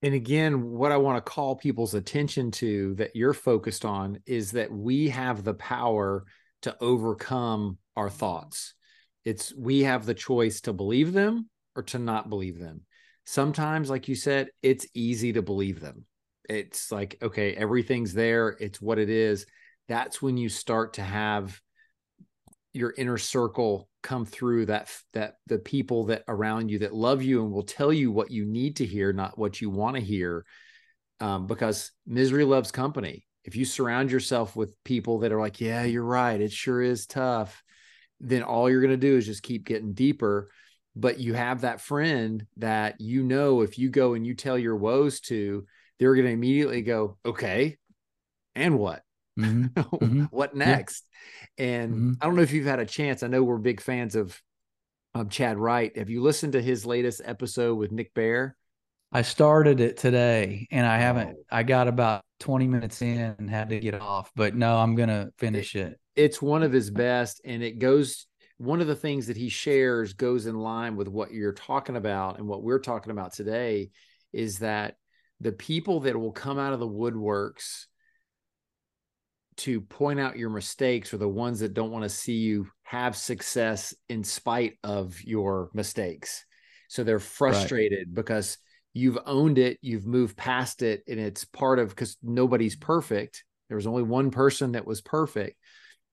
and 0.02 0.14
again 0.14 0.70
what 0.70 0.92
i 0.92 0.96
want 0.96 1.16
to 1.16 1.30
call 1.30 1.56
people's 1.56 1.94
attention 1.94 2.50
to 2.50 2.94
that 2.94 3.14
you're 3.14 3.34
focused 3.34 3.84
on 3.84 4.18
is 4.26 4.52
that 4.52 4.70
we 4.70 5.08
have 5.08 5.44
the 5.44 5.54
power 5.54 6.24
to 6.62 6.76
overcome 6.80 7.78
our 7.96 8.10
thoughts. 8.10 8.74
It's 9.24 9.54
we 9.54 9.82
have 9.82 10.06
the 10.06 10.14
choice 10.14 10.60
to 10.62 10.72
believe 10.72 11.12
them 11.12 11.48
or 11.76 11.82
to 11.84 11.98
not 11.98 12.30
believe 12.30 12.58
them. 12.58 12.82
Sometimes 13.26 13.90
like 13.90 14.08
you 14.08 14.14
said 14.14 14.48
it's 14.62 14.86
easy 14.94 15.32
to 15.34 15.42
believe 15.42 15.80
them. 15.80 16.04
It's 16.48 16.90
like 16.90 17.18
okay 17.22 17.54
everything's 17.54 18.14
there 18.14 18.56
it's 18.60 18.80
what 18.80 18.98
it 18.98 19.10
is. 19.10 19.46
That's 19.88 20.22
when 20.22 20.36
you 20.36 20.48
start 20.48 20.94
to 20.94 21.02
have 21.02 21.60
your 22.72 22.94
inner 22.96 23.18
circle 23.18 23.87
come 24.02 24.24
through 24.24 24.66
that 24.66 24.90
that 25.12 25.34
the 25.46 25.58
people 25.58 26.04
that 26.06 26.22
around 26.28 26.70
you 26.70 26.78
that 26.80 26.94
love 26.94 27.22
you 27.22 27.42
and 27.42 27.52
will 27.52 27.64
tell 27.64 27.92
you 27.92 28.10
what 28.10 28.30
you 28.30 28.44
need 28.44 28.76
to 28.76 28.86
hear 28.86 29.12
not 29.12 29.38
what 29.38 29.60
you 29.60 29.70
want 29.70 29.96
to 29.96 30.02
hear 30.02 30.44
um, 31.20 31.46
because 31.46 31.90
misery 32.06 32.44
loves 32.44 32.70
company 32.70 33.26
if 33.44 33.56
you 33.56 33.64
surround 33.64 34.10
yourself 34.10 34.54
with 34.54 34.76
people 34.84 35.18
that 35.18 35.32
are 35.32 35.40
like 35.40 35.60
yeah 35.60 35.82
you're 35.82 36.04
right 36.04 36.40
it 36.40 36.52
sure 36.52 36.80
is 36.80 37.06
tough 37.06 37.62
then 38.20 38.42
all 38.42 38.70
you're 38.70 38.80
going 38.80 38.90
to 38.90 38.96
do 38.96 39.16
is 39.16 39.26
just 39.26 39.42
keep 39.42 39.64
getting 39.64 39.94
deeper 39.94 40.48
but 40.98 41.20
you 41.20 41.34
have 41.34 41.60
that 41.60 41.80
friend 41.80 42.44
that 42.56 43.00
you 43.00 43.22
know 43.22 43.60
if 43.60 43.78
you 43.78 43.88
go 43.88 44.14
and 44.14 44.26
you 44.26 44.34
tell 44.34 44.58
your 44.58 44.74
woes 44.74 45.20
to, 45.20 45.64
they're 45.98 46.14
going 46.14 46.26
to 46.26 46.32
immediately 46.32 46.82
go, 46.82 47.18
okay, 47.24 47.76
and 48.56 48.78
what? 48.78 49.02
Mm-hmm. 49.38 49.80
mm-hmm. 49.80 50.24
what 50.24 50.56
next? 50.56 51.04
And 51.56 51.92
mm-hmm. 51.92 52.12
I 52.20 52.26
don't 52.26 52.36
know 52.36 52.42
if 52.42 52.52
you've 52.52 52.66
had 52.66 52.80
a 52.80 52.86
chance. 52.86 53.22
I 53.22 53.26
know 53.26 53.42
we're 53.42 53.58
big 53.58 53.80
fans 53.80 54.14
of 54.14 54.40
um, 55.14 55.28
Chad 55.28 55.58
Wright. 55.58 55.96
Have 55.96 56.10
you 56.10 56.22
listened 56.22 56.52
to 56.52 56.62
his 56.62 56.86
latest 56.86 57.20
episode 57.24 57.76
with 57.76 57.92
Nick 57.92 58.14
Bare? 58.14 58.56
I 59.10 59.22
started 59.22 59.80
it 59.80 59.96
today 59.96 60.68
and 60.70 60.86
I 60.86 60.98
haven't. 60.98 61.38
I 61.50 61.62
got 61.62 61.88
about 61.88 62.22
20 62.40 62.66
minutes 62.68 63.00
in 63.00 63.18
and 63.38 63.48
had 63.48 63.70
to 63.70 63.80
get 63.80 63.94
off, 63.94 64.30
but 64.36 64.54
no, 64.54 64.76
I'm 64.76 64.96
going 64.96 65.08
to 65.08 65.30
finish 65.38 65.74
it, 65.74 65.92
it. 65.92 66.00
It's 66.14 66.42
one 66.42 66.62
of 66.62 66.72
his 66.72 66.90
best 66.90 67.40
and 67.44 67.62
it 67.62 67.78
goes, 67.78 68.26
one 68.58 68.80
of 68.80 68.86
the 68.86 68.96
things 68.96 69.28
that 69.28 69.36
he 69.36 69.48
shares 69.48 70.12
goes 70.12 70.46
in 70.46 70.58
line 70.58 70.96
with 70.96 71.08
what 71.08 71.32
you're 71.32 71.52
talking 71.52 71.96
about 71.96 72.38
and 72.38 72.46
what 72.46 72.62
we're 72.62 72.80
talking 72.80 73.10
about 73.10 73.32
today 73.32 73.90
is 74.32 74.58
that 74.58 74.96
the 75.40 75.52
people 75.52 76.00
that 76.00 76.18
will 76.18 76.32
come 76.32 76.58
out 76.58 76.74
of 76.74 76.80
the 76.80 76.88
woodworks 76.88 77.86
to 79.58 79.80
point 79.80 80.20
out 80.20 80.38
your 80.38 80.50
mistakes 80.50 81.12
or 81.12 81.18
the 81.18 81.28
ones 81.28 81.60
that 81.60 81.74
don't 81.74 81.90
want 81.90 82.04
to 82.04 82.08
see 82.08 82.34
you 82.34 82.68
have 82.84 83.16
success 83.16 83.94
in 84.08 84.24
spite 84.24 84.74
of 84.82 85.20
your 85.22 85.70
mistakes. 85.74 86.44
So 86.88 87.04
they're 87.04 87.18
frustrated 87.18 88.08
right. 88.08 88.14
because 88.14 88.56
you've 88.94 89.18
owned 89.26 89.58
it, 89.58 89.78
you've 89.82 90.06
moved 90.06 90.36
past 90.36 90.82
it, 90.82 91.02
and 91.06 91.20
it's 91.20 91.44
part 91.44 91.78
of 91.78 91.90
because 91.90 92.16
nobody's 92.22 92.76
perfect. 92.76 93.44
There 93.68 93.76
was 93.76 93.86
only 93.86 94.02
one 94.02 94.30
person 94.30 94.72
that 94.72 94.86
was 94.86 95.00
perfect, 95.00 95.56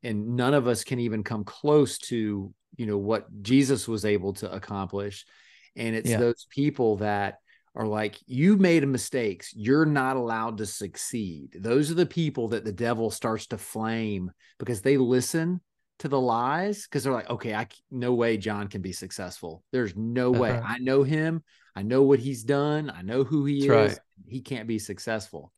and 0.04 0.36
none 0.36 0.54
of 0.54 0.68
us 0.68 0.84
can 0.84 1.00
even 1.00 1.24
come 1.24 1.44
close 1.44 1.98
to 2.00 2.54
you 2.78 2.86
know 2.86 2.98
what 2.98 3.26
Jesus 3.42 3.88
was 3.88 4.06
able 4.06 4.34
to 4.34 4.52
accomplish. 4.52 5.26
And 5.78 5.96
it's 5.96 6.10
yeah. 6.10 6.18
those 6.18 6.46
people 6.50 6.98
that 6.98 7.36
are 7.76 7.88
like, 7.88 8.18
you 8.26 8.58
made 8.58 8.88
mistakes. 8.88 9.54
You're 9.54 9.86
not 9.86 10.16
allowed 10.16 10.58
to 10.60 10.66
succeed. 10.66 11.58
Those 11.60 11.92
are 11.92 11.96
the 11.96 12.06
people 12.06 12.50
that 12.50 12.64
the 12.64 12.72
devil 12.72 13.12
starts 13.12 13.48
to 13.48 13.58
flame 13.58 14.32
because 14.58 14.82
they 14.82 14.98
listen 14.98 15.60
to 16.00 16.08
the 16.08 16.20
lies 16.20 16.84
because 16.84 17.04
they're 17.04 17.14
like, 17.14 17.30
okay, 17.30 17.54
I 17.54 17.68
no 17.92 18.14
way 18.14 18.38
John 18.38 18.68
can 18.68 18.82
be 18.82 18.94
successful. 18.94 19.64
There's 19.72 19.96
no 19.96 20.32
uh-huh. 20.32 20.42
way. 20.42 20.52
I 20.52 20.78
know 20.80 21.04
him. 21.04 21.44
I 21.76 21.84
know 21.84 22.04
what 22.04 22.20
he's 22.20 22.44
done. 22.44 22.90
I 22.90 23.02
know 23.02 23.24
who 23.24 23.46
he 23.46 23.68
That's 23.68 23.94
is. 23.94 23.98
Right. 23.98 24.00
He 24.28 24.42
can't 24.42 24.68
be 24.68 24.80
successful. 24.80 25.52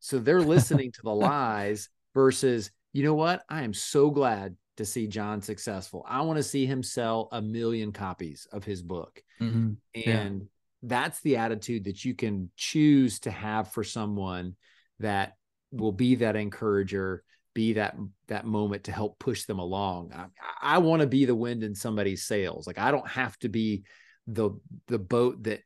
So 0.00 0.18
they're 0.18 0.40
listening 0.40 0.92
to 0.92 1.02
the 1.02 1.14
lies 1.14 1.90
versus, 2.14 2.70
you 2.94 3.04
know 3.04 3.14
what? 3.14 3.42
I 3.50 3.62
am 3.62 3.74
so 3.74 4.10
glad 4.10 4.56
to 4.78 4.86
see 4.86 5.06
John 5.06 5.42
successful. 5.42 6.06
I 6.08 6.22
want 6.22 6.38
to 6.38 6.42
see 6.42 6.64
him 6.64 6.82
sell 6.82 7.28
a 7.32 7.42
million 7.42 7.92
copies 7.92 8.46
of 8.50 8.64
his 8.64 8.82
book. 8.82 9.22
Mm-hmm. 9.42 9.72
And 10.08 10.40
yeah 10.40 10.46
that's 10.82 11.20
the 11.20 11.36
attitude 11.36 11.84
that 11.84 12.04
you 12.04 12.14
can 12.14 12.50
choose 12.56 13.20
to 13.20 13.30
have 13.30 13.72
for 13.72 13.84
someone 13.84 14.56
that 14.98 15.34
will 15.72 15.92
be 15.92 16.16
that 16.16 16.36
encourager 16.36 17.22
be 17.52 17.74
that 17.74 17.96
that 18.28 18.46
moment 18.46 18.84
to 18.84 18.92
help 18.92 19.18
push 19.18 19.44
them 19.44 19.58
along. 19.58 20.12
I, 20.14 20.76
I 20.76 20.78
want 20.78 21.00
to 21.00 21.06
be 21.06 21.24
the 21.24 21.34
wind 21.34 21.64
in 21.64 21.74
somebody's 21.74 22.24
sails. 22.24 22.66
Like 22.66 22.78
i 22.78 22.90
don't 22.90 23.08
have 23.08 23.38
to 23.40 23.48
be 23.48 23.84
the 24.26 24.50
the 24.86 24.98
boat 24.98 25.42
that 25.44 25.60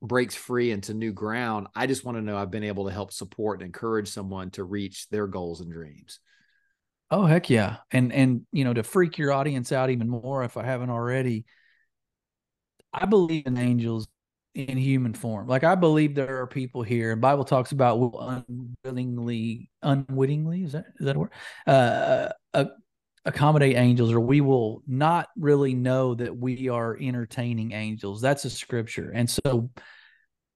breaks 0.00 0.34
free 0.34 0.70
into 0.70 0.94
new 0.94 1.12
ground. 1.12 1.66
I 1.74 1.86
just 1.86 2.04
want 2.04 2.16
to 2.18 2.22
know 2.22 2.36
i've 2.36 2.50
been 2.50 2.64
able 2.64 2.86
to 2.86 2.92
help 2.92 3.12
support 3.12 3.60
and 3.60 3.66
encourage 3.66 4.08
someone 4.08 4.50
to 4.52 4.64
reach 4.64 5.08
their 5.08 5.26
goals 5.26 5.60
and 5.60 5.70
dreams. 5.70 6.20
Oh 7.10 7.26
heck 7.26 7.50
yeah. 7.50 7.78
And 7.90 8.12
and 8.12 8.46
you 8.52 8.64
know 8.64 8.74
to 8.74 8.82
freak 8.82 9.18
your 9.18 9.32
audience 9.32 9.72
out 9.72 9.90
even 9.90 10.08
more 10.08 10.44
if 10.44 10.56
i 10.56 10.64
haven't 10.64 10.90
already 10.90 11.44
i 12.92 13.04
believe 13.04 13.46
in 13.46 13.58
angels 13.58 14.08
in 14.54 14.76
human 14.76 15.14
form. 15.14 15.46
Like 15.46 15.64
I 15.64 15.74
believe 15.74 16.14
there 16.14 16.40
are 16.40 16.46
people 16.46 16.82
here, 16.82 17.14
Bible 17.16 17.44
talks 17.44 17.72
about 17.72 17.98
will 17.98 18.44
unwillingly, 18.84 19.70
unwittingly 19.82 20.64
is 20.64 20.72
that 20.72 20.86
is 20.98 21.06
that 21.06 21.16
a 21.16 21.18
word? 21.18 21.32
Uh, 21.66 22.28
uh, 22.54 22.64
accommodate 23.24 23.76
angels, 23.76 24.12
or 24.12 24.20
we 24.20 24.40
will 24.40 24.82
not 24.86 25.28
really 25.36 25.74
know 25.74 26.14
that 26.14 26.36
we 26.36 26.68
are 26.68 26.96
entertaining 27.00 27.72
angels. 27.72 28.20
That's 28.20 28.44
a 28.44 28.50
scripture, 28.50 29.10
and 29.14 29.28
so 29.28 29.70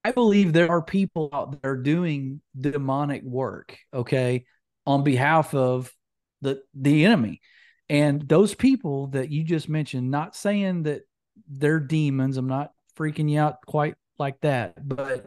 I 0.05 0.13
believe 0.13 0.53
there 0.53 0.71
are 0.71 0.83
people 0.83 1.29
out 1.33 1.63
there 1.63 1.77
doing 1.77 2.41
demonic 2.59 3.23
work. 3.23 3.79
Okay, 3.95 4.47
on 4.87 5.05
behalf 5.05 5.55
of 5.55 5.93
the 6.41 6.63
the 6.75 7.05
enemy, 7.05 7.41
and 7.89 8.27
those 8.29 8.55
people 8.55 9.09
that 9.09 9.31
you 9.31 9.45
just 9.45 9.69
mentioned. 9.69 10.11
Not 10.11 10.35
saying 10.35 10.85
that 10.85 11.03
they're 11.49 11.81
demons. 11.81 12.37
I'm 12.37 12.49
not 12.49 12.73
freaking 12.97 13.31
you 13.31 13.41
out 13.41 13.57
quite 13.67 13.95
like 14.19 14.41
that. 14.41 14.75
But 14.87 15.27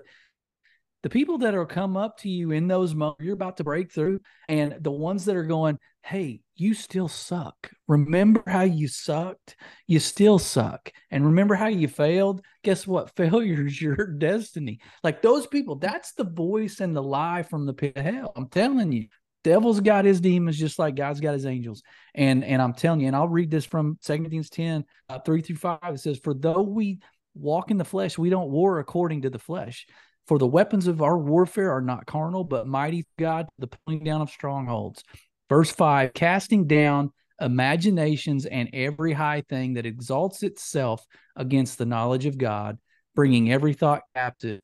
the 1.03 1.09
people 1.09 1.37
that 1.39 1.53
are 1.53 1.65
come 1.65 1.97
up 1.97 2.17
to 2.19 2.29
you 2.29 2.51
in 2.51 2.67
those 2.67 2.95
moments, 2.95 3.23
you're 3.23 3.33
about 3.33 3.57
to 3.57 3.63
break 3.63 3.91
through, 3.91 4.21
and 4.49 4.77
the 4.81 4.91
ones 4.91 5.25
that 5.25 5.35
are 5.35 5.43
going, 5.43 5.77
Hey, 6.01 6.41
you 6.55 6.73
still 6.73 7.07
suck. 7.07 7.71
Remember 7.87 8.43
how 8.47 8.61
you 8.61 8.87
sucked? 8.87 9.55
You 9.87 9.99
still 9.99 10.39
suck. 10.39 10.91
And 11.11 11.25
remember 11.25 11.55
how 11.55 11.67
you 11.67 11.87
failed? 11.87 12.41
Guess 12.63 12.87
what? 12.87 13.09
Failure 13.15 13.65
is 13.65 13.81
your 13.81 13.95
destiny. 13.95 14.79
Like 15.03 15.21
those 15.21 15.47
people, 15.47 15.75
that's 15.75 16.13
the 16.13 16.23
voice 16.23 16.79
and 16.79 16.95
the 16.95 17.03
lie 17.03 17.43
from 17.43 17.65
the 17.65 17.73
pit 17.73 17.97
of 17.97 18.05
hell. 18.05 18.33
I'm 18.35 18.49
telling 18.49 18.91
you, 18.91 19.07
devil's 19.43 19.79
got 19.79 20.05
his 20.05 20.19
demons 20.19 20.57
just 20.57 20.79
like 20.79 20.95
God's 20.95 21.19
got 21.19 21.33
his 21.33 21.45
angels. 21.45 21.83
And 22.15 22.43
and 22.43 22.61
I'm 22.61 22.73
telling 22.73 23.01
you, 23.01 23.07
and 23.07 23.15
I'll 23.15 23.27
read 23.27 23.51
this 23.51 23.65
from 23.65 23.97
Second 24.01 24.23
Corinthians 24.23 24.49
10, 24.49 24.85
uh, 25.09 25.19
3 25.19 25.41
through 25.41 25.55
5. 25.57 25.79
It 25.83 25.99
says, 25.99 26.17
For 26.17 26.33
though 26.33 26.63
we 26.63 26.99
walk 27.35 27.71
in 27.71 27.77
the 27.77 27.85
flesh, 27.85 28.17
we 28.17 28.29
don't 28.29 28.49
war 28.49 28.79
according 28.79 29.23
to 29.23 29.29
the 29.29 29.39
flesh. 29.39 29.85
For 30.27 30.39
the 30.39 30.47
weapons 30.47 30.87
of 30.87 31.01
our 31.01 31.17
warfare 31.17 31.71
are 31.71 31.81
not 31.81 32.07
carnal, 32.07 32.43
but 32.43 32.67
mighty 32.67 33.05
God, 33.19 33.47
the 33.59 33.67
pulling 33.67 34.03
down 34.03 34.21
of 34.21 34.29
strongholds. 34.29 35.03
Verse 35.49 35.69
5 35.69 36.13
casting 36.13 36.65
down 36.65 37.11
imaginations 37.39 38.45
and 38.45 38.69
every 38.73 39.13
high 39.13 39.41
thing 39.41 39.73
that 39.73 39.85
exalts 39.85 40.41
itself 40.41 41.05
against 41.35 41.77
the 41.77 41.85
knowledge 41.85 42.25
of 42.25 42.37
God, 42.37 42.77
bringing 43.13 43.51
every 43.51 43.73
thought 43.73 44.01
captive 44.15 44.61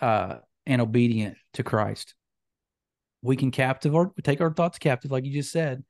uh, 0.00 0.36
and 0.66 0.80
obedient 0.80 1.36
to 1.54 1.62
Christ. 1.62 2.14
We 3.22 3.36
can 3.36 3.50
captive 3.50 3.94
or 3.94 4.12
take 4.22 4.40
our 4.40 4.52
thoughts 4.52 4.78
captive, 4.78 5.10
like 5.10 5.24
you 5.24 5.32
just 5.32 5.52
said, 5.52 5.84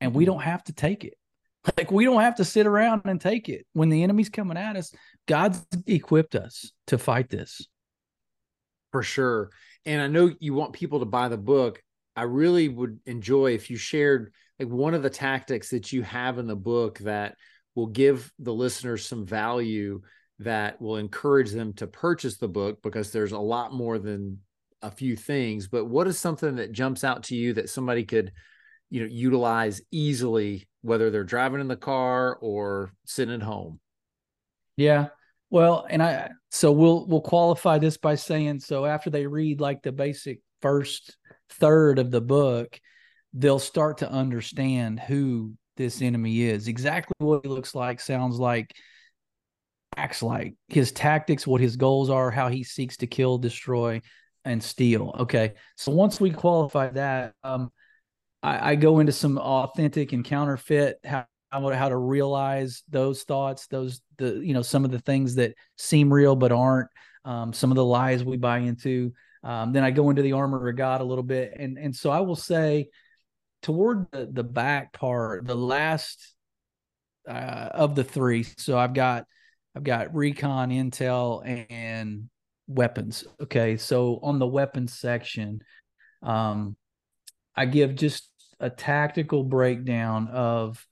and 0.00 0.14
we 0.14 0.24
mm-hmm. 0.24 0.32
don't 0.32 0.42
have 0.42 0.64
to 0.64 0.72
take 0.72 1.04
it. 1.04 1.14
Like 1.78 1.92
we 1.92 2.04
don't 2.04 2.22
have 2.22 2.36
to 2.36 2.44
sit 2.44 2.66
around 2.66 3.02
and 3.04 3.20
take 3.20 3.48
it. 3.48 3.66
When 3.72 3.88
the 3.88 4.02
enemy's 4.02 4.28
coming 4.28 4.56
at 4.56 4.76
us, 4.76 4.92
God's 5.28 5.64
equipped 5.86 6.34
us 6.34 6.72
to 6.88 6.98
fight 6.98 7.28
this. 7.30 7.66
For 8.90 9.02
sure. 9.02 9.50
And 9.86 10.02
I 10.02 10.06
know 10.06 10.32
you 10.40 10.54
want 10.54 10.72
people 10.72 11.00
to 11.00 11.06
buy 11.06 11.28
the 11.28 11.38
book. 11.38 11.82
I 12.16 12.24
really 12.24 12.68
would 12.68 13.00
enjoy 13.06 13.52
if 13.54 13.70
you 13.70 13.76
shared 13.76 14.32
like 14.58 14.68
one 14.68 14.94
of 14.94 15.02
the 15.02 15.10
tactics 15.10 15.70
that 15.70 15.92
you 15.92 16.02
have 16.02 16.38
in 16.38 16.46
the 16.46 16.56
book 16.56 16.98
that 17.00 17.36
will 17.74 17.86
give 17.86 18.30
the 18.38 18.52
listeners 18.52 19.06
some 19.06 19.24
value 19.24 20.02
that 20.40 20.80
will 20.80 20.96
encourage 20.96 21.52
them 21.52 21.72
to 21.74 21.86
purchase 21.86 22.36
the 22.36 22.48
book 22.48 22.82
because 22.82 23.12
there's 23.12 23.32
a 23.32 23.38
lot 23.38 23.72
more 23.72 23.98
than 23.98 24.40
a 24.82 24.90
few 24.90 25.16
things. 25.16 25.68
But 25.68 25.86
what 25.86 26.06
is 26.06 26.18
something 26.18 26.56
that 26.56 26.72
jumps 26.72 27.04
out 27.04 27.24
to 27.24 27.36
you 27.36 27.54
that 27.54 27.70
somebody 27.70 28.04
could 28.04 28.32
you 28.90 29.00
know 29.00 29.08
utilize 29.10 29.80
easily 29.90 30.68
whether 30.82 31.10
they're 31.10 31.24
driving 31.24 31.60
in 31.60 31.68
the 31.68 31.76
car 31.76 32.36
or 32.40 32.92
sitting 33.06 33.34
at 33.34 33.42
home. 33.42 33.80
Yeah. 34.76 35.08
Well 35.50 35.86
and 35.88 36.02
i 36.02 36.30
so 36.50 36.72
we'll 36.72 37.06
we'll 37.06 37.20
qualify 37.20 37.78
this 37.78 37.96
by 37.96 38.14
saying 38.14 38.60
so 38.60 38.86
after 38.86 39.10
they 39.10 39.26
read 39.26 39.60
like 39.60 39.82
the 39.82 39.92
basic 39.92 40.40
first 40.62 41.16
third 41.50 41.98
of 41.98 42.10
the 42.10 42.20
book 42.20 42.80
they'll 43.34 43.58
start 43.58 43.98
to 43.98 44.10
understand 44.10 45.00
who 45.00 45.54
this 45.76 46.02
enemy 46.02 46.42
is. 46.42 46.68
Exactly 46.68 47.14
what 47.18 47.44
he 47.44 47.48
looks 47.48 47.74
like 47.74 48.00
sounds 48.00 48.38
like 48.38 48.74
acts 49.96 50.22
like 50.22 50.54
his 50.68 50.90
tactics 50.90 51.46
what 51.46 51.60
his 51.60 51.76
goals 51.76 52.08
are 52.08 52.30
how 52.30 52.48
he 52.48 52.64
seeks 52.64 52.96
to 52.96 53.06
kill 53.06 53.36
destroy 53.36 54.00
and 54.44 54.62
steal. 54.62 55.14
Okay. 55.20 55.52
So 55.76 55.92
once 55.92 56.18
we 56.18 56.30
qualify 56.30 56.88
that 56.90 57.34
um 57.44 57.70
I, 58.42 58.72
I 58.72 58.74
go 58.74 58.98
into 58.98 59.12
some 59.12 59.38
authentic 59.38 60.12
and 60.12 60.24
counterfeit 60.24 60.98
how 61.04 61.26
how 61.52 61.88
to 61.88 61.96
realize 61.96 62.82
those 62.88 63.24
thoughts, 63.24 63.66
those 63.66 64.00
the 64.18 64.40
you 64.44 64.54
know 64.54 64.62
some 64.62 64.84
of 64.84 64.90
the 64.90 64.98
things 65.00 65.34
that 65.34 65.54
seem 65.76 66.12
real 66.12 66.34
but 66.34 66.52
aren't, 66.52 66.88
um, 67.24 67.52
some 67.52 67.70
of 67.70 67.76
the 67.76 67.84
lies 67.84 68.24
we 68.24 68.36
buy 68.36 68.58
into. 68.58 69.12
Um, 69.44 69.72
then 69.72 69.84
I 69.84 69.90
go 69.90 70.10
into 70.10 70.22
the 70.22 70.32
armor 70.32 70.68
of 70.68 70.76
God 70.76 71.00
a 71.00 71.04
little 71.04 71.24
bit, 71.24 71.52
and 71.58 71.78
and 71.78 71.94
so 71.94 72.10
I 72.10 72.20
will 72.20 72.36
say, 72.36 72.88
toward 73.62 74.10
the 74.12 74.26
the 74.32 74.44
back 74.44 74.92
part, 74.92 75.46
the 75.46 75.54
last 75.54 76.34
uh, 77.28 77.68
of 77.72 77.94
the 77.94 78.04
three. 78.04 78.44
So 78.56 78.78
I've 78.78 78.94
got 78.94 79.26
I've 79.76 79.84
got 79.84 80.14
recon, 80.14 80.70
intel, 80.70 81.46
and 81.70 82.30
weapons. 82.66 83.24
Okay, 83.42 83.76
so 83.76 84.20
on 84.22 84.38
the 84.38 84.46
weapons 84.46 84.98
section, 84.98 85.60
um, 86.22 86.76
I 87.54 87.66
give 87.66 87.94
just 87.94 88.28
a 88.62 88.70
tactical 88.70 89.44
breakdown 89.44 90.28
of 90.28 90.86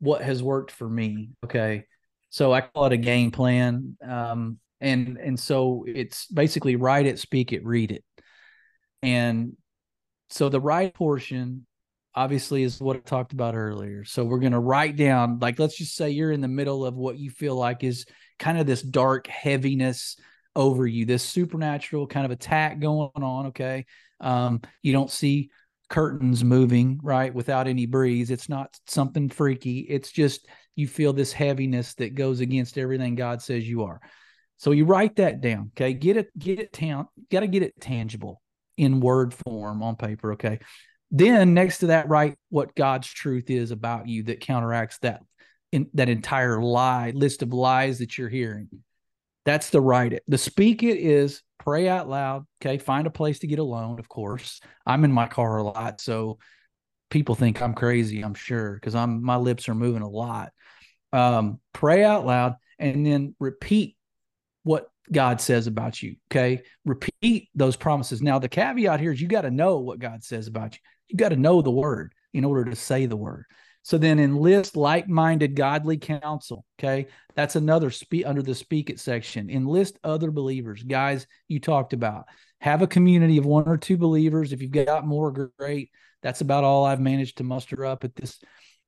what 0.00 0.22
has 0.22 0.42
worked 0.42 0.72
for 0.72 0.88
me. 0.88 1.30
Okay. 1.44 1.84
So 2.30 2.52
I 2.52 2.62
call 2.62 2.86
it 2.86 2.92
a 2.92 2.96
game 2.96 3.30
plan. 3.30 3.96
Um, 4.04 4.58
and 4.80 5.18
and 5.18 5.38
so 5.38 5.84
it's 5.86 6.26
basically 6.26 6.74
write 6.74 7.06
it, 7.06 7.20
speak 7.20 7.52
it, 7.52 7.64
read 7.64 7.92
it. 7.92 8.04
And 9.02 9.56
so 10.30 10.48
the 10.48 10.60
write 10.60 10.94
portion 10.94 11.66
obviously 12.14 12.62
is 12.62 12.80
what 12.80 12.96
I 12.96 13.00
talked 13.00 13.32
about 13.32 13.54
earlier. 13.54 14.04
So 14.04 14.24
we're 14.24 14.38
going 14.38 14.52
to 14.52 14.58
write 14.58 14.96
down, 14.96 15.38
like, 15.40 15.58
let's 15.58 15.76
just 15.76 15.94
say 15.94 16.10
you're 16.10 16.32
in 16.32 16.40
the 16.40 16.48
middle 16.48 16.84
of 16.84 16.94
what 16.94 17.18
you 17.18 17.30
feel 17.30 17.54
like 17.54 17.84
is 17.84 18.06
kind 18.38 18.58
of 18.58 18.66
this 18.66 18.82
dark 18.82 19.26
heaviness 19.26 20.16
over 20.56 20.86
you, 20.86 21.04
this 21.04 21.22
supernatural 21.22 22.06
kind 22.06 22.24
of 22.24 22.32
attack 22.32 22.78
going 22.80 23.10
on. 23.14 23.46
Okay. 23.46 23.86
Um, 24.20 24.62
you 24.82 24.92
don't 24.92 25.10
see 25.10 25.50
curtains 25.88 26.42
moving, 26.42 27.00
right, 27.02 27.34
without 27.34 27.68
any 27.68 27.86
breeze. 27.86 28.30
It's 28.30 28.48
not 28.48 28.76
something 28.86 29.28
freaky. 29.28 29.80
It's 29.80 30.10
just 30.10 30.46
you 30.76 30.88
feel 30.88 31.12
this 31.12 31.32
heaviness 31.32 31.94
that 31.94 32.14
goes 32.14 32.40
against 32.40 32.78
everything 32.78 33.14
God 33.14 33.42
says 33.42 33.68
you 33.68 33.84
are. 33.84 34.00
So 34.56 34.70
you 34.70 34.84
write 34.84 35.16
that 35.16 35.40
down. 35.40 35.70
Okay. 35.76 35.92
Get 35.92 36.16
it, 36.16 36.36
get 36.38 36.58
it 36.58 36.72
town, 36.72 37.08
got 37.30 37.40
to 37.40 37.46
get 37.46 37.62
it 37.62 37.80
tangible 37.80 38.40
in 38.76 39.00
word 39.00 39.34
form 39.34 39.82
on 39.82 39.96
paper. 39.96 40.32
Okay. 40.32 40.60
Then 41.10 41.54
next 41.54 41.78
to 41.78 41.88
that, 41.88 42.08
write 42.08 42.36
what 42.48 42.74
God's 42.74 43.08
truth 43.08 43.50
is 43.50 43.70
about 43.70 44.08
you 44.08 44.24
that 44.24 44.40
counteracts 44.40 44.98
that 44.98 45.22
in 45.70 45.88
that 45.94 46.08
entire 46.08 46.62
lie 46.62 47.12
list 47.14 47.42
of 47.42 47.52
lies 47.52 47.98
that 47.98 48.16
you're 48.16 48.28
hearing. 48.28 48.68
That's 49.44 49.70
the 49.70 49.80
write 49.80 50.12
it. 50.12 50.22
The 50.26 50.38
speak 50.38 50.82
it 50.82 50.98
is 50.98 51.42
pray 51.58 51.88
out 51.88 52.08
loud. 52.08 52.46
Okay. 52.62 52.78
Find 52.78 53.06
a 53.06 53.10
place 53.10 53.40
to 53.40 53.46
get 53.46 53.58
alone, 53.58 53.98
of 53.98 54.08
course. 54.08 54.60
I'm 54.86 55.04
in 55.04 55.12
my 55.12 55.26
car 55.26 55.58
a 55.58 55.62
lot. 55.62 56.00
So 56.00 56.38
people 57.10 57.34
think 57.34 57.60
I'm 57.60 57.74
crazy, 57.74 58.22
I'm 58.22 58.34
sure, 58.34 58.74
because 58.74 58.94
I'm 58.94 59.22
my 59.22 59.36
lips 59.36 59.68
are 59.68 59.74
moving 59.74 60.02
a 60.02 60.08
lot. 60.08 60.52
Um, 61.12 61.60
pray 61.72 62.02
out 62.02 62.26
loud 62.26 62.56
and 62.78 63.06
then 63.06 63.34
repeat 63.38 63.96
what 64.62 64.90
God 65.12 65.40
says 65.40 65.66
about 65.66 66.02
you. 66.02 66.16
Okay. 66.30 66.62
Repeat 66.84 67.48
those 67.54 67.76
promises. 67.76 68.22
Now, 68.22 68.38
the 68.38 68.48
caveat 68.48 69.00
here 69.00 69.12
is 69.12 69.20
you 69.20 69.28
got 69.28 69.42
to 69.42 69.50
know 69.50 69.78
what 69.78 69.98
God 69.98 70.24
says 70.24 70.46
about 70.46 70.74
you. 70.74 70.80
You 71.08 71.16
got 71.16 71.28
to 71.28 71.36
know 71.36 71.62
the 71.62 71.70
word 71.70 72.14
in 72.32 72.44
order 72.44 72.64
to 72.64 72.76
say 72.76 73.06
the 73.06 73.16
word. 73.16 73.44
So 73.84 73.98
then 73.98 74.18
enlist 74.18 74.76
like-minded 74.76 75.54
godly 75.54 75.98
counsel. 75.98 76.64
Okay. 76.78 77.06
That's 77.34 77.54
another 77.54 77.90
speak 77.90 78.24
under 78.26 78.42
the 78.42 78.54
speak 78.54 78.88
it 78.88 78.98
section. 78.98 79.50
Enlist 79.50 79.98
other 80.02 80.30
believers. 80.30 80.82
Guys, 80.82 81.26
you 81.48 81.60
talked 81.60 81.92
about. 81.92 82.24
Have 82.60 82.80
a 82.80 82.86
community 82.86 83.36
of 83.36 83.44
one 83.44 83.68
or 83.68 83.76
two 83.76 83.98
believers. 83.98 84.52
If 84.52 84.62
you've 84.62 84.70
got 84.70 85.06
more, 85.06 85.50
great. 85.58 85.90
That's 86.22 86.40
about 86.40 86.64
all 86.64 86.86
I've 86.86 87.00
managed 87.00 87.36
to 87.38 87.44
muster 87.44 87.84
up 87.84 88.04
at 88.04 88.16
this, 88.16 88.40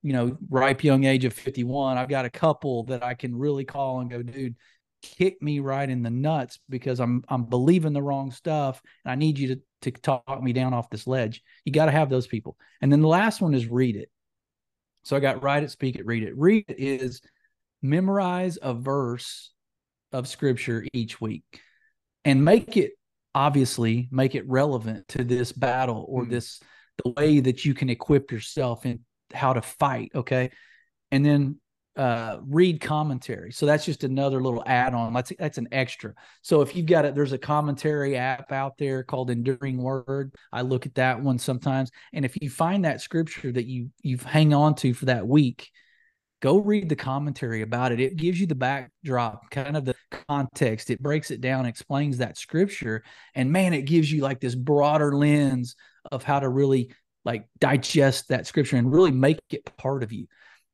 you 0.03 0.15
know, 0.15 0.39
ripe 0.49 0.83
young 0.83 1.05
age 1.05 1.27
of 1.27 1.35
51. 1.35 1.99
I've 1.99 2.09
got 2.09 2.25
a 2.25 2.31
couple 2.31 2.85
that 2.85 3.05
I 3.05 3.13
can 3.13 3.37
really 3.37 3.67
call 3.67 4.01
and 4.01 4.11
go, 4.11 4.23
dude, 4.23 4.57
kick 5.03 5.43
me 5.43 5.61
right 5.61 5.91
in 5.91 6.03
the 6.03 6.11
nuts 6.11 6.59
because 6.71 7.01
I'm 7.01 7.23
I'm 7.29 7.45
believing 7.45 7.93
the 7.93 8.03
wrong 8.03 8.31
stuff 8.31 8.81
and 9.05 9.13
I 9.13 9.15
need 9.15 9.39
you 9.39 9.49
to 9.49 9.61
to 9.83 9.91
talk 9.91 10.43
me 10.43 10.55
down 10.55 10.73
off 10.73 10.89
this 10.89 11.07
ledge. 11.07 11.43
You 11.67 11.73
got 11.73 11.87
to 11.87 11.93
have 11.93 12.09
those 12.09 12.27
people. 12.27 12.57
And 12.81 12.91
then 12.91 13.03
the 13.03 13.09
last 13.09 13.43
one 13.43 13.53
is 13.53 13.67
read 13.67 13.97
it. 13.97 14.11
So 15.07 15.17
I 15.17 15.21
got 15.21 15.41
write 15.41 15.63
it, 15.63 15.71
speak 15.71 15.95
it, 15.95 16.05
read 16.05 16.25
it. 16.25 16.37
Read 16.37 16.65
it 16.67 16.81
is 16.81 17.21
memorize 17.81 18.59
a 18.61 18.75
verse 18.75 19.53
of 20.11 20.27
scripture 20.27 20.85
each 20.93 21.21
week 21.21 21.45
and 22.25 22.45
make 22.45 22.77
it 22.77 22.95
obviously 23.33 24.09
make 24.11 24.35
it 24.35 24.49
relevant 24.49 25.07
to 25.07 25.23
this 25.23 25.53
battle 25.53 26.05
or 26.09 26.25
mm. 26.25 26.31
this 26.31 26.59
the 27.05 27.13
way 27.13 27.39
that 27.39 27.65
you 27.65 27.73
can 27.73 27.89
equip 27.89 28.33
yourself 28.33 28.85
in 28.85 29.01
how 29.33 29.53
to 29.53 29.63
fight 29.63 30.11
okay 30.15 30.51
and 31.13 31.25
then 31.25 31.61
uh, 31.97 32.39
read 32.47 32.81
commentary. 32.81 33.53
So 33.53 33.65
that's 33.65 33.85
just 33.85 34.05
another 34.05 34.43
little 34.43 34.63
add-on. 34.67 35.13
That's 35.15 35.33
that's 35.39 35.59
an 35.59 35.69
extra. 35.73 36.13
So 36.43 36.61
if 36.61 36.77
you've 36.77 36.87
got 36.87 37.05
it, 37.05 37.15
there's 37.15 37.33
a 37.33 37.39
commentary 37.39 38.17
app 38.17 38.53
out 38.53 38.77
there 38.79 39.03
called 39.03 39.31
Enduring 39.31 39.79
Word. 39.79 40.35
I 40.53 40.61
look 40.61 40.85
at 40.87 40.95
that 40.97 41.21
one 41.21 41.39
sometimes. 41.39 41.91
And 42.13 42.25
if 42.25 42.37
you 42.41 42.51
find 42.51 42.85
that 42.85 43.01
scripture 43.01 43.51
that 43.53 43.67
you 43.67 43.91
you 44.03 44.19
hang 44.19 44.53
on 44.53 44.75
to 44.77 44.93
for 44.93 45.07
that 45.07 45.27
week, 45.27 45.71
go 46.41 46.59
read 46.59 46.91
the 46.91 46.97
commentary 46.97 47.63
about 47.63 47.93
it. 47.93 48.01
It 48.01 48.17
gives 48.17 48.39
you 48.39 48.47
the 48.47 48.55
backdrop, 48.55 49.51
kind 49.51 49.77
of 49.77 49.87
the 49.87 49.95
context. 50.29 50.91
It 50.91 51.03
breaks 51.03 51.31
it 51.31 51.41
down, 51.41 51.65
explains 51.65 52.19
that 52.19 52.37
scripture, 52.37 53.05
and 53.35 53.51
man, 53.51 53.73
it 53.73 53.83
gives 53.83 54.13
you 54.13 54.21
like 54.21 54.41
this 54.41 54.55
broader 54.55 55.17
lens 55.17 55.77
of 56.13 56.23
how 56.23 56.41
to 56.41 56.49
really 56.49 56.93
like 57.25 57.49
digest 57.59 58.29
that 58.29 58.47
scripture 58.47 58.77
and 58.77 58.93
really 58.93 59.11
make 59.11 59.39
it 59.51 59.65
part 59.77 60.03
of 60.03 60.13
you 60.13 60.27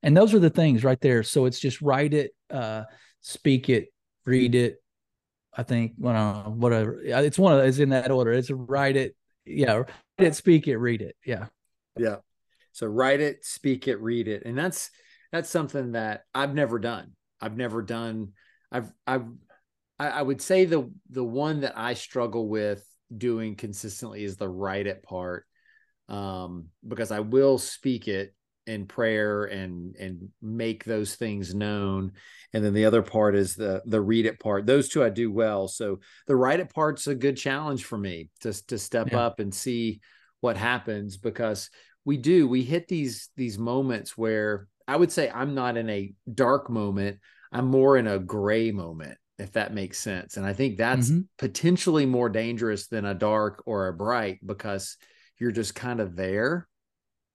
and 0.03 0.17
those 0.17 0.35
are 0.35 0.39
the 0.39 0.51
things 0.51 0.85
right 0.85 1.01
there. 1.01 1.23
So 1.23 1.47
it's 1.47 1.61
just 1.61 1.81
write 1.81 2.15
it 2.15 2.33
uh 2.51 2.85
speak 3.21 3.69
it 3.69 3.89
read 4.27 4.55
it 4.55 4.83
i 5.57 5.63
think 5.63 5.93
well, 5.99 6.53
whatever. 6.57 7.01
It's 7.03 7.39
one 7.39 7.59
of 7.59 7.65
it's 7.65 7.79
in 7.79 7.91
that 7.91 8.11
order. 8.11 8.33
It's 8.33 8.51
write 8.51 8.97
it 8.97 9.17
yeah 9.45 9.75
write 9.75 9.89
it 10.19 10.35
speak 10.35 10.69
it 10.69 10.77
read 10.79 11.03
it. 11.03 11.17
Yeah. 11.25 11.47
Yeah. 11.97 12.17
So 12.73 12.87
write 12.87 13.21
it 13.21 13.45
speak 13.45 13.89
it 13.89 14.01
read 14.01 14.29
it. 14.29 14.45
And 14.45 14.57
that's 14.57 14.91
that's 15.31 15.51
something 15.51 15.93
that 15.93 16.23
i've 16.35 16.55
never 16.55 16.79
done. 16.79 17.13
I've 17.41 17.57
never 17.57 17.83
done 17.83 18.33
i've 18.73 18.93
i've 19.07 19.27
I, 19.99 20.09
I 20.09 20.23
would 20.23 20.41
say 20.41 20.65
the 20.65 20.91
the 21.11 21.23
one 21.25 21.61
that 21.61 21.77
i 21.77 21.95
struggle 21.95 22.49
with 22.49 22.85
doing 23.17 23.55
consistently 23.55 24.25
is 24.25 24.37
the 24.37 24.49
write 24.49 24.87
it 24.87 25.03
part 25.03 25.45
um 26.09 26.67
because 26.87 27.13
i 27.13 27.21
will 27.21 27.59
speak 27.59 28.09
it 28.09 28.35
in 28.67 28.87
prayer 28.87 29.45
and 29.45 29.97
and 29.97 30.29
make 30.41 30.85
those 30.85 31.15
things 31.15 31.55
known. 31.55 32.13
And 32.53 32.65
then 32.65 32.75
the 32.75 32.85
other 32.85 33.03
part 33.03 33.35
is 33.35 33.55
the 33.55 33.83
the 33.87 34.01
read 34.01 34.27
it 34.27 34.39
part. 34.39 34.67
Those 34.67 34.89
two 34.89 35.03
i 35.03 35.09
do 35.09 35.33
well. 35.33 35.69
So 35.69 36.01
the 36.27 36.37
write 36.37 36.61
it 36.61 36.73
part's 36.73 37.07
a 37.07 37.15
good 37.15 37.37
challenge 37.37 37.85
for 37.85 37.99
me 37.99 38.31
to 38.41 38.53
to 38.69 38.79
step 38.79 39.13
yeah. 39.13 39.21
up 39.21 39.41
and 39.41 39.53
see 39.55 40.01
what 40.41 40.57
happens 40.57 41.17
because 41.17 41.71
we 42.05 42.17
do 42.17 42.49
we 42.49 42.63
hit 42.63 42.89
these 42.89 43.31
these 43.37 43.59
moments 43.59 44.19
where 44.19 44.67
i 44.89 44.97
would 44.97 45.13
say 45.13 45.31
i'm 45.31 45.55
not 45.55 45.77
in 45.77 45.89
a 45.91 46.13
dark 46.33 46.71
moment. 46.71 47.19
I'm 47.55 47.67
more 47.67 47.99
in 47.99 48.07
a 48.07 48.19
gray 48.19 48.71
moment 48.71 49.19
if 49.39 49.53
that 49.53 49.75
makes 49.75 49.99
sense. 49.99 50.37
And 50.37 50.47
i 50.47 50.53
think 50.53 50.79
that's 50.79 51.11
mm-hmm. 51.11 51.23
potentially 51.39 52.07
more 52.07 52.29
dangerous 52.29 52.87
than 52.87 53.05
a 53.05 53.15
dark 53.15 53.63
or 53.67 53.89
a 53.89 53.93
bright 53.93 54.39
because 54.45 54.97
you're 55.39 55.53
just 55.53 55.75
kind 55.75 55.99
of 56.01 56.15
there 56.15 56.69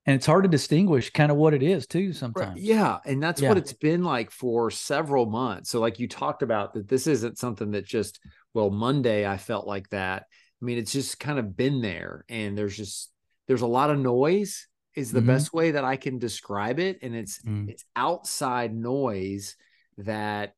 and 0.08 0.16
it's 0.16 0.26
hard 0.26 0.44
to 0.44 0.50
distinguish 0.50 1.12
kind 1.12 1.32
of 1.32 1.38
what 1.38 1.54
it 1.54 1.62
is 1.62 1.86
too 1.86 2.14
sometimes 2.14 2.56
right. 2.56 2.58
yeah 2.58 2.98
and 3.06 3.22
that's 3.22 3.42
yeah. 3.42 3.50
what 3.50 3.58
it's 3.58 3.74
been 3.74 4.04
like 4.04 4.32
for 4.32 4.72
several 4.72 5.26
months 5.26 5.70
so 5.70 5.80
like 5.80 6.00
you 6.00 6.08
talked 6.08 6.42
about 6.42 6.74
that 6.74 6.88
this 6.88 7.06
isn't 7.06 7.38
something 7.38 7.72
that 7.72 7.86
just 7.86 8.20
well 8.54 8.72
monday 8.72 9.28
i 9.28 9.38
felt 9.38 9.68
like 9.68 9.88
that 9.90 10.24
i 10.62 10.66
mean 10.66 10.78
it's 10.78 10.94
just 10.94 11.20
kind 11.20 11.38
of 11.38 11.56
been 11.56 11.82
there 11.82 12.26
and 12.30 12.58
there's 12.58 12.76
just 12.76 13.12
there's 13.48 13.62
a 13.62 13.68
lot 13.68 13.90
of 13.90 14.00
noise 14.00 14.68
is 14.96 15.12
the 15.12 15.20
mm-hmm. 15.20 15.28
best 15.28 15.54
way 15.54 15.72
that 15.72 15.84
i 15.84 15.98
can 15.98 16.18
describe 16.18 16.80
it 16.80 16.98
and 17.04 17.14
it's 17.14 17.40
mm. 17.44 17.70
it's 17.70 17.86
outside 17.96 18.74
noise 18.74 19.56
that 19.98 20.54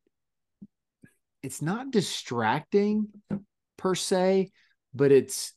it's 1.42 1.60
not 1.60 1.90
distracting 1.90 3.08
per 3.76 3.94
se 3.94 4.50
but 4.94 5.10
it's 5.12 5.52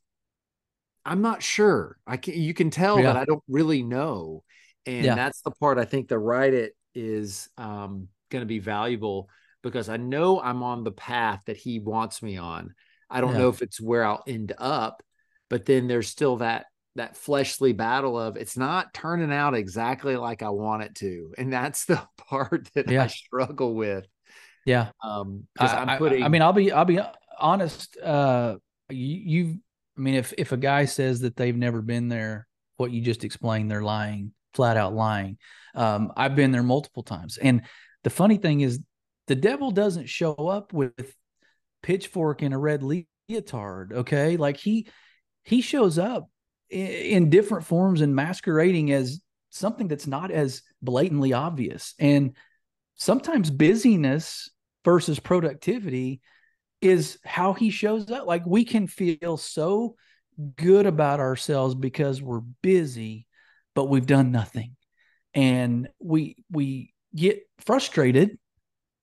I'm 1.06 1.22
not 1.22 1.43
sure. 1.43 1.97
I 2.08 2.18
can 2.18 2.36
you 2.36 2.54
can 2.54 2.70
tell 2.70 2.97
yeah. 2.97 3.14
that 3.14 3.18
I 3.18 3.26
don't 3.26 3.43
really 3.47 3.84
know. 3.84 4.43
And 4.86 5.06
yeah. 5.06 5.16
that's 5.16 5.41
the 5.41 5.51
part 5.51 5.78
I 5.78 5.86
think 5.86 6.08
the 6.08 6.20
write 6.20 6.54
it 6.54 6.74
is 6.93 7.49
um, 7.58 8.10
going 8.30 8.41
to 8.41 8.47
be 8.47 8.60
valuable 8.60 9.30
because 9.62 9.89
I 9.89 9.97
know 9.97 10.41
I'm 10.41 10.64
on 10.64 10.84
the 10.84 10.91
path 10.91 11.41
that 11.45 11.58
he 11.58 11.80
wants 11.80 12.22
me 12.22 12.38
on. 12.38 12.74
I 13.10 13.22
don't 13.22 13.34
yeah. 13.34 13.39
know 13.39 13.49
if 13.49 13.62
it's 13.62 13.80
where 13.80 14.04
I'll 14.04 14.24
end 14.28 14.54
up, 14.58 15.01
but 15.49 15.66
then 15.66 15.88
there's 15.88 16.10
still 16.10 16.38
that 16.38 16.66
that 16.95 17.18
fleshly 17.18 17.74
battle 17.74 18.20
of 18.20 18.38
it's 18.38 18.56
not 18.56 18.93
turning 18.93 19.34
out 19.34 19.56
exactly 19.56 20.16
like 20.16 20.43
I 20.43 20.49
want 20.49 20.84
it 20.84 20.95
to. 20.95 21.34
And 21.38 21.51
that's 21.51 21.86
the 21.86 22.06
part 22.18 22.70
that 22.76 22.89
I 22.89 23.08
struggle 23.08 23.74
with. 23.74 24.06
Yeah. 24.66 24.89
Um, 25.04 25.47
because 25.54 25.74
I'm 25.74 25.97
putting 25.97 26.24
I, 26.24 26.28
I 26.28 26.30
mean, 26.30 26.41
I'll 26.41 26.54
be 26.54 26.72
I'll 26.72 26.86
be 26.86 26.99
honest. 27.39 27.97
Uh 27.97 28.56
you, 28.89 29.22
you've 29.26 29.58
I 29.97 30.01
mean, 30.01 30.15
if 30.15 30.33
if 30.37 30.51
a 30.51 30.57
guy 30.57 30.85
says 30.85 31.21
that 31.21 31.35
they've 31.35 31.55
never 31.55 31.81
been 31.81 32.09
there, 32.09 32.47
what 32.77 32.91
you 32.91 33.01
just 33.01 33.23
explained, 33.23 33.69
they're 33.69 33.83
lying, 33.83 34.33
flat 34.53 34.77
out 34.77 34.93
lying. 34.93 35.37
Um, 35.75 36.11
I've 36.15 36.35
been 36.35 36.51
there 36.51 36.63
multiple 36.63 37.03
times, 37.03 37.37
and 37.37 37.61
the 38.03 38.09
funny 38.09 38.37
thing 38.37 38.61
is, 38.61 38.79
the 39.27 39.35
devil 39.35 39.71
doesn't 39.71 40.09
show 40.09 40.33
up 40.33 40.73
with 40.73 41.15
pitchfork 41.81 42.41
and 42.41 42.53
a 42.53 42.57
red 42.57 42.81
leotard. 42.81 43.93
Okay, 43.93 44.37
like 44.37 44.57
he 44.57 44.87
he 45.43 45.61
shows 45.61 45.97
up 45.97 46.29
in, 46.69 46.87
in 46.87 47.29
different 47.29 47.65
forms 47.65 48.01
and 48.01 48.15
masquerading 48.15 48.91
as 48.91 49.21
something 49.49 49.87
that's 49.87 50.07
not 50.07 50.31
as 50.31 50.63
blatantly 50.81 51.33
obvious, 51.33 51.93
and 51.99 52.35
sometimes 52.95 53.49
busyness 53.49 54.49
versus 54.83 55.19
productivity 55.19 56.21
is 56.84 57.17
how 57.23 57.53
he 57.53 57.69
shows 57.69 58.11
up. 58.11 58.27
Like 58.27 58.45
we 58.45 58.65
can 58.65 58.88
feel 58.88 59.38
so 59.38 59.95
good 60.57 60.86
about 60.86 61.21
ourselves 61.21 61.75
because 61.75 62.21
we're 62.21 62.41
busy, 62.61 63.25
but 63.73 63.86
we've 63.86 64.05
done 64.05 64.31
nothing. 64.31 64.75
And 65.34 65.88
we 65.99 66.36
we 66.51 66.93
get 67.15 67.39
frustrated 67.59 68.38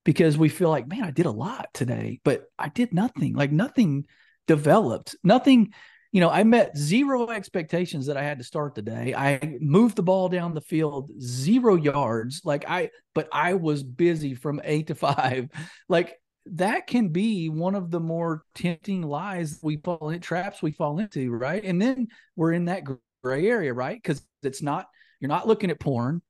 because 0.03 0.37
we 0.37 0.47
feel 0.47 0.69
like, 0.69 0.87
man, 0.87 1.03
I 1.03 1.11
did 1.11 1.25
a 1.25 1.31
lot 1.31 1.69
today, 1.73 2.19
but 2.23 2.43
I 2.57 2.69
did 2.69 2.93
nothing. 2.93 3.33
Like 3.33 3.51
nothing 3.51 4.05
developed, 4.47 5.15
nothing. 5.23 5.73
You 6.11 6.21
know, 6.21 6.29
I 6.29 6.43
met 6.43 6.77
zero 6.77 7.29
expectations 7.29 8.05
that 8.07 8.17
I 8.17 8.23
had 8.23 8.37
to 8.37 8.43
start 8.43 8.75
the 8.75 8.81
day. 8.81 9.15
I 9.15 9.57
moved 9.59 9.95
the 9.95 10.03
ball 10.03 10.29
down 10.29 10.53
the 10.53 10.61
field 10.61 11.09
zero 11.19 11.75
yards. 11.75 12.41
Like 12.43 12.69
I, 12.69 12.91
but 13.15 13.27
I 13.31 13.55
was 13.55 13.81
busy 13.81 14.35
from 14.35 14.61
eight 14.63 14.87
to 14.87 14.95
five. 14.95 15.49
Like 15.89 16.20
that 16.47 16.87
can 16.87 17.09
be 17.09 17.49
one 17.49 17.75
of 17.75 17.91
the 17.91 17.99
more 17.99 18.43
tempting 18.55 19.03
lies 19.03 19.59
we 19.61 19.77
fall 19.77 20.09
in 20.09 20.19
traps 20.19 20.61
we 20.61 20.71
fall 20.71 20.99
into, 20.99 21.31
right? 21.31 21.63
And 21.63 21.81
then 21.81 22.07
we're 22.35 22.53
in 22.53 22.65
that 22.65 22.83
gray 23.23 23.47
area, 23.47 23.73
right? 23.73 24.01
Because 24.01 24.21
it's 24.43 24.61
not 24.61 24.87
you're 25.19 25.29
not 25.29 25.47
looking 25.47 25.69
at 25.69 25.79
porn, 25.79 26.21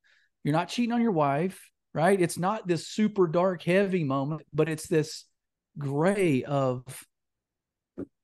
you're 0.44 0.54
not 0.56 0.70
cheating 0.70 0.92
on 0.92 1.02
your 1.02 1.12
wife, 1.12 1.62
right? 1.94 2.20
It's 2.20 2.38
not 2.38 2.68
this 2.68 2.88
super 2.88 3.28
dark, 3.28 3.64
heavy 3.64 4.04
moment, 4.04 4.42
but 4.54 4.70
it's 4.70 4.88
this 4.88 5.26
gray 5.78 6.44
of 6.44 6.84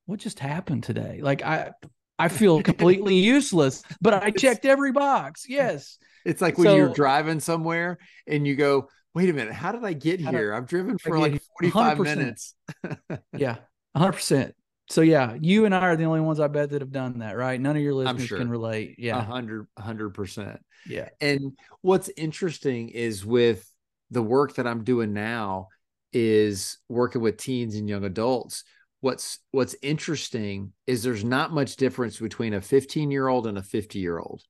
what 0.06 0.20
just 0.20 0.40
happened 0.40 0.84
today. 0.84 1.20
Like 1.22 1.42
I 1.44 1.72
I 2.20 2.28
feel 2.28 2.62
completely 2.64 3.16
useless, 3.16 3.84
but 4.02 4.14
I 4.14 4.32
checked 4.32 4.66
every 4.66 4.92
box. 4.92 5.46
Yes. 5.50 5.98
It's 6.26 6.42
like 6.42 6.58
when 6.58 6.66
so, 6.66 6.76
you're 6.76 6.94
driving 6.94 7.40
somewhere 7.40 8.00
and 8.28 8.46
you 8.46 8.58
go, 8.58 8.90
wait 9.18 9.30
a 9.30 9.34
minute, 9.34 9.52
how 9.52 9.72
did 9.72 9.84
I 9.84 9.94
get 9.94 10.22
how 10.22 10.30
here? 10.30 10.54
I've 10.54 10.68
driven 10.68 11.00
for 11.00 11.18
like 11.18 11.42
45 11.60 11.98
100%. 11.98 12.04
minutes. 12.04 12.56
yeah, 13.36 13.56
100%. 13.98 14.52
So 14.92 15.02
yeah, 15.02 15.36
you 15.42 15.66
and 15.66 15.74
I 15.74 15.80
are 15.80 15.96
the 15.96 16.04
only 16.04 16.20
ones 16.20 16.40
I 16.40 16.48
bet 16.48 16.70
that 16.70 16.84
have 16.84 16.92
done 16.92 17.18
that, 17.20 17.36
right? 17.36 17.60
None 17.60 17.76
of 17.76 17.82
your 17.82 17.96
listeners 17.96 18.28
sure. 18.28 18.38
can 18.38 18.48
relate. 18.48 18.94
Yeah. 19.00 19.18
100 19.18 19.66
100%. 19.80 20.60
Yeah. 20.86 21.10
And 21.20 21.58
what's 21.82 22.12
interesting 22.16 22.90
is 22.90 23.26
with 23.26 23.68
the 24.12 24.22
work 24.22 24.54
that 24.58 24.68
I'm 24.68 24.84
doing 24.84 25.14
now 25.14 25.70
is 26.14 26.78
working 26.88 27.24
with 27.24 27.38
teens 27.38 27.74
and 27.74 27.90
young 27.90 28.04
adults. 28.04 28.66
What's 29.02 29.40
what's 29.50 29.76
interesting 29.82 30.74
is 30.86 31.02
there's 31.02 31.24
not 31.24 31.52
much 31.52 31.76
difference 31.76 32.20
between 32.20 32.54
a 32.54 32.62
15 32.62 33.10
year 33.10 33.28
old 33.28 33.48
and 33.48 33.58
a 33.58 33.64
50 33.64 33.98
year 33.98 34.20
old. 34.20 34.44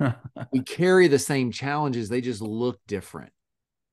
we 0.52 0.62
carry 0.62 1.06
the 1.06 1.18
same 1.18 1.52
challenges, 1.52 2.08
they 2.08 2.22
just 2.22 2.40
look 2.40 2.80
different. 2.86 3.30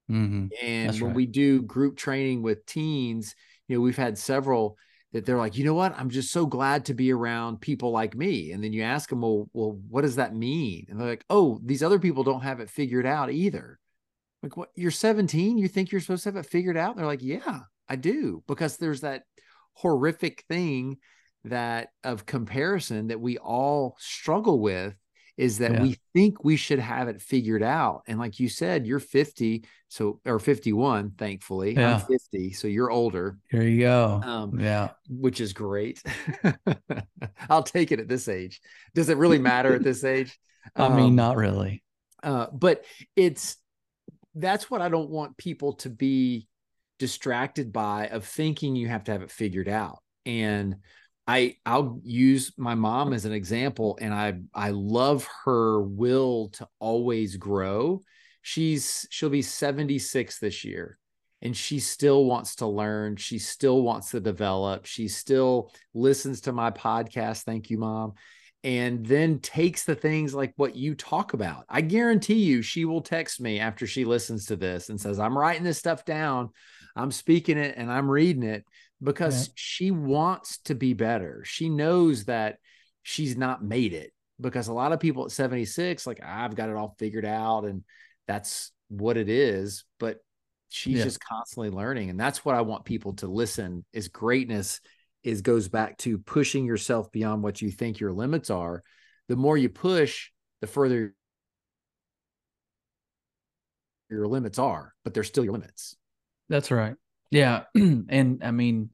Mm-hmm. 0.10 0.48
And 0.62 0.90
That's 0.90 1.02
when 1.02 1.12
right. 1.12 1.16
we 1.16 1.26
do 1.26 1.62
group 1.62 1.98
training 1.98 2.42
with 2.42 2.66
teens, 2.66 3.36
you 3.68 3.76
know, 3.76 3.82
we've 3.82 3.98
had 3.98 4.18
several 4.18 4.78
that 5.14 5.26
they're 5.26 5.38
like, 5.38 5.58
you 5.58 5.66
know 5.66 5.74
what? 5.74 5.98
I'm 5.98 6.10
just 6.10 6.32
so 6.32 6.46
glad 6.46 6.86
to 6.86 6.94
be 6.94 7.12
around 7.12 7.60
people 7.60 7.92
like 7.92 8.16
me. 8.16 8.52
And 8.52 8.64
then 8.64 8.72
you 8.72 8.84
ask 8.84 9.10
them, 9.10 9.22
well, 9.22 9.50
well, 9.54 9.80
what 9.90 10.02
does 10.02 10.16
that 10.16 10.36
mean? 10.36 10.86
And 10.90 11.00
they're 11.00 11.10
like, 11.10 11.26
oh, 11.30 11.60
these 11.64 11.84
other 11.84 12.00
people 12.00 12.24
don't 12.24 12.44
have 12.44 12.60
it 12.62 12.70
figured 12.70 13.06
out 13.06 13.32
either. 13.32 13.78
Like, 14.42 14.56
what? 14.56 14.70
You're 14.76 14.92
17. 14.92 15.58
You 15.58 15.68
think 15.68 15.92
you're 15.92 16.02
supposed 16.02 16.24
to 16.24 16.30
have 16.30 16.38
it 16.38 16.46
figured 16.50 16.78
out? 16.78 16.92
And 16.92 17.00
they're 17.00 17.06
like, 17.06 17.22
yeah, 17.22 17.60
I 17.90 17.98
do, 17.98 18.44
because 18.48 18.78
there's 18.78 19.02
that 19.02 19.24
horrific 19.74 20.46
thing 20.48 20.98
that 21.44 21.90
of 22.04 22.26
comparison 22.26 23.08
that 23.08 23.20
we 23.20 23.38
all 23.38 23.96
struggle 24.00 24.60
with 24.60 24.96
is 25.42 25.58
that 25.58 25.72
yeah. 25.72 25.82
we 25.82 25.98
think 26.14 26.44
we 26.44 26.56
should 26.56 26.78
have 26.78 27.08
it 27.08 27.20
figured 27.20 27.64
out. 27.64 28.04
And 28.06 28.20
like 28.20 28.40
you 28.40 28.48
said, 28.48 28.86
you're 28.86 29.00
50, 29.00 29.66
so 29.88 30.20
or 30.24 30.38
51, 30.38 31.14
thankfully. 31.18 31.74
Yeah. 31.74 31.96
I'm 31.96 32.02
50, 32.02 32.54
so 32.54 32.68
you're 32.68 32.92
older. 32.92 33.40
There 33.52 33.64
you 33.64 33.80
go. 33.80 34.22
Um, 34.24 34.60
yeah. 34.60 34.90
Which 35.10 35.42
is 35.42 35.54
great. 35.54 36.00
I'll 37.50 37.64
take 37.64 37.92
it 37.92 38.00
at 38.00 38.08
this 38.08 38.28
age. 38.28 38.62
Does 38.94 39.10
it 39.10 39.18
really 39.18 39.40
matter 39.40 39.74
at 39.74 39.82
this 39.82 40.04
age? 40.04 40.38
I 40.76 40.86
um, 40.86 40.96
mean, 40.96 41.16
not 41.16 41.38
really. 41.38 41.84
Uh, 42.22 42.46
but 42.54 42.86
it's 43.16 43.58
that's 44.36 44.70
what 44.70 44.80
I 44.82 44.90
don't 44.90 45.10
want 45.10 45.38
people 45.38 45.74
to 45.78 45.90
be 45.90 46.48
distracted 47.00 47.74
by 47.74 48.10
of 48.10 48.26
thinking 48.26 48.76
you 48.76 48.90
have 48.90 49.06
to 49.06 49.12
have 49.12 49.24
it 49.24 49.32
figured 49.32 49.68
out. 49.68 50.04
And 50.24 50.76
I 51.28 51.56
I'll 51.66 52.00
use 52.04 52.54
my 52.58 52.76
mom 52.76 53.14
as 53.14 53.26
an 53.26 53.34
example 53.34 53.98
and 54.02 54.14
I 54.14 54.40
I 54.54 54.72
love 54.72 55.28
her 55.46 55.82
will 55.82 56.50
to 56.50 56.68
always 56.80 57.38
grow. 57.38 58.02
She's 58.42 59.08
she'll 59.10 59.30
be 59.30 59.42
76 59.44 60.40
this 60.40 60.66
year 60.66 60.98
and 61.42 61.56
she 61.56 61.80
still 61.80 62.26
wants 62.26 62.58
to 62.58 62.68
learn, 62.68 63.16
she 63.16 63.40
still 63.40 63.82
wants 63.82 64.12
to 64.12 64.20
develop, 64.20 64.86
she 64.86 65.08
still 65.08 65.72
listens 65.94 66.42
to 66.42 66.52
my 66.52 66.70
podcast, 66.72 67.44
thank 67.44 67.70
you 67.70 67.78
mom, 67.78 68.14
and 68.64 69.06
then 69.06 69.40
takes 69.40 69.84
the 69.84 69.96
things 69.96 70.36
like 70.36 70.54
what 70.56 70.76
you 70.76 70.94
talk 70.94 71.34
about. 71.34 71.66
I 71.68 71.82
guarantee 71.82 72.44
you 72.44 72.62
she 72.62 72.86
will 72.86 73.02
text 73.02 73.42
me 73.42 73.60
after 73.60 73.88
she 73.88 74.06
listens 74.06 74.46
to 74.48 74.56
this 74.56 74.90
and 74.90 75.00
says, 75.00 75.20
"I'm 75.20 75.38
writing 75.38 75.64
this 75.64 75.80
stuff 75.80 76.06
down. 76.06 76.50
I'm 76.96 77.12
speaking 77.12 77.58
it 77.58 77.76
and 77.78 77.92
I'm 77.92 78.10
reading 78.10 78.44
it 78.44 78.66
because 79.02 79.48
yeah. 79.48 79.54
she 79.56 79.92
wants 79.92 80.60
to 80.66 80.76
be 80.76 80.94
better. 80.94 81.44
She 81.46 81.70
knows 81.70 82.26
that 82.26 82.58
she's 83.04 83.36
not 83.36 83.64
made 83.64 83.94
it 83.94 84.12
because 84.40 84.68
a 84.68 84.74
lot 84.74 84.92
of 84.92 85.00
people 85.00 85.26
at 85.26 85.32
76 85.32 86.06
like 86.06 86.22
I've 86.24 86.56
got 86.56 86.70
it 86.70 86.76
all 86.76 86.96
figured 87.00 87.26
out 87.26 87.66
and 87.66 87.84
that's 88.28 88.72
what 88.90 89.18
it 89.18 89.30
is, 89.30 89.86
but 90.00 90.18
she's 90.70 91.00
yeah. 91.00 91.04
just 91.04 91.20
constantly 91.20 91.70
learning 91.70 92.10
and 92.10 92.20
that's 92.20 92.46
what 92.46 92.56
I 92.56 92.62
want 92.62 92.86
people 92.86 93.14
to 93.16 93.28
listen 93.28 93.86
is 93.94 94.08
greatness 94.08 94.80
is 95.24 95.42
goes 95.42 95.68
back 95.68 95.98
to 96.00 96.18
pushing 96.18 96.66
yourself 96.66 97.12
beyond 97.12 97.44
what 97.44 97.62
you 97.62 97.70
think 97.70 98.00
your 98.00 98.12
limits 98.12 98.50
are. 98.50 98.82
The 99.28 99.36
more 99.36 99.58
you 99.58 99.70
push, 99.70 100.30
the 100.62 100.68
further 100.68 101.14
your 104.10 104.28
limits 104.28 104.60
are, 104.60 104.94
but 105.04 105.14
they're 105.14 105.24
still 105.24 105.44
your 105.44 105.54
limits. 105.54 105.96
That's 106.50 106.72
right. 106.72 106.96
Yeah, 107.32 107.64
and 107.76 108.42
I 108.44 108.52
mean, 108.52 108.90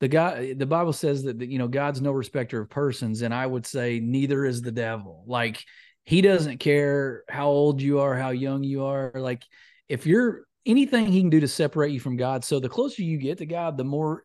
the 0.00 0.08
guy, 0.08 0.54
the 0.54 0.66
Bible 0.66 0.92
says 0.92 1.24
that 1.24 1.40
you 1.42 1.58
know 1.58 1.68
God's 1.68 2.00
no 2.00 2.12
respecter 2.12 2.60
of 2.60 2.70
persons, 2.70 3.22
and 3.22 3.34
I 3.34 3.46
would 3.46 3.66
say 3.66 4.00
neither 4.00 4.44
is 4.44 4.62
the 4.62 4.72
devil. 4.72 5.24
Like 5.26 5.64
he 6.04 6.22
doesn't 6.22 6.58
care 6.58 7.24
how 7.28 7.48
old 7.48 7.82
you 7.82 8.00
are, 8.00 8.16
how 8.16 8.30
young 8.30 8.64
you 8.64 8.86
are. 8.86 9.12
Like 9.14 9.42
if 9.88 10.06
you're 10.06 10.46
anything 10.68 11.06
he 11.06 11.20
can 11.20 11.30
do 11.30 11.40
to 11.40 11.48
separate 11.48 11.92
you 11.92 11.98
from 12.00 12.16
God. 12.16 12.44
So 12.44 12.60
the 12.60 12.68
closer 12.68 13.02
you 13.02 13.16
get 13.16 13.38
to 13.38 13.46
God, 13.46 13.76
the 13.76 13.84
more 13.84 14.24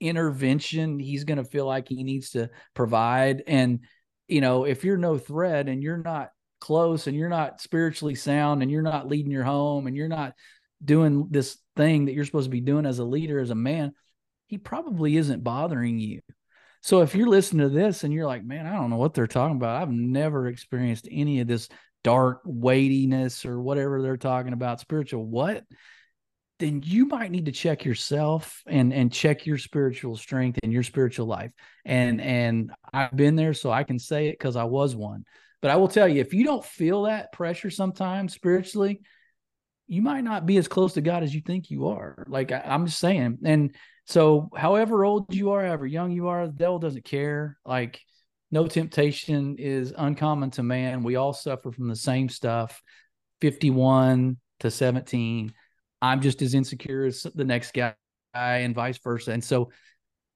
intervention 0.00 0.98
he's 0.98 1.24
going 1.24 1.38
to 1.38 1.44
feel 1.44 1.64
like 1.64 1.88
he 1.88 2.02
needs 2.02 2.30
to 2.30 2.50
provide. 2.74 3.42
And 3.46 3.80
you 4.28 4.40
know, 4.40 4.64
if 4.64 4.84
you're 4.84 4.98
no 4.98 5.16
threat 5.16 5.68
and 5.68 5.82
you're 5.82 5.96
not 5.96 6.30
close 6.60 7.06
and 7.06 7.16
you're 7.16 7.28
not 7.28 7.60
spiritually 7.60 8.16
sound 8.16 8.62
and 8.62 8.70
you're 8.70 8.82
not 8.82 9.06
leading 9.08 9.30
your 9.30 9.44
home 9.44 9.86
and 9.86 9.96
you're 9.96 10.08
not 10.08 10.34
doing 10.84 11.28
this 11.30 11.56
thing 11.76 12.06
that 12.06 12.12
you're 12.12 12.24
supposed 12.24 12.46
to 12.46 12.50
be 12.50 12.60
doing 12.60 12.86
as 12.86 12.98
a 12.98 13.04
leader, 13.04 13.38
as 13.38 13.50
a 13.50 13.54
man, 13.54 13.92
he 14.46 14.58
probably 14.58 15.16
isn't 15.16 15.44
bothering 15.44 15.98
you. 15.98 16.20
So 16.82 17.02
if 17.02 17.14
you're 17.14 17.28
listening 17.28 17.68
to 17.68 17.74
this 17.74 18.04
and 18.04 18.12
you're 18.12 18.26
like, 18.26 18.44
man, 18.44 18.66
I 18.66 18.74
don't 18.74 18.90
know 18.90 18.96
what 18.96 19.14
they're 19.14 19.26
talking 19.26 19.56
about. 19.56 19.82
I've 19.82 19.90
never 19.90 20.46
experienced 20.46 21.08
any 21.10 21.40
of 21.40 21.48
this 21.48 21.68
dark 22.04 22.42
weightiness 22.44 23.44
or 23.44 23.60
whatever 23.60 24.00
they're 24.00 24.16
talking 24.16 24.52
about, 24.52 24.80
spiritual 24.80 25.26
what? 25.26 25.64
Then 26.58 26.82
you 26.84 27.06
might 27.06 27.32
need 27.32 27.46
to 27.46 27.52
check 27.52 27.84
yourself 27.84 28.62
and 28.66 28.92
and 28.94 29.12
check 29.12 29.44
your 29.44 29.58
spiritual 29.58 30.16
strength 30.16 30.60
and 30.62 30.72
your 30.72 30.84
spiritual 30.84 31.26
life. 31.26 31.50
And 31.84 32.20
and 32.20 32.72
I've 32.94 33.14
been 33.14 33.36
there, 33.36 33.52
so 33.52 33.70
I 33.70 33.82
can 33.82 33.98
say 33.98 34.28
it 34.28 34.38
because 34.38 34.56
I 34.56 34.64
was 34.64 34.94
one. 34.96 35.24
But 35.60 35.70
I 35.72 35.76
will 35.76 35.88
tell 35.88 36.08
you, 36.08 36.20
if 36.20 36.32
you 36.32 36.44
don't 36.44 36.64
feel 36.64 37.02
that 37.02 37.32
pressure 37.32 37.70
sometimes 37.70 38.32
spiritually, 38.32 39.00
you 39.88 40.02
might 40.02 40.24
not 40.24 40.46
be 40.46 40.56
as 40.56 40.68
close 40.68 40.94
to 40.94 41.00
God 41.00 41.22
as 41.22 41.34
you 41.34 41.40
think 41.40 41.70
you 41.70 41.88
are. 41.88 42.24
Like 42.28 42.52
I, 42.52 42.62
am 42.64 42.86
just 42.86 42.98
saying. 42.98 43.38
And 43.44 43.74
so, 44.06 44.50
however 44.56 45.04
old 45.04 45.34
you 45.34 45.52
are, 45.52 45.64
however 45.64 45.86
young 45.86 46.12
you 46.12 46.28
are, 46.28 46.46
the 46.46 46.52
devil 46.52 46.78
doesn't 46.78 47.04
care. 47.04 47.58
Like, 47.64 48.00
no 48.50 48.66
temptation 48.66 49.56
is 49.58 49.92
uncommon 49.96 50.50
to 50.52 50.62
man. 50.62 51.02
We 51.02 51.16
all 51.16 51.32
suffer 51.32 51.72
from 51.72 51.88
the 51.88 51.96
same 51.96 52.28
stuff 52.28 52.80
51 53.40 54.36
to 54.60 54.70
17. 54.70 55.52
I'm 56.02 56.20
just 56.20 56.42
as 56.42 56.54
insecure 56.54 57.04
as 57.04 57.26
the 57.34 57.44
next 57.44 57.74
guy, 57.74 57.94
and 58.34 58.74
vice 58.74 58.98
versa. 58.98 59.32
And 59.32 59.42
so, 59.42 59.70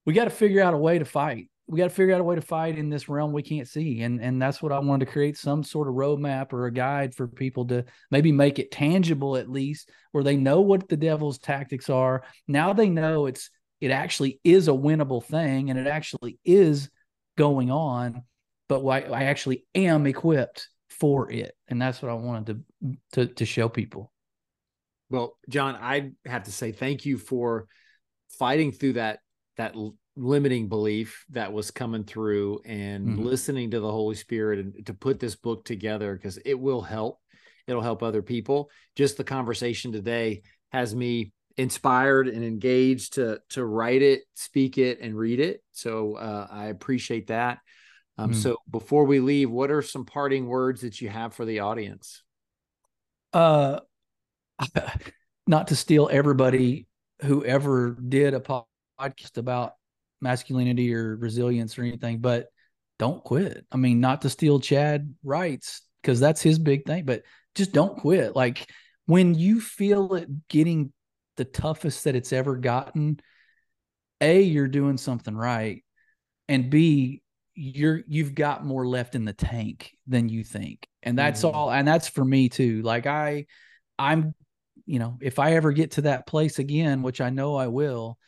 we 0.06 0.14
got 0.14 0.24
to 0.24 0.30
figure 0.30 0.62
out 0.62 0.74
a 0.74 0.78
way 0.78 0.98
to 0.98 1.04
fight 1.04 1.49
we 1.70 1.78
got 1.78 1.84
to 1.84 1.90
figure 1.90 2.12
out 2.12 2.20
a 2.20 2.24
way 2.24 2.34
to 2.34 2.40
fight 2.40 2.76
in 2.76 2.90
this 2.90 3.08
realm 3.08 3.32
we 3.32 3.42
can't 3.42 3.68
see 3.68 4.02
and 4.02 4.20
and 4.20 4.42
that's 4.42 4.60
what 4.60 4.72
i 4.72 4.78
wanted 4.78 5.06
to 5.06 5.12
create 5.12 5.36
some 5.36 5.62
sort 5.62 5.86
of 5.86 5.94
roadmap 5.94 6.52
or 6.52 6.66
a 6.66 6.72
guide 6.72 7.14
for 7.14 7.28
people 7.28 7.64
to 7.64 7.84
maybe 8.10 8.32
make 8.32 8.58
it 8.58 8.72
tangible 8.72 9.36
at 9.36 9.48
least 9.48 9.90
where 10.12 10.24
they 10.24 10.36
know 10.36 10.60
what 10.60 10.88
the 10.88 10.96
devil's 10.96 11.38
tactics 11.38 11.88
are. 11.88 12.24
Now 12.48 12.72
they 12.72 12.88
know 12.88 13.26
it's 13.26 13.50
it 13.80 13.90
actually 13.90 14.40
is 14.44 14.68
a 14.68 14.72
winnable 14.72 15.24
thing 15.24 15.70
and 15.70 15.78
it 15.78 15.86
actually 15.86 16.38
is 16.44 16.90
going 17.38 17.70
on 17.70 18.22
but 18.68 18.86
I, 18.86 19.00
I 19.00 19.22
actually 19.24 19.64
am 19.74 20.06
equipped 20.06 20.68
for 20.90 21.30
it 21.30 21.54
and 21.68 21.80
that's 21.80 22.02
what 22.02 22.10
i 22.10 22.14
wanted 22.14 22.46
to 22.46 22.96
to, 23.12 23.34
to 23.34 23.46
show 23.46 23.68
people. 23.68 24.12
Well 25.08 25.38
john 25.48 25.76
i 25.76 26.10
have 26.26 26.44
to 26.44 26.52
say 26.52 26.72
thank 26.72 27.06
you 27.06 27.16
for 27.16 27.66
fighting 28.28 28.72
through 28.72 28.94
that 28.94 29.20
that 29.56 29.74
limiting 30.20 30.68
belief 30.68 31.24
that 31.30 31.52
was 31.52 31.70
coming 31.70 32.04
through 32.04 32.60
and 32.66 33.08
mm-hmm. 33.08 33.22
listening 33.22 33.70
to 33.70 33.80
the 33.80 33.90
Holy 33.90 34.14
Spirit 34.14 34.58
and 34.58 34.86
to 34.86 34.94
put 34.94 35.18
this 35.18 35.34
book 35.34 35.64
together 35.64 36.14
because 36.14 36.38
it 36.44 36.58
will 36.58 36.82
help. 36.82 37.18
It'll 37.66 37.82
help 37.82 38.02
other 38.02 38.22
people. 38.22 38.70
Just 38.96 39.16
the 39.16 39.24
conversation 39.24 39.92
today 39.92 40.42
has 40.72 40.94
me 40.94 41.32
inspired 41.56 42.28
and 42.28 42.44
engaged 42.44 43.14
to 43.14 43.40
to 43.50 43.64
write 43.64 44.02
it, 44.02 44.22
speak 44.34 44.76
it, 44.76 45.00
and 45.00 45.16
read 45.16 45.40
it. 45.40 45.62
So 45.72 46.16
uh, 46.16 46.46
I 46.50 46.66
appreciate 46.66 47.28
that. 47.28 47.58
Um, 48.18 48.32
mm. 48.32 48.34
So 48.34 48.58
before 48.70 49.04
we 49.04 49.20
leave, 49.20 49.50
what 49.50 49.70
are 49.70 49.82
some 49.82 50.04
parting 50.04 50.46
words 50.46 50.82
that 50.82 51.00
you 51.00 51.08
have 51.08 51.34
for 51.34 51.44
the 51.44 51.60
audience? 51.60 52.22
Uh, 53.32 53.80
not 55.46 55.68
to 55.68 55.76
steal 55.76 56.08
everybody 56.12 56.86
who 57.22 57.44
ever 57.44 57.90
did 57.90 58.34
a 58.34 58.40
podcast 58.40 59.38
about 59.38 59.72
masculinity 60.20 60.94
or 60.94 61.16
resilience 61.16 61.78
or 61.78 61.82
anything, 61.82 62.18
but 62.18 62.46
don't 62.98 63.24
quit. 63.24 63.64
I 63.72 63.76
mean, 63.76 64.00
not 64.00 64.22
to 64.22 64.30
steal 64.30 64.60
Chad 64.60 65.14
Wright's 65.24 65.82
because 66.02 66.20
that's 66.20 66.42
his 66.42 66.58
big 66.58 66.84
thing, 66.84 67.04
but 67.04 67.22
just 67.54 67.72
don't 67.72 67.96
quit. 67.96 68.36
Like 68.36 68.70
when 69.06 69.34
you 69.34 69.60
feel 69.60 70.14
it 70.14 70.28
getting 70.48 70.92
the 71.36 71.44
toughest 71.44 72.04
that 72.04 72.14
it's 72.14 72.32
ever 72.32 72.56
gotten, 72.56 73.20
A, 74.20 74.42
you're 74.42 74.68
doing 74.68 74.98
something 74.98 75.34
right. 75.34 75.82
And 76.48 76.70
B, 76.70 77.22
you're 77.54 78.02
you've 78.06 78.34
got 78.34 78.64
more 78.64 78.86
left 78.86 79.14
in 79.14 79.24
the 79.24 79.32
tank 79.32 79.92
than 80.06 80.28
you 80.28 80.44
think. 80.44 80.86
And 81.02 81.18
that's 81.18 81.42
mm-hmm. 81.42 81.56
all 81.56 81.70
and 81.70 81.86
that's 81.86 82.08
for 82.08 82.24
me 82.24 82.48
too. 82.48 82.82
Like 82.82 83.06
I 83.06 83.46
I'm 83.98 84.34
you 84.86 84.98
know, 84.98 85.18
if 85.20 85.38
I 85.38 85.54
ever 85.54 85.72
get 85.72 85.92
to 85.92 86.02
that 86.02 86.26
place 86.26 86.58
again, 86.58 87.02
which 87.02 87.20
I 87.20 87.30
know 87.30 87.54
I 87.54 87.68
will, 87.68 88.18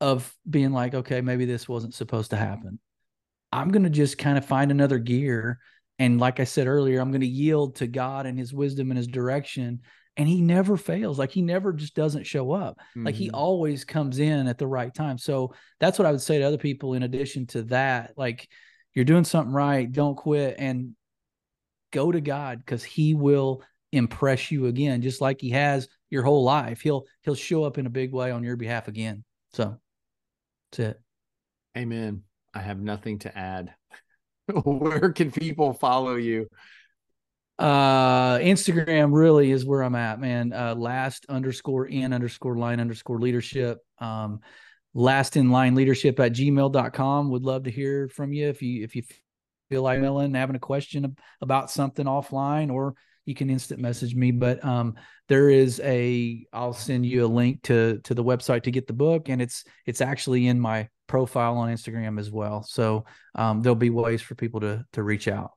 of 0.00 0.32
being 0.48 0.72
like, 0.72 0.94
okay, 0.94 1.20
maybe 1.20 1.44
this 1.44 1.68
wasn't 1.68 1.94
supposed 1.94 2.30
to 2.30 2.36
happen. 2.36 2.78
I'm 3.52 3.70
going 3.70 3.84
to 3.84 3.90
just 3.90 4.18
kind 4.18 4.38
of 4.38 4.44
find 4.44 4.70
another 4.70 4.98
gear. 4.98 5.58
And 5.98 6.20
like 6.20 6.38
I 6.38 6.44
said 6.44 6.66
earlier, 6.66 7.00
I'm 7.00 7.10
going 7.10 7.22
to 7.22 7.26
yield 7.26 7.76
to 7.76 7.86
God 7.86 8.26
and 8.26 8.38
his 8.38 8.54
wisdom 8.54 8.90
and 8.90 8.98
his 8.98 9.08
direction. 9.08 9.80
And 10.16 10.28
he 10.28 10.40
never 10.40 10.76
fails. 10.76 11.18
Like 11.18 11.30
he 11.30 11.42
never 11.42 11.72
just 11.72 11.94
doesn't 11.94 12.26
show 12.26 12.52
up. 12.52 12.78
Mm-hmm. 12.90 13.06
Like 13.06 13.14
he 13.14 13.28
mm-hmm. 13.28 13.36
always 13.36 13.84
comes 13.84 14.18
in 14.18 14.46
at 14.48 14.58
the 14.58 14.66
right 14.66 14.92
time. 14.92 15.18
So 15.18 15.54
that's 15.80 15.98
what 15.98 16.06
I 16.06 16.10
would 16.10 16.20
say 16.20 16.38
to 16.38 16.44
other 16.44 16.58
people 16.58 16.94
in 16.94 17.04
addition 17.04 17.46
to 17.48 17.62
that. 17.64 18.12
Like 18.16 18.48
you're 18.94 19.04
doing 19.04 19.24
something 19.24 19.52
right. 19.52 19.90
Don't 19.90 20.16
quit 20.16 20.56
and 20.58 20.94
go 21.92 22.12
to 22.12 22.20
God 22.20 22.58
because 22.58 22.84
he 22.84 23.14
will 23.14 23.62
impress 23.92 24.50
you 24.50 24.66
again, 24.66 25.02
just 25.02 25.20
like 25.20 25.40
he 25.40 25.50
has 25.50 25.88
your 26.10 26.22
whole 26.22 26.44
life. 26.44 26.80
He'll 26.80 27.04
he'll 27.22 27.34
show 27.34 27.64
up 27.64 27.78
in 27.78 27.86
a 27.86 27.90
big 27.90 28.12
way 28.12 28.30
on 28.30 28.44
your 28.44 28.56
behalf 28.56 28.88
again. 28.88 29.24
So 29.52 29.78
that's 30.70 30.90
it. 30.90 31.00
Amen. 31.76 32.22
I 32.54 32.60
have 32.60 32.80
nothing 32.80 33.20
to 33.20 33.36
add. 33.36 33.74
where 34.64 35.12
can 35.12 35.30
people 35.30 35.72
follow 35.72 36.16
you? 36.16 36.48
Uh 37.58 38.38
Instagram 38.38 39.12
really 39.12 39.50
is 39.50 39.64
where 39.64 39.82
I'm 39.82 39.96
at, 39.96 40.20
man. 40.20 40.52
Uh 40.52 40.74
last 40.76 41.26
underscore 41.28 41.86
in 41.86 42.12
underscore 42.12 42.56
line 42.56 42.78
underscore 42.80 43.18
leadership. 43.18 43.78
Um 43.98 44.40
last 44.94 45.36
in 45.36 45.50
line 45.50 45.74
leadership 45.74 46.20
at 46.20 46.32
gmail.com. 46.32 47.30
Would 47.30 47.42
love 47.42 47.64
to 47.64 47.70
hear 47.70 48.08
from 48.08 48.32
you 48.32 48.48
if 48.48 48.62
you 48.62 48.84
if 48.84 48.94
you 48.94 49.02
feel 49.70 49.82
like 49.82 49.98
emailing, 49.98 50.34
having 50.34 50.56
a 50.56 50.60
question 50.60 51.16
about 51.40 51.70
something 51.70 52.06
offline 52.06 52.72
or 52.72 52.94
you 53.28 53.34
can 53.34 53.50
instant 53.50 53.80
message 53.80 54.14
me. 54.14 54.30
But 54.30 54.64
um, 54.64 54.94
there 55.28 55.50
is 55.50 55.80
a 55.84 56.46
I'll 56.52 56.72
send 56.72 57.04
you 57.04 57.24
a 57.24 57.28
link 57.28 57.62
to 57.64 58.00
to 58.04 58.14
the 58.14 58.24
website 58.24 58.62
to 58.62 58.70
get 58.70 58.86
the 58.86 58.94
book, 58.94 59.28
and 59.28 59.42
it's 59.42 59.64
it's 59.86 60.00
actually 60.00 60.46
in 60.46 60.58
my 60.58 60.88
profile 61.06 61.58
on 61.58 61.70
Instagram 61.70 62.18
as 62.18 62.30
well. 62.30 62.62
So 62.62 63.04
um, 63.34 63.62
there'll 63.62 63.76
be 63.76 63.90
ways 63.90 64.22
for 64.22 64.34
people 64.34 64.60
to 64.60 64.84
to 64.94 65.02
reach 65.02 65.28
out. 65.28 65.52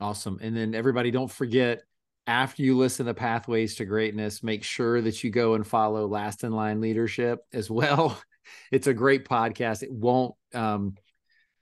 Awesome. 0.00 0.38
And 0.40 0.56
then 0.56 0.74
everybody, 0.74 1.10
don't 1.10 1.30
forget 1.30 1.82
after 2.26 2.62
you 2.62 2.76
listen 2.76 3.06
to 3.06 3.14
Pathways 3.14 3.76
to 3.76 3.84
Greatness, 3.84 4.42
make 4.42 4.64
sure 4.64 5.00
that 5.02 5.22
you 5.22 5.30
go 5.30 5.54
and 5.54 5.66
follow 5.66 6.06
Last 6.06 6.44
in 6.44 6.52
Line 6.52 6.80
Leadership 6.80 7.40
as 7.52 7.70
well. 7.70 8.20
It's 8.72 8.88
a 8.88 8.92
great 8.92 9.24
podcast. 9.24 9.84
It 9.84 9.92
won't 9.92 10.34
um, 10.52 10.96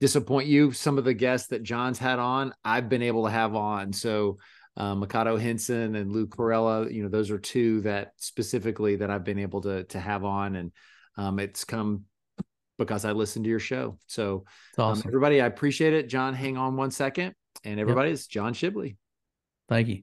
disappoint 0.00 0.48
you. 0.48 0.72
Some 0.72 0.96
of 0.96 1.04
the 1.04 1.12
guests 1.12 1.48
that 1.48 1.62
John's 1.62 1.98
had 1.98 2.18
on, 2.18 2.54
I've 2.64 2.88
been 2.88 3.02
able 3.02 3.26
to 3.26 3.30
have 3.30 3.54
on. 3.54 3.92
So 3.92 4.38
uh, 4.76 4.94
Mikado 4.94 5.36
Henson 5.36 5.96
and 5.96 6.12
Lou 6.12 6.26
Corella. 6.26 6.92
You 6.92 7.02
know, 7.02 7.08
those 7.08 7.30
are 7.30 7.38
two 7.38 7.80
that 7.82 8.12
specifically 8.16 8.96
that 8.96 9.10
I've 9.10 9.24
been 9.24 9.38
able 9.38 9.60
to 9.62 9.84
to 9.84 10.00
have 10.00 10.24
on, 10.24 10.56
and 10.56 10.72
um, 11.16 11.38
it's 11.38 11.64
come 11.64 12.04
because 12.78 13.04
I 13.04 13.12
listened 13.12 13.44
to 13.44 13.50
your 13.50 13.58
show. 13.58 13.98
So, 14.06 14.44
um, 14.78 14.84
awesome. 14.84 15.02
um, 15.02 15.08
everybody, 15.08 15.40
I 15.40 15.46
appreciate 15.46 15.92
it. 15.92 16.08
John, 16.08 16.34
hang 16.34 16.56
on 16.56 16.76
one 16.76 16.90
second, 16.90 17.34
and 17.64 17.78
everybody, 17.78 18.10
yep. 18.10 18.14
it's 18.14 18.26
John 18.26 18.54
Shibley. 18.54 18.96
Thank 19.68 19.88
you. 19.88 20.02